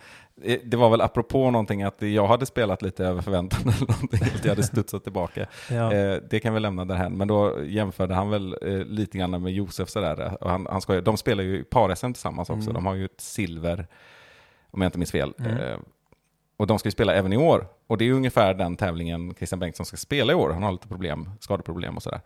det 0.64 0.76
var 0.76 0.90
väl 0.90 1.00
apropå 1.00 1.50
någonting 1.50 1.82
att 1.82 2.02
jag 2.02 2.26
hade 2.26 2.46
spelat 2.46 2.82
lite 2.82 3.04
över 3.04 3.22
förväntan 3.22 3.60
eller 3.76 3.80
någonting, 3.92 4.20
att 4.34 4.44
jag 4.44 4.50
hade 4.50 4.62
studsat 4.62 5.02
tillbaka. 5.02 5.46
Ja. 5.70 5.92
Eh, 5.92 6.22
det 6.30 6.40
kan 6.40 6.54
vi 6.54 6.60
lämna 6.60 6.84
därhän, 6.84 7.12
men 7.16 7.28
då 7.28 7.64
jämförde 7.64 8.14
han 8.14 8.30
väl 8.30 8.56
eh, 8.62 8.68
lite 8.84 9.18
grann 9.18 9.42
med 9.42 9.52
Josef 9.52 9.88
sådär. 9.88 10.36
Och 10.40 10.50
han, 10.50 10.66
han 10.70 10.80
skojar, 10.80 11.00
de 11.02 11.16
spelar 11.16 11.44
ju 11.44 11.64
par-SM 11.64 12.12
tillsammans 12.12 12.50
också, 12.50 12.70
Mm. 12.70 12.74
de 12.74 12.86
har 12.86 12.94
ju 12.94 13.04
ett 13.04 13.20
silver, 13.20 13.86
om 14.70 14.82
jag 14.82 14.88
inte 14.88 14.98
minns 14.98 15.12
fel. 15.12 15.34
Mm. 15.38 15.56
Eh, 15.56 15.78
och 16.56 16.66
de 16.66 16.78
ska 16.78 16.86
ju 16.86 16.90
spela 16.92 17.14
även 17.14 17.32
i 17.32 17.36
år. 17.36 17.66
Och 17.86 17.98
det 17.98 18.08
är 18.08 18.12
ungefär 18.12 18.54
den 18.54 18.76
tävlingen 18.76 19.34
Christian 19.34 19.58
Bengtsson 19.58 19.86
ska 19.86 19.96
spela 19.96 20.32
i 20.32 20.36
år. 20.36 20.50
Han 20.50 20.62
har 20.62 20.72
lite 20.72 20.88
problem, 20.88 21.30
skadeproblem 21.40 21.96
och 21.96 22.02
sådär. 22.02 22.20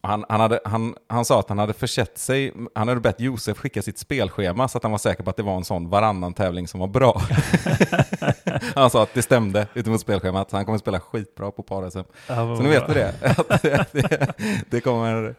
Han, 0.00 0.24
han, 0.28 0.40
hade, 0.40 0.60
han, 0.64 0.94
han 1.08 1.24
sa 1.24 1.40
att 1.40 1.48
han 1.48 1.58
hade 1.58 1.72
försett 1.72 2.18
sig, 2.18 2.52
han 2.74 2.88
hade 2.88 3.00
bett 3.00 3.20
Josef 3.20 3.58
skicka 3.58 3.82
sitt 3.82 3.98
spelschema 3.98 4.68
så 4.68 4.78
att 4.78 4.82
han 4.82 4.90
var 4.92 4.98
säker 4.98 5.22
på 5.24 5.30
att 5.30 5.36
det 5.36 5.42
var 5.42 5.56
en 5.56 5.64
sån 5.64 5.88
varannan 5.90 6.34
tävling 6.34 6.68
som 6.68 6.80
var 6.80 6.86
bra. 6.86 7.20
han 8.74 8.90
sa 8.90 9.02
att 9.02 9.14
det 9.14 9.22
stämde 9.22 9.66
utifrån 9.74 9.98
spelschemat, 9.98 10.50
så 10.50 10.56
han 10.56 10.64
kommer 10.64 10.78
spela 10.78 11.00
skitbra 11.00 11.50
på 11.50 11.62
par-SM. 11.62 11.98
Ja, 12.28 12.56
Så 12.56 12.62
nu 12.62 12.68
vet 12.68 12.88
vi 12.88 12.94
det. 12.94 13.14
Det, 14.70 14.80
kommer, 14.80 15.34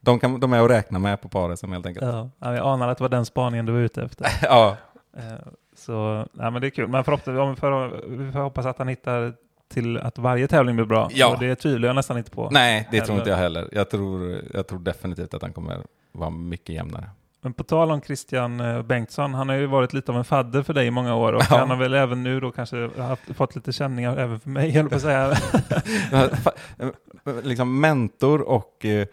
de, 0.00 0.18
kan, 0.18 0.40
de 0.40 0.52
är 0.52 0.64
att 0.64 0.70
räkna 0.70 0.98
med 0.98 1.20
på 1.20 1.28
par-SM 1.28 1.72
helt 1.72 1.86
enkelt. 1.86 2.06
Ja, 2.06 2.30
ja, 2.38 2.54
jag 2.54 2.66
anar 2.66 2.88
att 2.88 2.98
det 2.98 3.04
var 3.04 3.08
den 3.08 3.26
spaningen 3.26 3.66
du 3.66 3.72
var 3.72 3.80
ute 3.80 4.02
efter. 4.02 4.26
Ja, 4.42 4.76
Eh, 5.16 5.46
Så, 5.76 6.26
ja, 6.38 6.50
men 6.50 6.60
det 6.60 6.66
är 6.68 6.70
kul. 6.70 6.88
Men 6.88 7.04
förhoppningsvis, 7.04 7.60
för, 7.60 8.06
vi 8.08 8.32
får 8.32 8.40
hoppas 8.40 8.66
att 8.66 8.78
han 8.78 8.88
hittar 8.88 9.34
till 9.72 9.98
att 9.98 10.18
varje 10.18 10.48
tävling 10.48 10.76
blir 10.76 10.86
bra. 10.86 11.08
Ja. 11.12 11.32
Och 11.34 11.38
det 11.40 11.54
tvivlar 11.54 11.88
jag 11.88 11.96
nästan 11.96 12.18
inte 12.18 12.30
på. 12.30 12.48
nej, 12.52 12.88
det 12.90 13.00
tror 13.00 13.04
Eller- 13.10 13.20
inte 13.20 13.30
jag 13.30 13.36
heller. 13.36 13.68
Jag 13.72 13.90
tror, 13.90 14.40
jag 14.54 14.66
tror 14.66 14.78
definitivt 14.78 15.34
att 15.34 15.42
han 15.42 15.52
kommer 15.52 15.78
vara 16.12 16.30
mycket 16.30 16.74
jämnare. 16.74 17.10
Men 17.44 17.52
på 17.52 17.64
tal 17.64 17.90
om 17.90 18.00
Christian 18.02 18.60
eh, 18.60 18.82
Bengtsson, 18.82 19.34
han 19.34 19.48
har 19.48 19.56
ju 19.56 19.66
varit 19.66 19.92
lite 19.92 20.12
av 20.12 20.18
en 20.18 20.24
fadder 20.24 20.62
för 20.62 20.74
dig 20.74 20.86
i 20.86 20.90
många 20.90 21.14
år 21.14 21.32
och 21.32 21.42
Ja. 21.50 21.58
han 21.58 21.70
har 21.70 21.76
väl 21.76 21.94
även 21.94 22.22
nu 22.22 22.40
då 22.40 22.50
kanske 22.50 22.90
haft, 23.02 23.22
fått 23.36 23.54
lite 23.54 23.72
känningar 23.72 24.16
även 24.16 24.40
för 24.40 24.48
mig, 24.50 24.70
höll 24.70 24.88
på 24.88 24.94
att 24.96 25.02
säga. 25.02 25.32
Fa- 26.10 27.42
liksom 27.42 27.80
mentor 27.80 28.40
och 28.40 28.84
eh, 28.84 29.06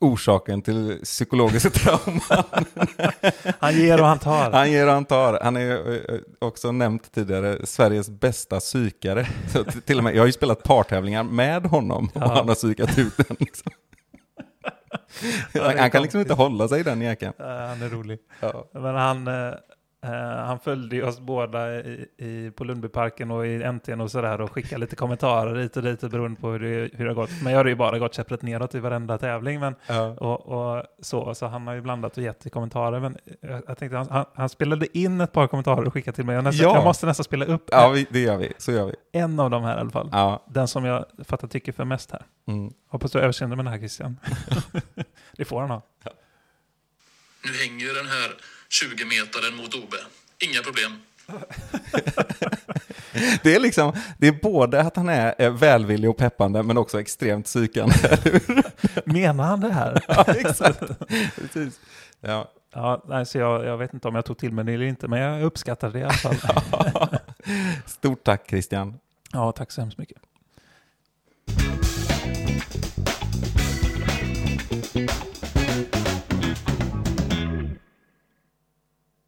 orsaken 0.00 0.62
till 0.62 1.00
psykologiska 1.04 1.70
trauman. 1.70 2.64
Han 3.58 3.74
ger 3.74 4.00
och 4.00 4.06
han 4.06 4.18
tar. 4.18 4.50
Han 4.52 4.72
ger 4.72 4.86
och 4.86 4.92
han 4.92 5.04
tar. 5.04 5.38
Han 5.42 5.56
är 5.56 5.70
eh, 6.12 6.20
också 6.38 6.72
nämnt 6.72 7.12
tidigare 7.14 7.66
Sveriges 7.66 8.10
bästa 8.10 8.60
psykare. 8.60 9.26
Så 9.52 9.64
till 9.64 9.98
och 9.98 10.04
med, 10.04 10.14
jag 10.14 10.22
har 10.22 10.26
ju 10.26 10.32
spelat 10.32 10.62
partävlingar 10.62 11.22
med 11.22 11.66
honom 11.66 12.10
och 12.14 12.22
Ja. 12.22 12.34
han 12.34 12.48
har 12.48 12.54
psykat 12.54 12.98
ut 12.98 13.16
den. 13.16 13.36
Liksom. 13.40 13.72
Ja, 15.52 15.72
han, 15.78 15.90
kan 15.90 16.02
liksom 16.02 16.20
inte 16.20 16.34
hålla 16.34 16.68
sig 16.68 16.80
i 16.80 16.82
den 16.82 17.00
jäkeln. 17.00 17.32
Han 17.38 17.82
är 17.82 17.88
rolig. 17.88 18.18
Ja. 18.40 18.68
Men 18.72 18.94
han, 18.94 19.28
eh, 20.06 20.44
han 20.46 20.58
följde 20.60 21.02
oss 21.02 21.20
båda 21.20 21.74
i, 21.80 22.06
i, 22.16 22.50
på 22.50 22.64
Lundbyparken 22.64 23.30
och 23.30 23.46
i 23.46 23.58
NT'n 23.62 24.02
och 24.02 24.10
sådär 24.10 24.40
och 24.40 24.52
skickade 24.52 24.80
lite 24.80 24.96
kommentarer 24.96 25.54
hit 25.54 25.76
och 25.76 25.82
dit 25.82 26.00
beroende 26.00 26.40
på 26.40 26.48
hur 26.50 26.58
det, 26.60 26.90
hur 26.96 27.04
det 27.04 27.10
har 27.10 27.14
gått. 27.14 27.30
Men 27.42 27.52
jag 27.52 27.60
har 27.60 27.64
ju 27.64 27.74
bara 27.74 27.98
gått 27.98 28.14
käpprätt 28.14 28.42
neråt 28.42 28.74
i 28.74 28.78
varenda 28.78 29.18
tävling. 29.18 29.60
Men, 29.60 29.74
Ja. 29.86 30.02
och, 30.06 30.46
och 30.76 30.82
så, 31.00 31.34
så 31.34 31.46
han 31.46 31.66
har 31.66 31.74
ju 31.74 31.80
blandat 31.80 32.16
och 32.16 32.22
gett 32.22 32.46
i 32.46 32.50
kommentarer. 32.50 33.00
Men 33.00 33.16
jag, 33.40 33.62
jag 33.66 33.78
tänkte, 33.78 33.96
han, 33.96 34.08
han, 34.10 34.24
han 34.34 34.48
spelade 34.48 34.98
in 34.98 35.20
ett 35.20 35.32
par 35.32 35.46
kommentarer 35.46 35.84
och 35.86 35.92
skickade 35.92 36.14
till 36.14 36.24
mig. 36.24 36.34
Jag, 36.34 36.44
nästan, 36.44 36.68
Ja. 36.68 36.74
jag 36.76 36.84
måste 36.84 37.06
nästan 37.06 37.24
spela 37.24 37.44
upp 37.44 37.68
Ja, 37.72 37.88
vi, 37.88 38.06
det 38.10 38.20
gör 38.20 38.36
vi. 38.36 38.52
Så 38.58 38.72
gör 38.72 38.86
vi. 38.86 38.94
en 39.20 39.40
av 39.40 39.50
dem 39.50 39.62
här 39.62 39.76
i 39.76 39.80
alla 39.80 39.90
fall. 39.90 40.08
Ja. 40.12 40.44
Den 40.48 40.68
som 40.68 40.84
jag 40.84 41.04
fattar 41.24 41.48
tycker 41.48 41.72
för 41.72 41.84
mest 41.84 42.10
här. 42.10 42.22
Mm. 42.48 42.72
Hoppas 42.88 43.12
du 43.12 43.18
överseende 43.20 43.56
med 43.56 43.64
den 43.64 43.72
här 43.72 43.78
Christian. 43.78 44.16
det 45.36 45.44
får 45.44 45.60
han 45.60 45.70
ha. 45.70 45.82
Nu 47.44 47.52
hänger 47.52 47.80
ju 47.86 47.92
den 47.92 48.06
här 48.06 48.30
20-metaren 48.70 49.56
mot 49.56 49.74
OB. 49.74 49.94
Inga 50.38 50.62
problem. 50.62 51.00
Det 53.42 53.54
är 53.54 53.60
liksom, 53.60 53.92
det 54.18 54.26
är 54.26 54.32
både 54.32 54.80
att 54.80 54.96
han 54.96 55.08
är 55.08 55.50
välvillig 55.50 56.10
och 56.10 56.16
peppande 56.16 56.62
men 56.62 56.78
också 56.78 57.00
extremt 57.00 57.46
psykande. 57.46 57.94
Menar 59.04 59.44
han 59.44 59.60
det 59.60 59.72
här? 59.72 60.00
ja, 60.08 60.24
exakt. 60.28 60.82
Precis. 61.36 61.80
Ja. 62.20 62.52
Ja, 62.72 63.04
nej, 63.08 63.26
så 63.26 63.38
jag, 63.38 63.64
jag 63.64 63.78
vet 63.78 63.94
inte 63.94 64.08
om 64.08 64.14
jag 64.14 64.24
tog 64.24 64.38
till 64.38 64.52
mig 64.52 64.64
det 64.64 64.72
eller 64.72 64.84
inte, 64.84 65.08
men 65.08 65.20
jag 65.20 65.42
uppskattar 65.42 65.90
det 65.90 65.98
i 65.98 66.02
alla 66.02 66.12
fall. 66.12 66.36
Stort 67.86 68.24
tack 68.24 68.48
Christian. 68.48 68.98
Ja, 69.32 69.52
tack 69.52 69.72
så 69.72 69.80
hemskt 69.80 69.98
mycket. 69.98 70.18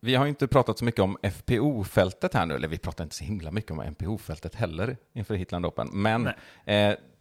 Vi 0.09 0.15
har 0.15 0.25
ju 0.25 0.29
inte 0.29 0.49
pratat 0.49 0.79
så 0.79 0.85
mycket 0.85 1.01
om 1.01 1.17
FPO-fältet 1.23 2.35
här 2.35 2.47
nu, 2.47 2.55
eller 2.55 2.69
vi 2.69 2.79
pratar 2.79 3.05
inte 3.05 3.17
så 3.17 3.25
himla 3.25 3.51
mycket 3.51 3.71
om 3.71 3.79
MPO-fältet 3.79 4.55
heller 4.55 4.97
inför 5.13 5.35
Hitland 5.35 5.67
Open. 5.67 5.89
Men 5.93 6.27
eh, 6.27 6.35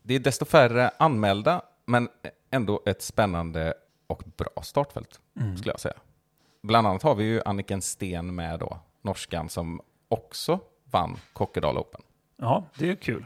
det 0.04 0.16
är 0.16 0.20
desto 0.20 0.46
färre 0.46 0.92
anmälda, 1.00 1.62
men 1.86 2.10
ändå 2.52 2.82
ett 2.86 3.02
spännande 3.02 3.74
och 4.08 4.24
bra 4.38 4.64
startfält, 4.64 5.20
skulle 5.58 5.72
jag 5.72 5.80
säga. 5.80 5.96
Bland 6.64 6.88
annat 6.88 7.04
har 7.04 7.16
vi 7.16 7.24
ju 7.24 7.42
Anniken 7.46 7.82
Sten 7.82 8.36
med 8.36 8.60
då, 8.60 8.80
norskan 9.02 9.50
som 9.50 9.82
också 10.08 10.60
vann 10.92 11.18
Kokkedal 11.34 11.78
Open. 11.78 12.02
Ja, 12.38 12.64
det 12.78 12.90
är 12.90 12.96
kul. 12.96 13.26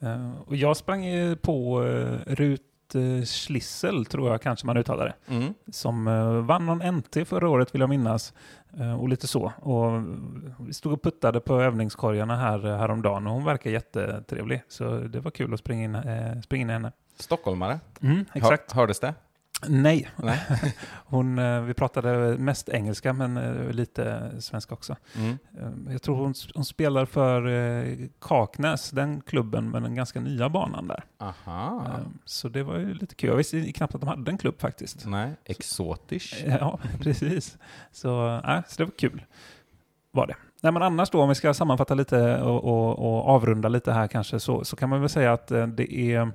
Eh, 0.00 0.40
och 0.46 0.56
jag 0.56 0.76
sprang 0.76 1.04
ju 1.04 1.36
på 1.36 1.82
uh, 1.82 2.18
Rut 2.26 2.62
uh, 2.94 3.24
Schlissel, 3.24 4.06
tror 4.06 4.30
jag 4.30 4.42
kanske 4.42 4.66
man 4.66 4.76
uttalar 4.76 5.04
det. 5.06 5.34
Mm. 5.34 5.54
Som 5.72 6.08
eh, 6.08 6.32
vann 6.32 6.66
någon 6.66 6.96
NT 6.96 7.28
förra 7.28 7.48
året 7.48 7.74
vill 7.74 7.80
jag 7.80 7.90
minnas. 7.90 8.34
Eh, 8.80 9.00
och 9.00 9.08
lite 9.08 9.26
så. 9.26 9.52
Och 9.56 10.02
vi 10.58 10.72
stod 10.72 10.92
och 10.92 11.02
puttade 11.02 11.40
på 11.40 11.60
övningskorgarna 11.60 12.36
här 12.36 12.66
eh, 12.66 12.76
häromdagen 12.76 13.26
och 13.26 13.32
hon 13.32 13.44
verkar 13.44 13.70
jättetrevlig. 13.70 14.62
Så 14.68 14.84
det 14.98 15.20
var 15.20 15.30
kul 15.30 15.54
att 15.54 15.60
springa 15.60 15.84
in, 15.84 15.94
eh, 15.94 16.40
springa 16.40 16.62
in 16.62 16.70
i 16.70 16.72
henne. 16.72 16.92
Stockholmare, 17.18 17.80
Mm, 18.00 18.24
exakt. 18.34 18.72
Hör, 18.72 18.80
hördes 18.80 19.00
det? 19.00 19.14
Nej, 19.68 20.10
Nej. 20.16 20.40
hon, 21.06 21.38
eh, 21.38 21.60
vi 21.60 21.74
pratade 21.74 22.38
mest 22.38 22.68
engelska 22.68 23.12
men 23.12 23.36
eh, 23.36 23.70
lite 23.72 24.30
svenska 24.40 24.74
också. 24.74 24.96
Mm. 25.16 25.38
Eh, 25.58 25.92
Jag 25.92 26.02
tror 26.02 26.16
hon, 26.16 26.34
hon 26.54 26.64
spelar 26.64 27.06
för 27.06 27.98
Kaknäs, 28.20 28.90
den 28.90 29.20
klubben 29.20 29.70
med 29.70 29.82
den 29.82 29.94
ganska 29.94 30.20
nya 30.20 30.48
banan 30.48 30.88
där. 30.88 31.04
Aha. 31.18 31.86
Så 32.24 32.48
det 32.48 32.62
var 32.62 32.78
ju 32.78 32.94
lite 32.94 33.14
kul. 33.14 33.30
Jag 33.30 33.36
visste 33.36 33.72
knappt 33.72 33.94
att 33.94 34.00
de 34.00 34.06
hade 34.08 34.30
en 34.30 34.38
klubb 34.38 34.60
faktiskt. 34.60 35.06
Nej, 35.06 35.30
exotisch. 35.44 36.44
Ja, 36.60 36.78
precis. 37.00 37.58
Så, 37.92 38.36
äh, 38.36 38.60
så 38.68 38.74
det 38.76 38.84
var 38.84 38.92
kul. 38.98 39.22
Var 40.10 40.26
det. 40.26 40.34
Nej, 40.62 40.72
men 40.72 40.82
annars 40.82 41.10
då, 41.10 41.22
om 41.22 41.28
vi 41.28 41.34
ska 41.34 41.54
sammanfatta 41.54 41.94
lite 41.94 42.42
och, 42.42 42.64
och, 42.64 42.98
och 42.98 43.28
avrunda 43.28 43.68
lite 43.68 43.92
här 43.92 44.06
kanske, 44.08 44.40
så, 44.40 44.64
så 44.64 44.76
kan 44.76 44.88
man 44.88 45.00
väl 45.00 45.08
säga 45.08 45.32
att 45.32 45.46
det 45.46 45.92
är, 45.94 46.30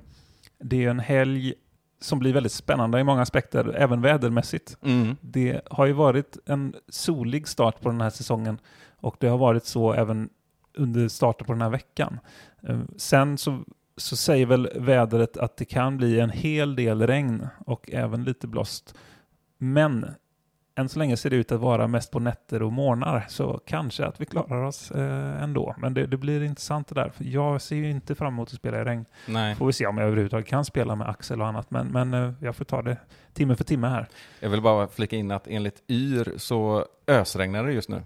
det 0.58 0.84
är 0.84 0.90
en 0.90 0.98
helg 1.00 1.54
som 2.00 2.18
blir 2.18 2.32
väldigt 2.32 2.52
spännande 2.52 3.00
i 3.00 3.04
många 3.04 3.22
aspekter, 3.22 3.74
även 3.76 4.00
vädermässigt. 4.00 4.76
Mm. 4.82 5.16
Det 5.20 5.60
har 5.70 5.86
ju 5.86 5.92
varit 5.92 6.38
en 6.46 6.74
solig 6.88 7.48
start 7.48 7.80
på 7.80 7.88
den 7.88 8.00
här 8.00 8.10
säsongen 8.10 8.58
och 8.96 9.16
det 9.18 9.26
har 9.26 9.38
varit 9.38 9.64
så 9.64 9.92
även 9.92 10.28
under 10.74 11.08
starten 11.08 11.46
på 11.46 11.52
den 11.52 11.62
här 11.62 11.70
veckan. 11.70 12.18
Eh, 12.62 12.80
Sen 12.96 13.38
så, 13.38 13.60
så 13.96 14.16
säger 14.16 14.46
väl 14.46 14.68
vädret 14.76 15.36
att 15.36 15.56
det 15.56 15.64
kan 15.64 15.96
bli 15.96 16.20
en 16.20 16.30
hel 16.30 16.76
del 16.76 17.06
regn 17.06 17.46
och 17.66 17.90
även 17.92 18.24
lite 18.24 18.46
blåst. 18.46 18.94
Men 19.58 20.06
än 20.74 20.88
så 20.88 20.98
länge 20.98 21.16
ser 21.16 21.30
det 21.30 21.36
ut 21.36 21.52
att 21.52 21.60
vara 21.60 21.86
mest 21.86 22.10
på 22.10 22.18
nätter 22.18 22.62
och 22.62 22.72
morgnar, 22.72 23.26
så 23.28 23.60
kanske 23.66 24.04
att 24.04 24.20
vi 24.20 24.26
klarar 24.26 24.62
oss 24.62 24.90
eh, 24.90 25.42
ändå. 25.42 25.74
Men 25.78 25.94
det, 25.94 26.06
det 26.06 26.16
blir 26.16 26.42
intressant 26.42 26.88
det 26.88 26.94
där, 26.94 27.10
för 27.10 27.24
jag 27.24 27.62
ser 27.62 27.76
ju 27.76 27.90
inte 27.90 28.14
fram 28.14 28.32
emot 28.34 28.48
att 28.48 28.54
spela 28.54 28.80
i 28.80 28.84
regn. 28.84 29.04
Nej. 29.26 29.54
Får 29.54 29.66
vi 29.66 29.72
se 29.72 29.86
om 29.86 29.98
jag 29.98 30.06
överhuvudtaget 30.06 30.46
kan 30.46 30.64
spela 30.64 30.96
med 30.96 31.08
Axel 31.08 31.40
och 31.40 31.46
annat, 31.46 31.70
men, 31.70 31.86
men 31.86 32.14
eh, 32.14 32.32
jag 32.40 32.56
får 32.56 32.64
ta 32.64 32.82
det 32.82 32.96
timme 33.32 33.56
för 33.56 33.64
timme 33.64 33.86
här. 33.86 34.08
Jag 34.40 34.50
vill 34.50 34.62
bara 34.62 34.88
flika 34.88 35.16
in 35.16 35.30
att 35.30 35.46
enligt 35.48 35.82
Yr 35.88 36.38
så 36.38 36.86
ösregnar 37.06 37.64
det 37.64 37.72
just 37.72 37.88
nu. 37.88 38.02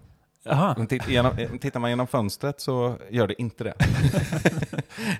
Aha. 0.46 0.74
Men 0.78 0.86
titt, 0.86 1.08
genom, 1.08 1.38
eh, 1.38 1.50
tittar 1.50 1.80
man 1.80 1.90
genom 1.90 2.06
fönstret 2.06 2.60
så 2.60 2.98
gör 3.10 3.26
det 3.26 3.42
inte 3.42 3.64
det. 3.64 3.74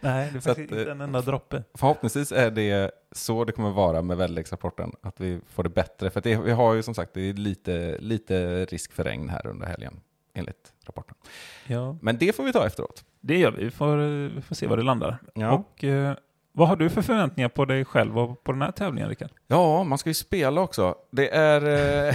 Nej, 0.00 0.32
det 0.32 0.46
eh, 0.46 0.58
inte 0.58 0.90
en 0.90 1.00
enda 1.00 1.20
droppe. 1.20 1.62
Förhoppningsvis 1.74 2.32
är 2.32 2.50
det 2.50 2.90
så 3.12 3.44
det 3.44 3.52
kommer 3.52 3.70
vara 3.70 4.02
med 4.02 4.16
väderleksrapporten, 4.16 4.92
att 5.02 5.20
vi 5.20 5.40
får 5.48 5.62
det 5.62 5.68
bättre. 5.68 6.10
För 6.10 6.20
det, 6.20 6.36
vi 6.36 6.50
har 6.50 6.74
ju 6.74 6.82
som 6.82 6.94
sagt 6.94 7.14
det 7.14 7.28
är 7.28 7.32
lite, 7.32 7.98
lite 7.98 8.64
risk 8.64 8.92
för 8.92 9.04
regn 9.04 9.28
här 9.28 9.46
under 9.46 9.66
helgen, 9.66 10.00
enligt 10.34 10.72
rapporten. 10.86 11.16
Ja. 11.66 11.96
Men 12.02 12.18
det 12.18 12.36
får 12.36 12.44
vi 12.44 12.52
ta 12.52 12.66
efteråt. 12.66 13.04
Det 13.20 13.38
gör 13.38 13.50
vi. 13.50 13.64
Vi 13.64 13.70
får, 13.70 14.00
eh, 14.00 14.08
vi 14.08 14.42
får 14.42 14.54
se 14.54 14.66
var 14.66 14.76
det 14.76 14.82
landar. 14.82 15.18
Ja. 15.34 15.52
Och 15.52 15.84
eh, 15.84 16.16
vad 16.56 16.68
har 16.68 16.76
du 16.76 16.90
för 16.90 17.02
förväntningar 17.02 17.48
på 17.48 17.64
dig 17.64 17.84
själv 17.84 18.18
och 18.18 18.44
på 18.44 18.52
den 18.52 18.62
här 18.62 18.70
tävlingen, 18.70 19.08
Rickard? 19.08 19.30
Ja, 19.46 19.84
man 19.84 19.98
ska 19.98 20.10
ju 20.10 20.14
spela 20.14 20.60
också. 20.60 20.94
Det 21.10 21.28
är... 21.28 21.62
Eh, 22.08 22.14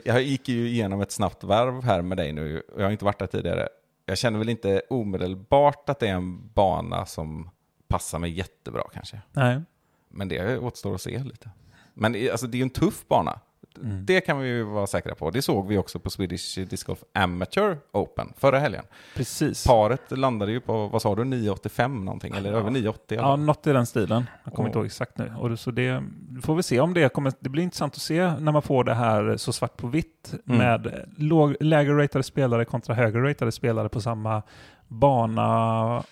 jag 0.04 0.22
gick 0.22 0.48
ju 0.48 0.68
igenom 0.68 1.00
ett 1.00 1.12
snabbt 1.12 1.44
varv 1.44 1.84
här 1.84 2.02
med 2.02 2.16
dig 2.16 2.32
nu. 2.32 2.62
Jag 2.76 2.84
har 2.84 2.90
inte 2.90 3.04
varit 3.04 3.18
där 3.18 3.26
tidigare. 3.26 3.68
Jag 4.06 4.18
känner 4.18 4.38
väl 4.38 4.48
inte 4.48 4.82
omedelbart 4.90 5.88
att 5.88 5.98
det 5.98 6.08
är 6.08 6.12
en 6.12 6.48
bana 6.48 7.06
som 7.06 7.50
passar 7.88 8.18
mig 8.18 8.30
jättebra 8.30 8.82
kanske. 8.92 9.20
Nej. 9.32 9.60
Men 10.08 10.28
det 10.28 10.58
återstår 10.58 10.94
att 10.94 11.00
se 11.00 11.18
lite. 11.18 11.50
Men 11.94 12.30
alltså, 12.30 12.46
det 12.46 12.56
är 12.56 12.58
ju 12.58 12.62
en 12.62 12.70
tuff 12.70 13.08
bana. 13.08 13.40
Mm. 13.82 14.06
Det 14.06 14.20
kan 14.20 14.38
vi 14.40 14.62
vara 14.62 14.86
säkra 14.86 15.14
på. 15.14 15.30
Det 15.30 15.42
såg 15.42 15.66
vi 15.68 15.78
också 15.78 15.98
på 15.98 16.10
Swedish 16.10 16.58
Disc 16.58 16.84
Golf 16.84 16.98
Amateur 17.14 17.78
Open 17.92 18.32
förra 18.36 18.58
helgen. 18.58 18.84
Precis. 19.16 19.66
Paret 19.66 20.18
landade 20.18 20.52
ju 20.52 20.60
på, 20.60 20.86
vad 20.86 21.02
sa 21.02 21.14
du, 21.14 21.22
9,85 21.24 22.04
någonting? 22.04 22.34
Eller 22.36 22.52
över 22.52 22.70
9,80? 22.70 23.14
i 23.14 23.18
alla 23.18 23.28
Ja, 23.28 23.36
något 23.36 23.66
i 23.66 23.72
den 23.72 23.86
stilen. 23.86 24.26
Jag 24.44 24.54
kommer 24.54 24.64
Och- 24.64 24.68
inte 24.70 24.78
ihåg 24.78 24.86
exakt 24.86 25.18
nu. 25.18 25.32
Och 25.38 25.58
så 25.58 25.70
det 25.70 26.02
får 26.42 26.54
vi 26.54 26.62
se 26.62 26.80
om 26.80 26.94
det 26.94 27.12
kommer. 27.12 27.32
Det 27.40 27.48
blir 27.48 27.62
intressant 27.62 27.94
att 27.94 28.00
se 28.02 28.32
när 28.40 28.52
man 28.52 28.62
får 28.62 28.84
det 28.84 28.94
här 28.94 29.36
så 29.36 29.52
svart 29.52 29.76
på 29.76 29.86
vitt 29.86 30.34
Mm. 30.46 30.58
med 30.58 31.04
låg, 31.16 31.56
lägre 31.60 32.02
ratade 32.04 32.22
spelare 32.22 32.64
kontra 32.64 32.94
högre 32.94 33.30
ratade 33.30 33.52
spelare 33.52 33.88
på 33.88 34.00
samma 34.00 34.42
bana. 34.88 36.02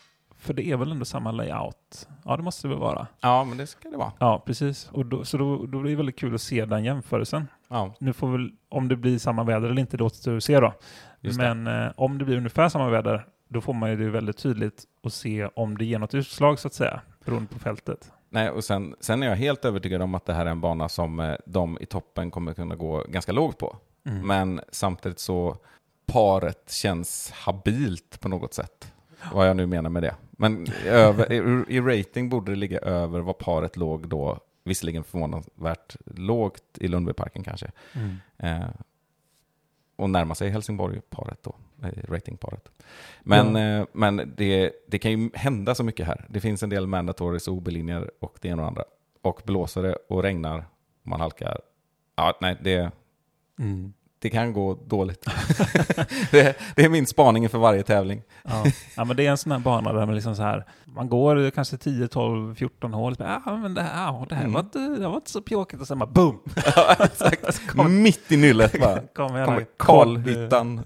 För 0.47 0.55
det 0.55 0.67
är 0.67 0.77
väl 0.77 0.93
ändå 0.93 1.05
samma 1.05 1.31
layout? 1.31 2.09
Ja, 2.25 2.37
det 2.37 2.43
måste 2.43 2.69
det 2.69 2.75
väl 2.75 2.79
vara. 2.79 3.07
Ja, 3.21 3.45
men 3.45 3.59
det 3.59 3.67
ska 3.67 3.89
det 3.91 3.97
vara. 3.97 4.13
Ja, 4.19 4.43
precis. 4.47 4.89
Och 4.93 5.07
då, 5.07 5.25
så 5.25 5.39
då, 5.39 5.67
då 5.67 5.81
blir 5.81 5.91
det 5.91 5.97
väldigt 5.97 6.19
kul 6.19 6.35
att 6.35 6.41
se 6.41 6.65
den 6.65 6.85
jämförelsen. 6.85 7.49
Ja, 7.69 7.95
Nu 8.01 8.13
får 8.13 8.29
väl, 8.29 8.51
om 8.69 8.89
det 8.89 8.97
blir 8.97 9.19
samma 9.19 9.45
väder 9.45 9.69
eller 9.69 9.81
inte, 9.81 9.97
det 9.97 10.05
återstår 10.05 10.37
att 10.37 10.45
se 10.45 10.61
då. 10.61 10.73
just. 11.21 11.39
Men 11.39 11.67
eh, 11.67 11.93
om 11.97 12.19
det 12.19 12.25
blir 12.25 12.37
ungefär 12.37 12.69
samma 12.69 12.91
väder, 12.91 13.27
då 13.49 13.61
får 13.61 13.73
man 13.73 13.91
ju 13.91 13.97
det 13.97 14.11
väldigt 14.11 14.39
tydligt 14.39 14.85
att 15.03 15.13
se 15.13 15.47
om 15.47 15.79
det 15.79 15.85
ger 15.85 15.99
något 15.99 16.15
utslag 16.15 16.59
så 16.59 16.69
att 16.69 16.75
säga, 16.75 17.01
beroende 17.25 17.49
på 17.53 17.59
fältet. 17.59 18.13
Nej, 18.29 18.51
och 18.51 18.65
sen, 18.65 18.95
sen 19.01 19.23
är 19.23 19.27
jag 19.27 19.37
helt 19.37 19.65
övertygad 19.65 20.03
om 20.03 20.15
att 20.15 20.27
det 20.27 20.33
här 20.35 20.47
är 20.47 20.51
en 20.51 20.61
bana 20.61 20.89
som 20.89 21.21
eh, 21.21 21.35
de 21.47 21.79
i 21.81 21.87
toppen 21.87 22.31
kommer 22.31 22.55
kunna 22.55 22.75
gå 22.77 23.05
ganska 23.09 23.33
lågt 23.33 23.59
på. 23.59 23.77
Mm. 24.07 24.27
Men 24.27 24.61
samtidigt 24.73 25.19
så 25.19 25.57
paret 26.07 26.71
känns 26.73 27.31
habilt 27.31 28.21
på 28.21 28.29
något 28.29 28.55
sätt. 28.55 28.93
Vad 29.33 29.49
jag 29.49 29.57
nu 29.57 29.67
menar 29.67 29.91
med 29.91 30.03
det. 30.03 30.15
Men 30.31 30.67
över, 30.87 31.33
i, 31.33 31.77
i 31.77 31.81
rating 31.81 32.29
borde 32.29 32.53
det 32.53 32.57
ligga 32.57 32.79
över 32.79 33.21
vad 33.21 33.39
paret 33.39 33.77
låg 33.77 34.09
då. 34.09 34.39
Visserligen 34.65 35.05
förvånansvärt 35.05 35.97
lågt 36.07 36.63
i 36.75 36.89
Lundbyparken 36.89 37.43
kanske. 37.45 37.71
Mm. 37.93 38.17
Eh, 38.39 38.69
och 39.97 40.11
närma 40.11 40.35
sig 40.35 40.51
Helsingborg-paret 40.51 41.43
då, 41.43 41.55
eh, 41.83 41.91
ratingparet. 42.09 42.69
Men, 43.23 43.55
Ja. 43.57 43.81
eh, 43.81 43.87
men 43.93 44.33
det, 44.37 44.73
det 44.89 44.99
kan 44.99 45.11
ju 45.11 45.31
hända 45.35 45.75
så 45.75 45.85
mycket 45.85 46.07
här. 46.07 46.27
Det 46.29 46.41
finns 46.41 46.63
en 46.63 46.69
del 46.71 46.87
mandatories 46.87 47.49
och 47.49 47.55
OB-linjer 47.55 48.11
och 48.21 48.39
det 48.41 48.49
ena 48.49 48.63
och 48.63 48.65
det 48.65 48.69
andra. 48.69 48.85
Och 49.23 49.43
blåser 49.45 49.83
det 49.83 49.95
och 50.09 50.23
regnar 50.23 50.65
man 51.03 51.21
halkar. 51.21 51.61
Ja, 52.17 52.39
nej, 52.41 52.57
det, 52.63 52.91
Mm. 53.59 53.93
Det 54.27 54.31
kan 54.31 54.53
gå 54.53 54.75
dåligt. 54.87 55.25
det, 56.31 56.57
det 56.77 56.85
är 56.85 56.89
min 56.89 57.07
spaning 57.07 57.43
inför 57.43 57.59
varje 57.59 57.83
tävling. 57.83 58.23
Ja. 58.45 58.65
ja, 58.97 59.05
men 59.05 59.17
det 59.17 59.27
är 59.27 59.31
en 59.31 59.37
sån 59.39 59.53
här 59.53 59.59
bana 59.59 59.93
där 59.93 60.07
man 60.07 60.15
liksom 60.15 60.37
så 60.37 60.43
här, 60.43 60.65
man 60.85 61.09
går 61.09 61.51
kanske 61.51 61.77
10, 61.77 62.09
12, 62.09 62.55
14 62.55 62.95
hål, 62.95 63.17
ja 63.19 63.43
men 63.63 63.75
det 63.75 63.83
här, 63.83 64.27
det 64.29 64.35
här, 64.35 64.43
Mm. 64.43 64.53
var, 64.53 64.61
inte, 64.61 64.79
det 64.79 65.09
var 65.09 65.17
inte 65.17 65.31
så 65.31 65.41
pjåkigt, 65.43 65.81
och 65.81 65.87
sen 65.89 65.99
bara 65.99 66.07
boom! 66.11 66.39
ja, 66.77 66.97
exakt. 67.01 67.75
Mitt 67.89 68.33
i 68.33 68.37
nyllet 68.37 68.81
bara. 68.81 69.01
Kommer 69.15 69.39
hela 69.41 69.61
Karlhyttan. 69.79 70.83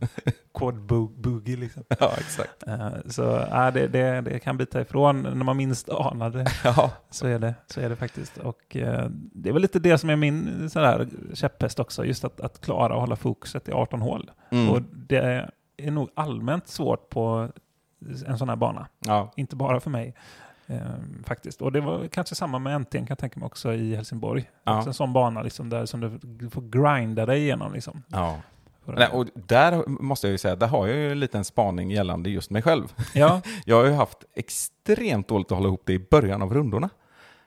Quad 0.59 0.75
bo- 0.81 1.09
boogie 1.09 1.57
liksom. 1.57 1.83
ja, 2.01 2.13
exakt. 2.19 2.67
Eh, 2.67 2.89
Så 3.09 3.23
ja, 3.51 3.71
det, 3.71 3.89
det, 3.89 4.21
det 4.21 4.39
kan 4.39 4.57
bita 4.57 4.81
ifrån 4.81 5.23
när 5.23 5.45
man 5.45 5.57
minst 5.57 5.89
anar 5.89 6.31
det. 6.31 6.47
Ja. 6.65 6.91
Så 7.11 7.27
är 7.27 7.39
det, 7.39 7.55
så 7.67 7.81
är 7.81 7.89
det 7.89 7.97
faktiskt. 7.97 8.39
Och 8.39 8.77
eh, 8.77 9.07
det 9.11 9.49
är 9.49 9.53
väl 9.53 9.63
lite 9.63 9.79
det 9.79 9.99
som 9.99 10.11
är 10.11 10.17
min 10.17 10.71
sådär, 10.71 11.09
käpphäst 11.35 11.81
också, 11.81 12.05
just 12.05 12.25
att, 12.25 12.41
att 12.41 12.61
klara 12.61 12.95
att 12.95 13.01
hålla 13.01 13.17
fokuset 13.31 13.69
i 13.69 13.73
18 13.73 14.01
hål. 14.03 14.31
Mm. 14.51 14.71
Och 14.71 14.83
det 14.83 15.51
är 15.77 15.91
nog 15.91 16.11
allmänt 16.15 16.69
svårt 16.69 17.09
på 17.09 17.49
en 18.27 18.39
sån 18.39 18.49
här 18.49 18.57
bana. 18.57 18.87
ja. 18.99 19.33
Inte 19.37 19.57
bara 19.57 19.81
för 19.81 19.91
mig. 19.91 20.15
Ehm, 20.67 21.23
faktiskt. 21.27 21.63
Och 21.63 21.73
det 21.73 21.81
var 21.81 22.09
kanske 22.09 22.35
samma 22.35 22.59
med 22.59 22.81
NT'n 22.81 22.91
kan 22.91 23.07
jag 23.09 23.19
tänka 23.19 23.41
mig 23.41 23.47
också 23.47 23.73
i 23.73 23.97
Helsingborg. 23.97 24.51
Ja. 24.65 24.77
Också 24.77 24.91
en 24.91 24.95
sån 24.95 25.13
bana 25.13 25.43
liksom, 25.43 25.69
där 25.71 25.87
som 25.87 26.19
du 26.23 26.51
får 26.51 26.63
grinda 26.63 27.27
dig 27.27 27.41
igenom. 27.41 27.73
Liksom. 27.73 28.03
Ja. 28.09 28.37
Nej, 28.85 29.09
och 29.13 29.27
där 29.35 29.89
måste 29.89 30.27
jag 30.27 30.33
ju 30.33 30.39
säga, 30.39 30.57
där 30.57 30.67
har 30.67 30.87
jag 30.87 30.97
ju 30.97 31.13
en 31.13 31.21
liten 31.21 31.45
spaning 31.45 31.91
gällande 31.91 32.31
just 32.31 32.51
mig 32.51 32.63
själv. 32.63 32.95
ja. 33.15 33.41
Jag 33.65 33.77
har 33.77 33.85
ju 33.85 33.93
haft 33.93 34.25
extremt 34.35 35.29
dåligt 35.29 35.53
att 35.53 35.59
hålla 35.59 35.69
ihop 35.69 35.83
det 35.87 35.93
i 35.93 36.07
början 36.11 36.43
av 36.43 36.55
rundorna. 36.55 36.91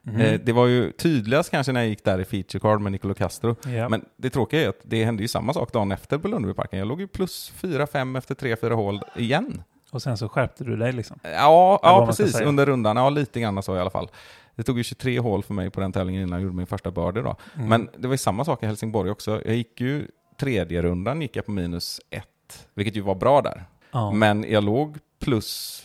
Eh, 0.08 0.39
det 0.43 0.51
var 0.54 0.68
ju 0.68 0.91
tydligast 0.91 1.51
kanske 1.51 1.72
när 1.72 1.80
jag 1.80 1.89
gick 1.89 2.04
där 2.04 2.20
i 2.20 2.26
feature 2.26 2.60
card 2.60 2.82
med 2.82 2.91
Nicolo 2.91 3.14
Castro. 3.14 3.56
ja. 3.66 3.89
Men 3.89 4.06
det 4.18 4.30
tråkiga 4.30 4.64
är 4.64 4.70
att 4.70 4.80
det 4.84 5.06
hände 5.06 5.24
ju 5.24 5.28
samma 5.28 5.54
sak 5.54 5.74
dagen 5.74 5.91
efter 5.91 6.18
på 6.18 6.28
Lundbyparken. 6.28 6.80
Jag 6.80 6.88
låg 6.88 7.01
ju 7.01 7.08
plus 7.08 7.54
4-5 7.62 8.18
efter 8.18 8.36
3-4 8.36 8.72
hål 8.74 9.01
igen. 9.16 9.64
Och 9.91 10.01
sen 10.01 10.18
så 10.18 10.30
skärpte 10.30 10.64
du 10.64 10.76
dig 10.76 10.91
liksom. 10.91 11.20
Ja, 11.24 11.80
ja 11.84 12.06
precis. 12.06 12.41
Under 12.41 12.66
rundan. 12.66 12.97
Ja, 12.97 13.10
lite 13.10 13.39
grann 13.39 13.64
så 13.64 13.76
i 13.76 13.80
alla 13.80 13.89
fall. 13.89 14.10
Det 14.56 14.64
tog 14.64 14.78
ju 14.78 14.84
23 14.84 15.20
hål 15.20 15.43
för 15.43 15.54
mig 15.54 15.70
på 15.70 15.80
den 15.80 15.91
tävlingen 15.91 16.22
innan 16.22 16.39
jag 16.39 16.43
gjorde 16.43 16.56
min 16.56 16.68
första 16.68 16.91
birdie 16.91 17.22
då. 17.22 17.36
Mm. 17.56 17.70
Men 17.70 17.89
det 17.97 18.08
var 18.08 18.14
ju 18.14 18.18
samma 18.18 18.45
sak 18.45 18.64
i 18.64 18.66
Helsingborg 18.66 19.12
också. 19.12 19.41
Jag 19.45 19.56
gick 19.56 19.82
ju 19.82 20.08
tredje 20.39 20.82
rundan 20.82 21.22
gick 21.22 21.36
jag 21.36 21.45
på 21.45 21.51
minus 21.51 22.01
1, 22.10 22.26
vilket 22.74 22.95
ju 22.95 23.01
var 23.01 23.16
bra 23.16 23.41
där. 23.41 23.64
ja. 23.91 24.12
Men 24.12 24.45
jag 24.51 24.64
låg 24.64 24.97
plus 25.20 25.84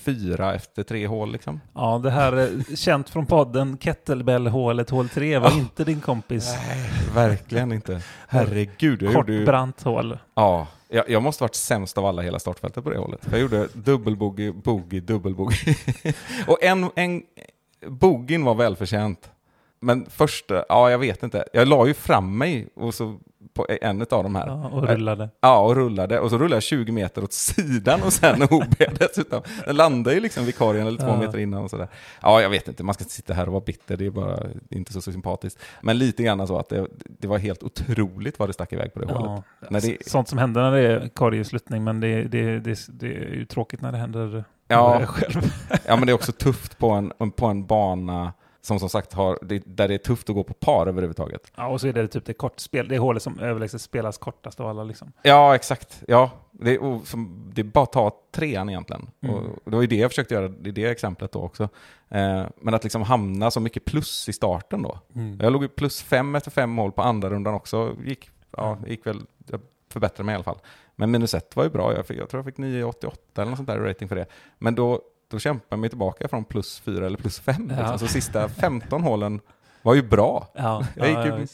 4 0.00 0.54
efter 0.54 0.82
tre 0.82 1.06
hål 1.06 1.32
liksom. 1.32 1.60
ja, 1.74 2.00
det 2.02 2.10
här 2.10 2.36
eh, 2.38 2.74
känt 2.76 3.10
från 3.10 3.26
podden, 3.26 3.78
kettlebell-hålet, 3.78 4.90
hål 4.90 5.08
3, 5.08 5.38
var 5.38 5.50
Ja. 5.50 5.56
inte 5.56 5.84
din 5.84 6.00
kompis. 6.00 6.54
Verkligen 7.14 7.72
inte. 7.72 8.00
Herregud, 8.28 9.02
jag 9.02 9.14
Kort 9.14 9.28
gjorde 9.28 9.32
ju... 9.32 9.44
brant 9.44 9.82
hål. 9.82 10.18
Ja, 10.34 10.66
jag, 10.88 11.10
jag 11.10 11.22
måste 11.22 11.44
varit 11.44 11.54
sämst 11.54 11.98
av 11.98 12.06
alla 12.06 12.22
hela 12.22 12.38
startfältet 12.38 12.84
på 12.84 12.90
det 12.90 12.98
hållet. 12.98 13.20
Jag 13.30 13.40
gjorde 13.40 13.68
dubbelbogey, 13.72 14.52
bogey, 14.52 15.00
dubbelbogey. 15.00 15.74
och 16.46 16.62
en, 16.62 16.90
en 16.96 17.22
bogin 17.86 18.44
var 18.44 18.54
välförtjänt. 18.54 19.30
Men 19.80 20.06
första, 20.10 20.64
ja 20.68 20.90
jag 20.90 20.98
vet 20.98 21.22
inte. 21.22 21.44
Jag 21.52 21.68
la 21.68 21.86
ju 21.86 21.94
fram 21.94 22.38
mig 22.38 22.68
och 22.74 22.94
så 22.94 23.18
på 23.54 23.66
en 23.80 24.00
av 24.00 24.06
de 24.22 24.34
här. 24.34 24.46
Ja, 24.46 24.68
och 24.68 24.88
rullade. 24.88 25.28
Ja, 25.40 25.60
och 25.60 25.76
rullade. 25.76 26.20
Och 26.20 26.30
så 26.30 26.38
rullade 26.38 26.56
jag 26.56 26.62
20 26.62 26.92
meter 26.92 27.24
åt 27.24 27.32
sidan 27.32 28.02
och 28.02 28.12
sen 28.12 28.42
OB 28.50 28.74
dessutom. 28.98 29.42
Den 29.66 29.76
landade 29.76 30.14
ju 30.16 30.20
liksom 30.22 30.44
vikarien 30.44 30.86
eller 30.86 30.98
två 30.98 31.06
Ja. 31.06 31.18
meter 31.18 31.38
innan 31.38 31.62
och 31.64 31.70
sådär. 31.70 31.88
Ja, 32.22 32.40
jag 32.42 32.50
vet 32.50 32.68
inte. 32.68 32.82
Man 32.82 32.94
ska 32.94 33.04
inte 33.04 33.14
sitta 33.14 33.34
här 33.34 33.46
och 33.46 33.52
vara 33.52 33.64
bitter. 33.64 33.96
Det 33.96 34.06
är 34.06 34.10
bara 34.10 34.38
inte 34.70 34.92
så, 34.92 35.00
så 35.00 35.12
sympatiskt. 35.12 35.60
Men 35.80 35.98
lite 35.98 36.22
grann 36.22 36.46
så 36.46 36.58
att 36.58 36.68
det, 36.68 36.86
det 37.18 37.28
var 37.28 37.38
helt 37.38 37.62
otroligt 37.62 38.38
vad 38.38 38.48
det 38.48 38.52
stack 38.52 38.72
iväg 38.72 38.94
på 38.94 39.00
det 39.00 39.06
hålet. 39.12 39.44
Ja. 39.60 39.66
När 39.70 39.80
det- 39.80 40.08
Sånt 40.08 40.28
som 40.28 40.38
händer 40.38 40.60
när 40.62 40.72
det 40.72 40.80
är 41.38 41.44
sluttning, 41.44 41.84
men 41.84 42.00
det, 42.00 42.22
det, 42.22 42.60
det, 42.60 42.78
det 42.88 43.06
är 43.06 43.34
ju 43.34 43.44
tråkigt 43.46 43.80
när 43.80 43.92
det 43.92 43.98
händer 43.98 44.44
Ja. 44.68 45.06
själv. 45.06 45.42
Ja, 45.86 45.96
men 45.96 46.06
det 46.06 46.12
är 46.12 46.14
också 46.14 46.32
tufft 46.32 46.78
på 46.78 46.90
en, 46.90 47.12
på 47.36 47.46
en 47.46 47.66
bana 47.66 48.32
som 48.62 48.78
som 48.80 48.88
sagt 48.88 49.12
har, 49.12 49.38
det, 49.42 49.62
där 49.66 49.88
det 49.88 49.94
är 49.94 49.98
tufft 49.98 50.28
att 50.30 50.34
gå 50.34 50.44
på 50.44 50.54
par 50.54 50.86
överhuvudtaget. 50.86 51.52
Ja, 51.56 51.66
och 51.66 51.80
så 51.80 51.86
är 51.86 51.92
det 51.92 52.08
typ 52.08 52.24
det 52.24 52.32
kortspel, 52.32 52.88
det 52.88 52.94
är 52.94 52.98
hålet 52.98 53.22
som 53.22 53.38
överlägset 53.38 53.80
spelas 53.80 54.18
kortast 54.18 54.60
av 54.60 54.66
alla 54.66 54.84
liksom. 54.84 55.12
Ja, 55.22 55.54
exakt. 55.54 56.02
Ja, 56.08 56.30
det 56.52 56.74
är, 56.74 57.04
som, 57.06 57.50
det 57.54 57.62
är 57.62 57.64
bara 57.64 57.82
att 57.84 57.92
ta 57.92 58.16
trean 58.30 58.68
egentligen. 58.68 59.10
Mm. 59.20 59.34
Och 59.36 59.42
det 59.64 59.76
var 59.76 59.80
ju 59.80 59.86
det 59.86 59.96
jag 59.96 60.10
försökte 60.10 60.34
göra 60.34 60.52
i 60.64 60.70
det 60.70 60.84
exemplet 60.84 61.32
då 61.32 61.42
också. 61.42 61.62
Eh, 62.08 62.44
men 62.60 62.74
att 62.74 62.84
liksom 62.84 63.02
hamna 63.02 63.50
så 63.50 63.60
mycket 63.60 63.84
plus 63.84 64.28
i 64.28 64.32
starten 64.32 64.82
då. 64.82 64.98
Jag 65.40 65.52
låg 65.52 65.62
ju 65.62 65.68
plus 65.68 66.02
fem 66.02 66.34
efter 66.34 66.50
fem 66.50 66.70
mål 66.70 66.92
på 66.92 67.02
andra 67.02 67.30
rundan 67.30 67.54
också. 67.54 67.96
Gick, 68.04 68.30
ja, 68.56 68.72
Mm. 68.72 68.90
gick 68.90 69.06
väl, 69.06 69.20
jag 69.46 69.60
förbättrade 69.92 70.26
mig 70.26 70.32
i 70.32 70.34
alla 70.34 70.44
fall. 70.44 70.58
Men 70.96 71.10
minus 71.10 71.34
ett 71.34 71.56
var 71.56 71.64
ju 71.64 71.70
bra. 71.70 71.94
Jag, 71.94 72.06
fick, 72.06 72.18
jag 72.18 72.28
tror 72.28 72.38
jag 72.38 72.44
fick 72.54 72.56
9,88 72.64 73.12
eller 73.36 73.46
något 73.50 73.56
sånt 73.56 73.68
där 73.68 73.78
rating 73.78 74.08
för 74.08 74.16
det. 74.16 74.26
Men 74.58 74.74
då, 74.74 75.00
då 75.30 75.38
kämpade 75.38 75.66
jag 75.68 75.78
mig 75.78 75.88
tillbaka 75.90 76.28
från 76.28 76.44
plus 76.44 76.80
fyra 76.80 77.06
eller 77.06 77.18
plus 77.18 77.40
fem. 77.40 77.72
Ja. 77.76 77.78
Liksom. 77.78 77.98
Så 77.98 78.06
sista 78.06 78.48
15 78.48 79.02
hålen 79.02 79.40
var 79.82 79.94
ju 79.94 80.02
bra. 80.02 80.48
Ja, 80.54 80.86
Jag 80.96 81.08
gick 81.08 81.40
ju-. 81.40 81.46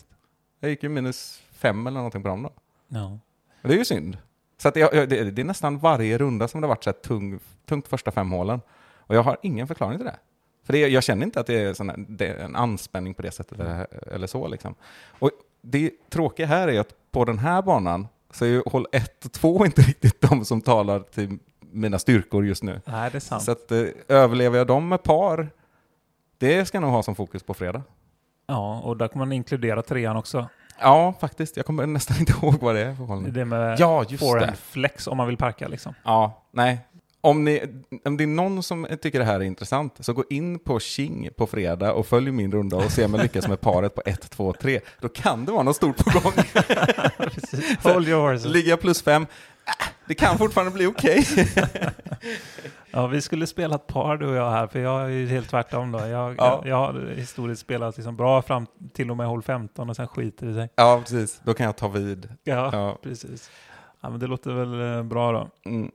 Jag 0.60 0.70
gick 0.70 0.82
ju 0.82 0.88
minus 0.88 1.42
fem 1.50 1.86
eller 1.86 1.96
någonting 1.96 2.22
på 2.22 2.28
dem 2.28 2.42
då. 2.42 2.50
ja. 2.88 3.18
Det 3.62 3.72
är 3.74 3.78
ju 3.78 3.84
synd. 3.84 4.18
Så 4.58 4.68
att 4.68 4.76
jag, 4.76 4.94
jag, 4.94 5.08
det, 5.08 5.30
det 5.30 5.42
är 5.42 5.46
nästan 5.46 5.78
varje 5.78 6.18
runda 6.18 6.48
som 6.48 6.60
det 6.60 6.66
har 6.66 6.68
varit 6.68 6.84
så 6.84 6.90
här 6.90 6.94
tung, 6.94 7.38
tungt 7.66 7.88
första 7.88 8.10
fem 8.10 8.30
hålen. 8.30 8.60
Och 8.80 9.14
jag 9.14 9.22
har 9.22 9.36
ingen 9.42 9.66
förklaring 9.66 9.98
till 9.98 10.06
det. 10.06 10.16
För 10.64 10.72
det, 10.72 10.78
jag 10.78 11.02
känner 11.02 11.24
inte 11.26 11.40
att 11.40 11.46
det 11.46 11.54
är, 11.62 11.74
sån 11.74 11.88
här, 11.88 12.04
det 12.08 12.26
är 12.26 12.38
en 12.44 12.56
anspänning 12.56 13.14
på 13.14 13.22
det 13.22 13.30
sättet 13.30 13.60
eller, 13.60 13.86
eller 14.14 14.26
så. 14.26 14.48
Liksom. 14.48 14.74
Och 15.18 15.30
det 15.62 15.90
tråkiga 16.10 16.46
här 16.46 16.68
är 16.68 16.80
att 16.80 16.94
på 17.10 17.24
den 17.24 17.38
här 17.38 17.62
banan 17.62 18.08
så 18.30 18.44
är 18.44 18.48
ju 18.48 18.62
hål 18.66 18.86
1 18.92 19.24
och 19.24 19.32
2 19.32 19.66
inte 19.66 19.82
riktigt 19.82 20.20
de 20.20 20.44
som 20.44 20.60
talar 20.60 21.00
till 21.00 21.38
mina 21.76 21.98
styrkor 21.98 22.46
just 22.46 22.62
nu. 22.62 22.80
Nej, 22.84 23.10
det 23.10 23.18
är 23.18 23.20
sant. 23.20 23.42
Så 23.42 23.52
att, 23.52 23.72
eh, 23.72 23.84
överlever 24.08 24.58
jag 24.58 24.66
dem 24.66 24.88
med 24.88 25.02
par, 25.02 25.48
det 26.38 26.64
ska 26.64 26.76
jag 26.76 26.82
nog 26.82 26.90
ha 26.90 27.02
som 27.02 27.14
fokus 27.14 27.42
på 27.42 27.54
fredag. 27.54 27.82
Ja, 28.46 28.80
och 28.80 28.96
där 28.96 29.08
kommer 29.08 29.24
man 29.26 29.32
inkludera 29.32 29.82
trean 29.82 30.16
också. 30.16 30.48
Ja, 30.80 31.14
faktiskt. 31.20 31.56
Jag 31.56 31.66
kommer 31.66 31.86
nästan 31.86 32.16
inte 32.20 32.32
ihåg 32.32 32.54
vad 32.60 32.74
det 32.74 32.80
är 32.80 32.94
för. 32.94 33.30
Det 33.30 33.44
med 33.44 33.80
Ja, 33.80 34.04
just 34.08 34.22
det. 34.22 34.54
flex 34.62 35.06
om 35.06 35.16
man 35.16 35.26
vill 35.26 35.36
parka 35.36 35.68
liksom. 35.68 35.94
Ja, 36.04 36.42
nej. 36.50 36.78
Om, 37.20 37.44
ni, 37.44 37.62
om 38.04 38.16
det 38.16 38.24
är 38.24 38.28
någon 38.28 38.62
som 38.62 38.86
tycker 39.02 39.18
det 39.18 39.24
här 39.24 39.40
är 39.40 39.44
intressant, 39.44 39.96
så 40.00 40.12
gå 40.12 40.24
in 40.30 40.58
på 40.58 40.80
King 40.80 41.28
på 41.36 41.46
fredag 41.46 41.92
och 41.92 42.06
följ 42.06 42.30
min 42.30 42.52
runda 42.52 42.76
och 42.76 42.90
se 42.90 43.04
om 43.04 43.14
jag 43.14 43.22
lyckas 43.22 43.48
med 43.48 43.60
paret 43.60 43.94
på 43.94 44.02
1, 44.06 44.30
2, 44.30 44.52
3. 44.52 44.80
Då 45.00 45.08
kan 45.08 45.44
det 45.44 45.52
vara 45.52 45.62
något 45.62 45.76
stort 45.76 45.96
på 45.96 46.18
gång. 46.20 46.32
Hold 47.92 48.08
your 48.08 48.20
horses. 48.30 48.44
Ligger 48.52 48.70
jag 48.70 48.80
plus 48.80 49.02
5, 49.02 49.26
det 50.06 50.14
kan 50.14 50.38
fortfarande 50.38 50.72
bli 50.72 50.86
okej. 50.86 51.26
Ja, 52.90 53.06
vi 53.06 53.20
skulle 53.20 53.46
spela 53.46 53.74
ett 53.74 53.86
par 53.86 54.16
du 54.16 54.26
och 54.26 54.34
jag 54.36 54.50
här, 54.50 54.66
för 54.66 54.78
jag 54.78 55.02
är 55.04 55.08
ju 55.08 55.26
helt 55.26 55.50
tvärtom 55.50 55.92
då. 55.92 55.98
Jag, 55.98 56.08
Ja. 56.08 56.34
jag, 56.38 56.66
jag 56.66 56.76
har 56.76 57.14
historiskt 57.16 57.60
spelat 57.60 57.96
liksom 57.96 58.16
bra 58.16 58.42
fram 58.42 58.66
till 58.94 59.10
och 59.10 59.16
med 59.16 59.26
hål 59.26 59.42
15 59.42 59.90
och 59.90 59.96
sen 59.96 60.08
skiter 60.08 60.46
det 60.46 60.54
sig. 60.54 60.68
Ja, 60.76 60.98
precis. 61.02 61.40
Då 61.44 61.54
kan 61.54 61.66
jag 61.66 61.76
ta 61.76 61.88
vid. 61.88 62.28
Ja, 62.44 62.70
Ja. 62.72 62.98
precis. 63.02 63.50
Ja, 64.00 64.10
men 64.10 64.20
det 64.20 64.26
låter 64.26 64.50
väl 64.52 64.96
eh, 64.98 65.02
bra 65.02 65.32
då. 65.32 65.70
Mm. 65.70 65.90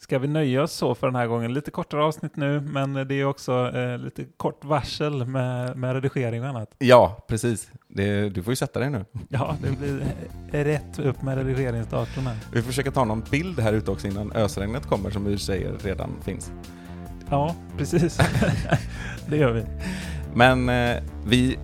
Ska 0.00 0.18
vi 0.18 0.28
nöja 0.28 0.62
oss 0.62 0.72
så 0.72 0.94
för 0.94 1.06
den 1.06 1.16
här 1.16 1.26
gången? 1.26 1.54
Lite 1.54 1.70
kortare 1.70 2.04
avsnitt 2.04 2.36
nu, 2.36 2.60
men 2.60 2.94
det 2.94 3.14
är 3.14 3.24
också 3.24 3.70
eh, 3.74 3.98
lite 3.98 4.24
kort 4.36 4.64
varsel 4.64 5.26
med, 5.26 5.76
med 5.76 5.94
redigering 5.94 6.42
och 6.42 6.48
annat. 6.48 6.74
Ja, 6.78 7.24
precis. 7.28 7.70
Det, 7.88 8.28
du 8.28 8.42
får 8.42 8.52
ju 8.52 8.56
sätta 8.56 8.80
dig 8.80 8.90
nu. 8.90 9.04
Ja, 9.28 9.56
det 9.62 9.78
blir 9.78 10.06
eh, 10.52 10.64
rätt 10.64 10.98
upp 10.98 11.22
med 11.22 11.38
redigeringsdatorn 11.38 12.26
här. 12.26 12.36
Vi 12.52 12.62
får 12.62 12.66
försöka 12.66 12.90
ta 12.90 13.04
någon 13.04 13.24
bild 13.30 13.60
här 13.60 13.72
ute 13.72 13.90
också 13.90 14.06
innan 14.06 14.32
ösregnet 14.32 14.86
kommer 14.86 15.10
som 15.10 15.24
vi 15.24 15.38
säger 15.38 15.72
redan 15.82 16.10
finns. 16.24 16.52
Ja, 17.30 17.54
precis. 17.78 18.20
det 19.28 19.36
gör 19.36 19.52
vi. 19.52 19.64
Men 20.34 20.68
eh, 20.68 21.02
vi 21.26 21.58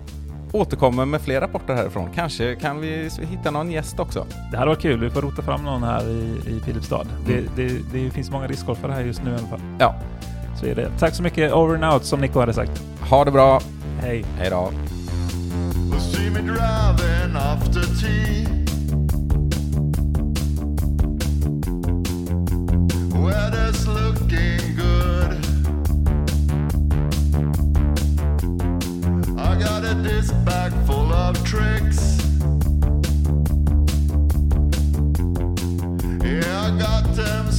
återkommer 0.55 1.05
med 1.05 1.21
fler 1.21 1.41
rapporter 1.41 1.73
härifrån. 1.75 2.09
Kanske 2.15 2.55
kan 2.55 2.81
vi 2.81 3.09
hitta 3.21 3.51
någon 3.51 3.71
gäst 3.71 3.99
också. 3.99 4.25
Det 4.51 4.57
här 4.57 4.67
var 4.67 4.75
kul. 4.75 4.99
Vi 4.99 5.09
får 5.09 5.21
rota 5.21 5.41
fram 5.41 5.63
någon 5.63 5.83
här 5.83 6.09
i, 6.09 6.39
i 6.47 6.61
Filipstad. 6.65 7.01
Mm. 7.01 7.47
Det, 7.55 7.63
det, 7.67 7.79
det 7.93 8.09
finns 8.09 8.31
många 8.31 8.47
discgolfare 8.47 8.91
här 8.91 9.01
just 9.01 9.23
nu 9.23 9.31
i 9.31 9.33
alla 9.33 9.47
fall. 9.47 9.59
Ja, 9.79 9.95
Så 10.59 10.65
är 10.65 10.75
det. 10.75 10.89
Tack 10.99 11.15
så 11.15 11.23
mycket. 11.23 11.53
Over 11.53 11.75
and 11.75 11.93
out 11.93 12.05
som 12.05 12.21
Nico 12.21 12.39
hade 12.39 12.53
sagt. 12.53 12.83
ha 13.09 13.25
det 13.25 13.31
bra. 13.31 13.61
Hej. 14.01 14.25
Hej 14.39 14.49
då. 14.49 14.71
Weather's 23.13 23.85
looking 23.87 24.75
good. 24.75 25.54
Got 29.85 29.97
a 29.97 30.03
disc 30.03 30.33
bag 30.45 30.71
full 30.85 31.11
of 31.13 31.35
tricks. 31.43 32.17
Yeah, 36.23 36.61
I 36.61 36.77
got 36.79 37.15
them 37.15 37.51